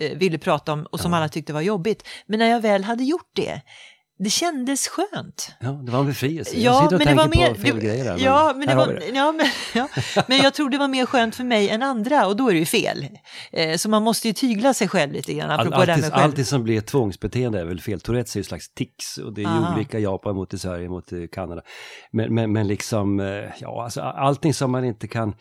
eh, 0.00 0.18
ville 0.18 0.38
prata 0.38 0.72
om 0.72 0.86
och 0.86 1.00
som 1.00 1.14
alla 1.14 1.28
tyckte 1.28 1.52
var 1.52 1.60
jobbigt. 1.60 2.08
Men 2.26 2.38
när 2.38 2.46
jag 2.46 2.60
väl 2.60 2.84
hade 2.84 3.04
gjort 3.04 3.30
det, 3.32 3.60
det 4.22 4.30
kändes 4.30 4.88
skönt. 4.88 5.52
Ja, 5.60 5.68
det 5.68 5.92
var 5.92 6.00
en 6.00 6.06
befrielse. 6.06 6.56
jag 6.56 6.74
Ja, 6.74 6.86
och 6.86 6.92
men 6.92 7.06
det 7.06 7.14
var 7.14 7.28
mer... 7.28 7.54
fel 7.54 7.80
grejer 7.80 8.04
men 8.04 8.22
ja, 8.22 8.54
men 8.56 8.68
det 8.68 8.74
var, 8.74 8.86
det. 8.86 9.08
ja, 9.14 9.32
men, 9.32 9.46
ja, 9.74 9.88
men 10.28 10.38
jag 10.38 10.54
tror 10.54 10.70
det 10.70 10.78
var 10.78 10.88
mer 10.88 11.06
skönt 11.06 11.34
för 11.34 11.44
mig 11.44 11.68
än 11.68 11.82
andra 11.82 12.26
och 12.26 12.36
då 12.36 12.48
är 12.48 12.52
det 12.52 12.58
ju 12.58 12.66
fel. 12.66 13.08
Eh, 13.52 13.76
så 13.76 13.88
man 13.88 14.02
måste 14.02 14.28
ju 14.28 14.34
tygla 14.34 14.74
sig 14.74 14.88
själv 14.88 15.12
lite 15.12 15.34
grann, 15.34 15.50
All, 15.50 15.72
alltid, 15.72 15.94
själv... 15.94 16.14
alltid 16.14 16.46
som 16.46 16.64
blir 16.64 16.78
ett 16.78 16.86
tvångsbeteende 16.86 17.60
är 17.60 17.64
väl 17.64 17.80
fel. 17.80 18.00
Tourettes 18.00 18.36
är 18.36 18.40
ju 18.40 18.44
slags 18.44 18.74
tics 18.74 19.18
och 19.18 19.34
det 19.34 19.40
är 19.40 19.42
ju 19.42 19.48
Aha. 19.48 19.74
olika 19.74 19.98
i 19.98 20.02
Japan 20.02 20.36
mot 20.36 20.54
i 20.54 20.58
Sverige 20.58 20.88
mot 20.88 21.12
i 21.12 21.28
Kanada. 21.28 21.62
Men, 22.12 22.34
men, 22.34 22.52
men 22.52 22.66
liksom, 22.66 23.20
eh, 23.20 23.26
ja, 23.58 23.84
alltså 23.84 24.00
allting 24.00 24.54
som 24.54 24.70
man 24.70 24.84
inte 24.84 25.08
kan... 25.08 25.34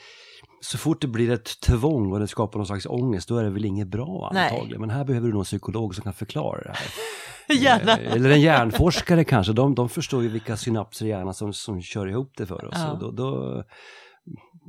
Så 0.63 0.77
fort 0.77 1.01
det 1.01 1.07
blir 1.07 1.31
ett 1.31 1.59
tvång 1.59 2.13
och 2.13 2.19
det 2.19 2.27
skapar 2.27 2.59
någon 2.59 2.67
slags 2.67 2.85
ångest, 2.85 3.27
då 3.27 3.37
är 3.37 3.43
det 3.43 3.49
väl 3.49 3.65
inget 3.65 3.87
bra 3.87 4.31
Nej. 4.33 4.49
antagligen. 4.49 4.81
Men 4.81 4.89
här 4.89 5.03
behöver 5.03 5.27
du 5.27 5.33
någon 5.33 5.43
psykolog 5.43 5.95
som 5.95 6.03
kan 6.03 6.13
förklara 6.13 6.61
det 6.61 6.73
här. 6.75 6.87
Gärna. 7.55 7.97
Eller 7.97 8.29
en 8.29 8.41
hjärnforskare 8.41 9.23
kanske, 9.23 9.53
de, 9.53 9.75
de 9.75 9.89
förstår 9.89 10.23
ju 10.23 10.29
vilka 10.29 10.57
synapser 10.57 11.05
i 11.05 11.09
hjärnan 11.09 11.33
som, 11.33 11.53
som 11.53 11.81
kör 11.81 12.07
ihop 12.07 12.33
det 12.37 12.45
för 12.45 12.65
oss. 12.65 12.75
Ja. 12.77 12.97
Då, 13.01 13.11
då, 13.11 13.63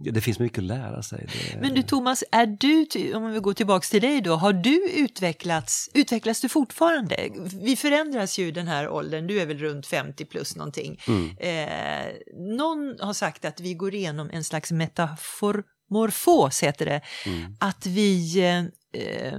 det 0.05 0.20
finns 0.20 0.38
mycket 0.38 0.59
att 0.59 0.64
lära 0.64 1.02
sig. 1.02 1.26
Det, 1.33 1.61
Men 1.61 1.74
du 1.74 1.83
Thomas, 1.83 2.24
är 2.33 2.46
du, 2.46 3.14
om 3.14 3.33
vi 3.33 3.40
går 3.40 3.52
tillbaks 3.52 3.90
till 3.90 4.00
dig 4.00 4.20
då, 4.20 4.35
har 4.35 4.52
du 4.52 4.90
utvecklats, 4.90 5.90
utvecklas 5.94 6.40
du 6.40 6.48
fortfarande? 6.48 7.28
Vi 7.62 7.76
förändras 7.76 8.38
ju 8.38 8.50
den 8.50 8.66
här 8.66 8.88
åldern, 8.88 9.26
du 9.26 9.40
är 9.40 9.46
väl 9.46 9.59
runt 9.59 9.87
50 9.87 10.24
plus 10.24 10.57
någonting. 10.57 10.98
Eh, 11.38 12.07
någon 12.59 12.96
har 13.00 13.12
sagt 13.12 13.44
att 13.44 13.61
vi 13.61 13.74
går 13.74 13.94
igenom 13.94 14.31
en 14.33 14.44
slags 14.44 14.72
metamorfos, 15.92 16.62
heter 16.62 16.87
det. 16.87 17.00
Att 17.59 17.87
vi 17.87 18.40
eh, 18.40 18.59
eh, 19.02 19.38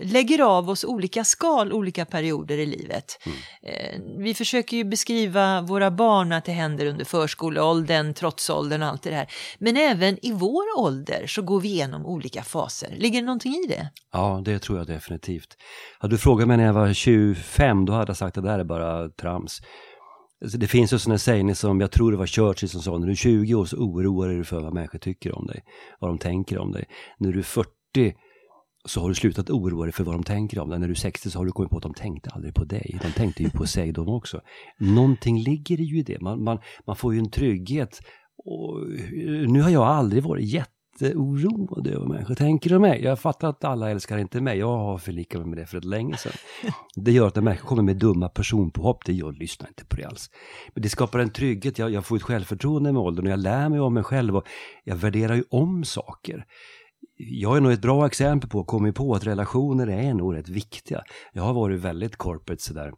lägger 0.00 0.42
av 0.42 0.70
oss 0.70 0.84
olika 0.84 1.24
skal 1.24 1.72
olika 1.72 2.04
perioder 2.04 2.58
i 2.58 2.66
livet. 2.66 3.18
Eh, 3.62 4.00
vi 4.18 4.34
försöker 4.34 4.76
ju 4.76 4.84
beskriva 4.84 5.60
våra 5.60 5.90
barn 5.90 6.32
att 6.32 6.44
det 6.44 6.52
händer 6.52 6.86
under 6.86 7.04
förskoleåldern, 7.04 8.14
trotsåldern 8.14 8.82
och 8.82 8.88
allt 8.88 9.02
det 9.02 9.10
där. 9.10 9.26
Men 9.58 9.76
även 9.76 10.26
i 10.26 10.32
vår 10.32 10.78
ålder 10.78 11.26
så 11.26 11.42
går 11.42 11.60
vi 11.60 11.68
igenom 11.68 12.06
olika 12.06 12.42
faser. 12.42 12.94
Ligger 12.96 13.20
det 13.20 13.26
någonting 13.26 13.52
i 13.52 13.66
det? 13.68 13.88
Ja, 14.12 14.42
det 14.44 14.58
tror 14.58 14.78
jag 14.78 14.86
definitivt. 14.86 15.56
Hade 15.98 16.14
du 16.14 16.18
frågat 16.18 16.48
mig 16.48 16.56
när 16.56 16.64
jag 16.64 16.72
var 16.72 16.92
25, 16.92 17.84
då 17.84 17.92
hade 17.92 18.10
jag 18.10 18.16
sagt 18.16 18.38
att 18.38 18.44
det 18.44 18.50
där 18.50 18.58
är 18.58 18.64
bara 18.64 19.08
trams. 19.08 19.60
Alltså, 20.44 20.58
det 20.58 20.66
finns 20.66 20.92
ju 20.92 20.98
sådana 20.98 21.18
sägningar 21.18 21.54
som, 21.54 21.80
jag 21.80 21.90
tror 21.90 22.10
det 22.10 22.16
var 22.16 22.26
Churchill 22.26 22.68
som 22.68 22.82
sa, 22.82 22.98
när 22.98 23.06
du 23.06 23.12
är 23.12 23.16
20 23.16 23.54
år 23.54 23.64
så 23.64 23.76
oroar 23.76 24.28
du 24.28 24.34
dig 24.34 24.44
för 24.44 24.60
vad 24.60 24.74
människor 24.74 24.98
tycker 24.98 25.38
om 25.38 25.46
dig, 25.46 25.64
vad 26.00 26.10
de 26.10 26.18
tänker 26.18 26.58
om 26.58 26.72
dig. 26.72 26.84
När 27.18 27.32
du 27.32 27.38
är 27.38 27.42
40 27.42 27.68
så 28.84 29.00
har 29.00 29.08
du 29.08 29.14
slutat 29.14 29.50
oroa 29.50 29.84
dig 29.84 29.92
för 29.92 30.04
vad 30.04 30.14
de 30.14 30.22
tänker 30.22 30.58
om 30.58 30.70
dig. 30.70 30.78
När 30.78 30.86
du 30.86 30.92
är 30.92 30.96
60 30.96 31.30
så 31.30 31.38
har 31.38 31.46
du 31.46 31.52
kommit 31.52 31.70
på 31.70 31.76
att 31.76 31.82
de 31.82 31.94
tänkte 31.94 32.30
aldrig 32.30 32.54
på 32.54 32.64
dig, 32.64 32.98
de 33.02 33.10
tänkte 33.10 33.42
ju 33.42 33.50
på 33.50 33.66
sig 33.66 33.92
de 33.92 34.08
också. 34.08 34.40
Någonting 34.78 35.38
ligger 35.38 35.76
ju 35.76 35.98
i 35.98 36.02
det, 36.02 36.20
man, 36.20 36.44
man, 36.44 36.58
man 36.86 36.96
får 36.96 37.14
ju 37.14 37.18
en 37.18 37.30
trygghet. 37.30 38.00
Och 38.44 38.82
eh, 38.82 39.50
nu 39.50 39.62
har 39.62 39.70
jag 39.70 39.82
aldrig 39.82 40.22
varit 40.22 40.44
jätteoroad 41.00 41.86
över 41.86 42.06
människor 42.06 42.34
tänker 42.34 42.76
om 42.76 42.82
mig. 42.82 43.02
Jag 43.02 43.18
fattar 43.20 43.48
att 43.48 43.64
alla 43.64 43.90
älskar 43.90 44.18
inte 44.18 44.40
mig, 44.40 44.58
jag 44.58 44.78
har 44.78 44.98
förlikat 44.98 45.40
mig 45.40 45.48
med 45.48 45.58
det 45.58 45.66
för 45.66 45.78
ett 45.78 45.84
länge 45.84 46.16
sedan. 46.16 46.32
Det 46.96 47.12
gör 47.12 47.26
att 47.26 47.34
när 47.34 47.42
människor 47.42 47.68
kommer 47.68 47.82
med 47.82 47.96
dumma 47.96 48.28
personpåhopp, 48.28 49.04
det 49.04 49.12
jag 49.12 49.38
lyssnar 49.38 49.68
inte 49.68 49.84
på 49.84 49.96
det 49.96 50.04
alls. 50.04 50.30
Men 50.74 50.82
det 50.82 50.88
skapar 50.88 51.18
en 51.18 51.30
trygghet, 51.30 51.78
jag, 51.78 51.90
jag 51.90 52.06
får 52.06 52.16
ett 52.16 52.22
självförtroende 52.22 52.92
med 52.92 53.02
åldern 53.02 53.26
och 53.26 53.32
jag 53.32 53.40
lär 53.40 53.68
mig 53.68 53.80
om 53.80 53.94
mig 53.94 54.02
själv 54.02 54.36
och 54.36 54.44
jag 54.84 54.96
värderar 54.96 55.34
ju 55.34 55.44
om 55.50 55.84
saker. 55.84 56.44
Jag 57.16 57.56
är 57.56 57.60
nog 57.60 57.72
ett 57.72 57.82
bra 57.82 58.06
exempel 58.06 58.50
på, 58.50 58.64
kommit 58.64 58.94
på 58.94 59.14
att 59.14 59.26
relationer 59.26 59.86
är 59.86 60.14
nog 60.14 60.36
rätt 60.36 60.48
viktiga. 60.48 61.02
Jag 61.32 61.42
har 61.42 61.54
varit 61.54 61.80
väldigt 61.80 62.16
corporate 62.16 62.62
sådär. 62.62 62.92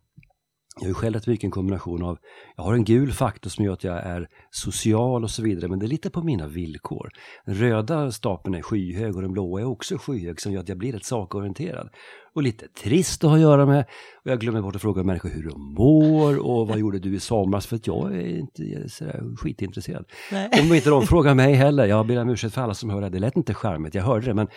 Jag 0.80 0.84
har 0.84 0.88
ju 0.88 0.94
själv 0.94 1.14
rätt 1.14 1.26
mycket 1.26 1.44
en 1.44 1.50
kombination 1.50 2.02
av, 2.02 2.18
jag 2.56 2.64
har 2.64 2.74
en 2.74 2.84
gul 2.84 3.12
faktor 3.12 3.50
som 3.50 3.64
gör 3.64 3.72
att 3.72 3.84
jag 3.84 3.96
är 3.96 4.28
social 4.50 5.24
och 5.24 5.30
så 5.30 5.42
vidare, 5.42 5.68
men 5.68 5.78
det 5.78 5.86
är 5.86 5.88
lite 5.88 6.10
på 6.10 6.22
mina 6.22 6.46
villkor. 6.46 7.10
Den 7.46 7.54
röda 7.54 8.12
stapeln 8.12 8.54
är 8.54 8.62
skyhög 8.62 9.16
och 9.16 9.22
den 9.22 9.32
blåa 9.32 9.60
är 9.60 9.64
också 9.64 9.98
skyhög 9.98 10.40
som 10.40 10.52
gör 10.52 10.60
att 10.60 10.68
jag 10.68 10.78
blir 10.78 10.92
rätt 10.92 11.04
sakorienterad. 11.04 11.88
Och 12.34 12.42
lite 12.42 12.68
trist 12.68 13.24
att 13.24 13.30
ha 13.30 13.36
att 13.36 13.42
göra 13.42 13.66
med. 13.66 13.84
Och 14.24 14.30
jag 14.30 14.40
glömmer 14.40 14.62
bort 14.62 14.76
att 14.76 14.82
fråga 14.82 15.02
människor 15.02 15.28
hur 15.28 15.48
de 15.50 15.74
mår 15.74 16.38
och 16.46 16.68
vad 16.68 16.78
gjorde 16.78 16.98
du 16.98 17.14
i 17.14 17.20
somras 17.20 17.66
för 17.66 17.76
att 17.76 17.86
jag 17.86 18.14
är 18.14 18.38
inte 18.38 18.88
sådär 18.88 19.36
skitintresserad. 19.36 20.04
Nej. 20.32 20.50
Om 20.62 20.74
inte 20.74 20.90
de 20.90 21.02
frågar 21.06 21.34
mig 21.34 21.54
heller, 21.54 21.86
jag 21.86 22.06
ber 22.06 22.20
om 22.20 22.28
ursäkt 22.28 22.54
för 22.54 22.62
alla 22.62 22.74
som 22.74 22.90
hör 22.90 23.00
det, 23.00 23.08
det 23.08 23.18
lät 23.18 23.36
inte 23.36 23.54
charmigt, 23.54 23.94
jag 23.94 24.02
hörde 24.02 24.26
det, 24.26 24.34
men 24.34 24.48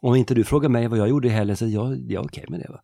om 0.00 0.14
inte 0.14 0.34
du 0.34 0.44
frågar 0.44 0.68
mig 0.68 0.88
vad 0.88 0.98
jag 0.98 1.08
gjorde 1.08 1.28
i 1.28 1.30
helgen 1.30 1.56
så 1.56 1.64
är 1.64 1.68
jag, 1.68 1.98
jag 2.10 2.24
är 2.24 2.26
okej 2.26 2.44
med 2.48 2.60
det. 2.60 2.68
Va? 2.68 2.80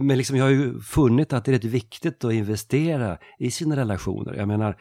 Men 0.00 0.18
liksom, 0.18 0.36
jag 0.36 0.44
har 0.44 0.50
ju 0.50 0.80
funnit 0.80 1.32
att 1.32 1.44
det 1.44 1.50
är 1.50 1.52
rätt 1.52 1.64
viktigt 1.64 2.24
att 2.24 2.32
investera 2.32 3.18
i 3.38 3.50
sina 3.50 3.76
relationer. 3.76 4.34
Jag 4.34 4.48
menar, 4.48 4.76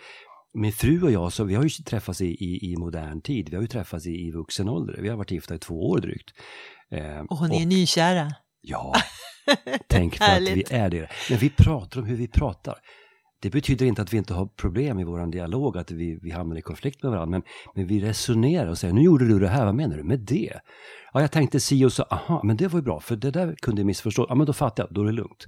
min 0.54 0.72
fru 0.72 1.04
och 1.04 1.12
jag, 1.12 1.34
så 1.34 1.44
vi 1.44 1.56
har 1.56 1.64
ju 1.64 1.70
träffats 1.70 2.22
i, 2.22 2.26
i, 2.26 2.72
i 2.72 2.76
modern 2.78 3.22
tid. 3.22 3.50
Vi 3.50 3.56
har 3.56 3.62
ju 3.62 3.68
träffats 3.68 4.08
i, 4.08 4.28
i 4.28 4.32
vuxen 4.32 4.70
ålder. 4.70 5.00
Vi 5.02 5.10
har 5.10 5.18
varit 5.18 5.32
gifta 5.32 5.56
i 5.56 5.60
två 5.60 5.90
år 5.90 6.00
drygt. 6.00 6.30
Eh, 6.92 7.20
Och 7.30 7.38
hon 7.38 7.52
är 7.52 7.66
nykära. 7.66 8.32
Ja, 8.62 8.94
tänk 9.88 10.16
för 10.16 10.26
att 10.26 10.42
vi 10.42 10.64
är 10.70 10.90
det. 10.90 11.10
Men 11.30 11.40
vi 11.40 11.50
pratar 11.50 12.00
om 12.02 12.06
hur 12.08 12.16
vi 12.18 12.28
pratar. 12.28 12.76
Det 13.40 13.50
betyder 13.50 13.86
inte 13.86 14.02
att 14.02 14.14
vi 14.14 14.18
inte 14.18 14.34
har 14.34 14.46
problem 14.46 15.00
i 15.00 15.04
vår 15.04 15.32
dialog, 15.32 15.78
att 15.78 15.92
vi, 15.92 16.20
vi 16.22 16.32
hamnar 16.32 16.58
i 16.58 16.62
konflikt 16.62 17.04
med 17.04 17.12
varandra, 17.12 17.32
men, 17.32 17.42
men 17.76 17.88
vi 17.88 18.00
resonerar 18.02 18.68
och 18.68 18.78
säger, 18.78 18.94
nu 18.94 19.02
gjorde 19.02 19.28
du 19.28 19.40
det 19.40 19.48
här, 19.48 19.66
vad 19.66 19.76
menar 19.76 19.98
du 19.98 20.04
med 20.04 20.20
det? 20.20 20.54
Ja, 21.14 21.22
jag 21.22 21.32
tänkte 21.32 21.60
si 21.60 21.86
och 21.86 21.94
så, 21.94 22.04
aha, 22.04 22.42
men 22.44 22.58
det 22.58 22.68
var 22.68 22.80
ju 22.80 22.84
bra, 22.84 23.00
för 23.00 23.16
det 23.16 23.32
där 23.32 23.56
kunde 23.56 23.82
jag 23.82 23.86
missförstå. 23.86 24.26
Ja, 24.30 24.36
men 24.36 24.46
då 24.48 24.54
fattar 24.54 24.84
jag, 24.84 24.94
då 24.94 25.02
är 25.02 25.06
det 25.06 25.12
lugnt. 25.12 25.48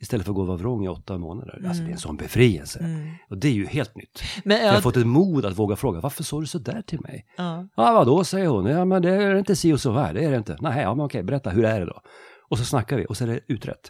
Istället 0.00 0.26
för 0.26 0.32
att 0.32 0.36
gå 0.36 0.40
och 0.40 0.46
vara 0.46 0.56
vrång 0.56 0.84
i 0.84 0.88
åtta 0.88 1.18
månader. 1.18 1.62
Alltså 1.66 1.82
det 1.82 1.88
är 1.88 1.92
en 1.92 1.98
sån 1.98 2.16
befrielse. 2.16 3.08
Och 3.30 3.38
det 3.38 3.48
är 3.48 3.52
ju 3.52 3.66
helt 3.66 3.96
nytt. 3.96 4.22
Men, 4.44 4.56
Jag 4.56 4.66
har 4.66 4.74
ja, 4.74 4.80
fått 4.80 4.96
ett 4.96 5.06
mod 5.06 5.44
att 5.44 5.58
våga 5.58 5.76
fråga, 5.76 6.00
varför 6.00 6.24
sa 6.24 6.40
du 6.40 6.46
så 6.46 6.58
där 6.58 6.82
till 6.82 7.00
mig? 7.00 7.26
ja. 7.36 7.68
Ja, 7.76 7.92
vadå, 7.92 8.24
säger 8.24 8.46
hon. 8.46 8.66
Ja, 8.66 8.84
men 8.84 9.02
det 9.02 9.10
är 9.10 9.36
inte 9.36 9.56
si 9.56 9.72
och 9.72 9.80
så 9.80 9.92
här, 9.92 10.14
det 10.14 10.24
är 10.24 10.30
det 10.30 10.36
inte. 10.36 10.56
Nej, 10.60 10.82
ja, 10.82 10.94
men 10.94 11.06
okej, 11.06 11.22
berätta, 11.22 11.50
hur 11.50 11.64
är 11.64 11.80
det 11.80 11.86
då? 11.86 12.00
Och 12.48 12.58
så 12.58 12.64
snackar 12.64 12.96
vi 12.96 13.06
och 13.06 13.16
så 13.16 13.24
är 13.24 13.28
det 13.28 13.40
utrett. 13.48 13.88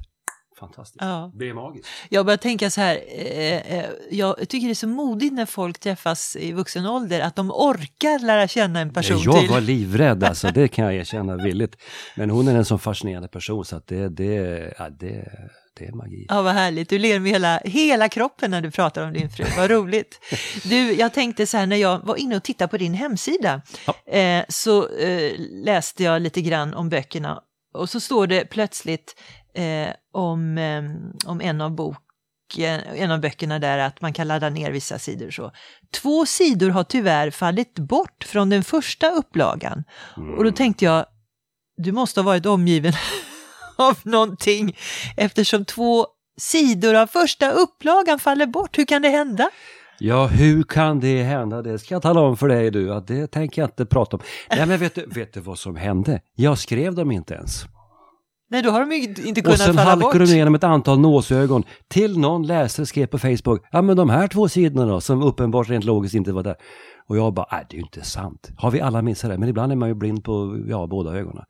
Fantastiskt. 0.58 0.96
Ja. 1.04 1.32
Det 1.34 1.48
är 1.48 1.54
magiskt. 1.54 1.88
Jag 2.08 2.26
börjar 2.26 2.36
tänka 2.38 2.70
så 2.70 2.80
här, 2.80 3.00
eh, 3.16 3.78
eh, 3.78 3.84
jag 4.10 4.48
tycker 4.48 4.66
det 4.66 4.72
är 4.72 4.74
så 4.74 4.88
modigt 4.88 5.32
när 5.34 5.46
folk 5.46 5.78
träffas 5.80 6.36
i 6.36 6.52
vuxen 6.52 6.86
ålder 6.86 7.20
att 7.20 7.36
de 7.36 7.50
orkar 7.50 8.18
lära 8.18 8.48
känna 8.48 8.80
en 8.80 8.92
person 8.92 9.18
jag 9.24 9.40
till. 9.40 9.50
var 9.50 9.60
livrädd, 9.60 10.24
alltså, 10.24 10.48
det 10.50 10.68
kan 10.68 10.84
jag 10.84 10.94
erkänna 11.00 11.36
villigt. 11.36 11.76
Men 12.16 12.30
hon 12.30 12.48
är 12.48 12.54
en 12.54 12.64
sån 12.64 12.78
fascinerande 12.78 13.28
person 13.28 13.64
så 13.64 13.76
att 13.76 13.86
det, 13.86 14.08
det, 14.08 14.34
ja, 14.78 14.90
det, 14.90 15.32
det 15.78 15.84
är 15.86 15.92
magi. 15.92 16.26
Ja, 16.28 16.42
vad 16.42 16.54
härligt. 16.54 16.88
Du 16.88 16.98
ler 16.98 17.20
med 17.20 17.32
hela, 17.32 17.58
hela 17.64 18.08
kroppen 18.08 18.50
när 18.50 18.60
du 18.60 18.70
pratar 18.70 19.06
om 19.06 19.12
din 19.12 19.30
fru. 19.30 19.44
Vad 19.56 19.70
roligt. 19.70 20.20
Du, 20.64 20.92
jag 20.92 21.14
tänkte 21.14 21.46
så 21.46 21.56
här 21.56 21.66
när 21.66 21.76
jag 21.76 22.06
var 22.06 22.16
inne 22.16 22.36
och 22.36 22.42
tittade 22.42 22.68
på 22.68 22.76
din 22.76 22.94
hemsida 22.94 23.62
Ja. 23.86 24.12
eh, 24.18 24.44
så 24.48 24.88
eh, 24.96 25.32
läste 25.64 26.04
jag 26.04 26.22
lite 26.22 26.40
grann 26.42 26.74
om 26.74 26.88
böckerna 26.88 27.40
och 27.74 27.90
så 27.90 28.00
står 28.00 28.26
det 28.26 28.44
plötsligt 28.44 29.16
eh, 29.56 29.92
om, 30.12 30.58
eh, 30.58 30.82
om 31.30 31.40
en 31.40 31.60
av 31.60 31.70
boken 31.70 32.02
en 32.94 33.10
av 33.10 33.20
böckerna 33.20 33.58
där 33.58 33.78
att 33.78 34.00
man 34.00 34.12
kan 34.12 34.28
ladda 34.28 34.50
ner 34.50 34.70
vissa 34.70 34.98
sidor. 34.98 35.30
Så. 35.30 35.52
Två 36.02 36.26
sidor 36.26 36.70
har 36.70 36.84
tyvärr 36.84 37.30
fallit 37.30 37.78
bort 37.78 38.24
från 38.24 38.50
den 38.50 38.64
första 38.64 39.10
upplagan. 39.10 39.84
Och 40.38 40.44
då 40.44 40.52
tänkte 40.52 40.84
jag, 40.84 41.06
du 41.76 41.92
måste 41.92 42.20
ha 42.20 42.24
varit 42.24 42.46
omgiven 42.46 42.92
av 43.76 43.98
någonting 44.02 44.76
eftersom 45.16 45.64
två 45.64 46.06
sidor 46.40 46.94
av 46.94 47.06
första 47.06 47.50
upplagan 47.50 48.18
faller 48.18 48.46
bort. 48.46 48.78
Hur 48.78 48.84
kan 48.84 49.02
det 49.02 49.08
hända? 49.08 49.50
Ja, 49.98 50.26
hur 50.26 50.62
kan 50.62 51.00
det 51.00 51.22
hända? 51.22 51.62
Det 51.62 51.78
ska 51.78 51.94
jag 51.94 52.02
tala 52.02 52.20
om 52.20 52.36
för 52.36 52.48
dig 52.48 52.70
du, 52.70 52.94
att 52.94 53.06
det 53.06 53.26
tänker 53.26 53.62
jag 53.62 53.68
inte 53.68 53.86
prata 53.86 54.16
om. 54.16 54.22
Nej, 54.50 54.66
men 54.66 54.78
vet 54.78 54.94
du, 54.94 55.06
vet 55.06 55.32
du 55.32 55.40
vad 55.40 55.58
som 55.58 55.76
hände? 55.76 56.20
Jag 56.34 56.58
skrev 56.58 56.94
dem 56.94 57.10
inte 57.10 57.34
ens. 57.34 57.66
Nej, 58.50 58.62
då 58.62 58.70
har 58.70 58.80
de 58.80 58.92
ju 58.92 59.02
inte 59.02 59.40
Och 59.40 59.44
kunnat 59.44 59.58
sen 59.58 59.74
falla 59.74 59.96
bort. 59.96 60.12
de 60.12 60.24
igenom 60.24 60.54
ett 60.54 60.64
antal 60.64 61.00
nåsögon 61.00 61.64
till 61.88 62.18
någon 62.18 62.46
läsare 62.46 62.86
skrev 62.86 63.06
på 63.06 63.18
Facebook, 63.18 63.64
ja 63.70 63.82
men 63.82 63.96
de 63.96 64.10
här 64.10 64.28
två 64.28 64.48
sidorna 64.48 64.86
då, 64.86 65.00
som 65.00 65.22
uppenbart 65.22 65.68
rent 65.68 65.84
logiskt 65.84 66.14
inte 66.14 66.32
var 66.32 66.42
där. 66.42 66.56
Och 67.08 67.16
jag 67.16 67.34
bara, 67.34 67.46
nej 67.52 67.66
det 67.70 67.74
är 67.74 67.78
ju 67.78 67.82
inte 67.82 68.04
sant. 68.04 68.50
Har 68.56 68.70
vi 68.70 68.80
alla 68.80 69.02
missat 69.02 69.30
det? 69.30 69.38
Men 69.38 69.48
ibland 69.48 69.72
är 69.72 69.76
man 69.76 69.88
ju 69.88 69.94
blind 69.94 70.24
på, 70.24 70.64
ja, 70.68 70.86
båda 70.86 71.14
ögonen. 71.18 71.44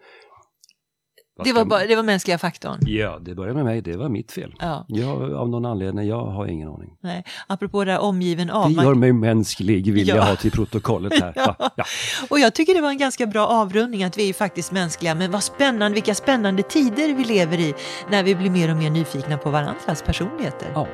Det 1.44 1.52
var, 1.52 1.60
man- 1.60 1.68
bara, 1.68 1.86
det 1.86 1.96
var 1.96 2.02
mänskliga 2.02 2.38
faktorn. 2.38 2.78
Ja, 2.80 3.18
det 3.20 3.34
började 3.34 3.54
med 3.54 3.64
mig, 3.64 3.80
det 3.80 3.96
var 3.96 4.08
mitt 4.08 4.32
fel. 4.32 4.54
Ja, 4.58 4.84
Jag, 4.88 5.32
av 5.34 5.48
någon 5.48 5.64
anledning, 5.66 6.08
jag 6.08 6.26
har 6.26 6.46
ingen 6.46 6.68
aning. 6.68 6.90
nej. 7.00 7.24
Apropå 7.46 7.84
det 7.84 7.92
här 7.92 8.00
omgiven 8.00 8.50
av. 8.50 8.68
Det 8.70 8.76
man- 8.76 8.84
gör 8.84 8.94
mig 8.94 9.12
mänsklig, 9.12 9.92
vill 9.92 10.08
jag 10.08 10.18
Ja. 10.18 10.22
ha 10.22 10.36
till 10.36 10.50
protokollet 10.50 11.20
här. 11.20 11.32
Ja. 11.36 11.54
Ja. 11.76 11.84
Och 12.30 12.38
jag 12.38 12.54
tycker 12.54 12.74
det 12.74 12.80
var 12.80 12.90
en 12.90 12.98
ganska 12.98 13.26
bra 13.26 13.46
avrundning 13.46 14.04
att 14.04 14.18
vi 14.18 14.28
är 14.28 14.32
faktiskt 14.34 14.72
mänskliga. 14.72 15.14
Men 15.14 15.30
vad 15.30 15.42
spännande, 15.42 15.94
vilka 15.94 16.14
spännande 16.14 16.62
tider 16.62 17.14
vi 17.14 17.24
lever 17.24 17.58
i 17.60 17.74
när 18.10 18.22
vi 18.22 18.34
blir 18.34 18.50
mer 18.50 18.70
och 18.70 18.76
mer 18.76 18.90
nyfikna 18.90 19.38
på 19.38 19.50
varandras 19.50 20.02
personligheter. 20.06 20.68
ja, 20.74 20.86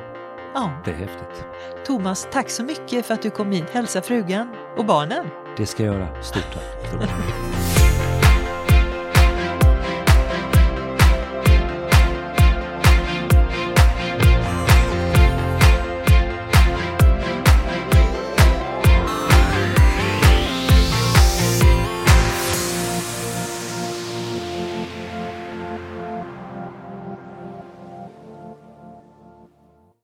Ja. 0.53 0.69
det 0.85 0.91
är 0.91 0.95
häftigt. 0.95 1.45
Thomas, 1.87 2.27
tack 2.31 2.49
så 2.49 2.63
mycket 2.63 3.05
för 3.05 3.13
att 3.13 3.21
du 3.21 3.29
kom 3.29 3.51
hit. 3.51 3.65
Hälsa 3.71 4.01
frugan 4.01 4.47
och 4.77 4.85
barnen. 4.85 5.25
Det 5.57 5.65
ska 5.65 5.83
jag 5.85 5.95
göra. 5.95 6.23
Stort 6.23 6.53
tack. 6.53 6.99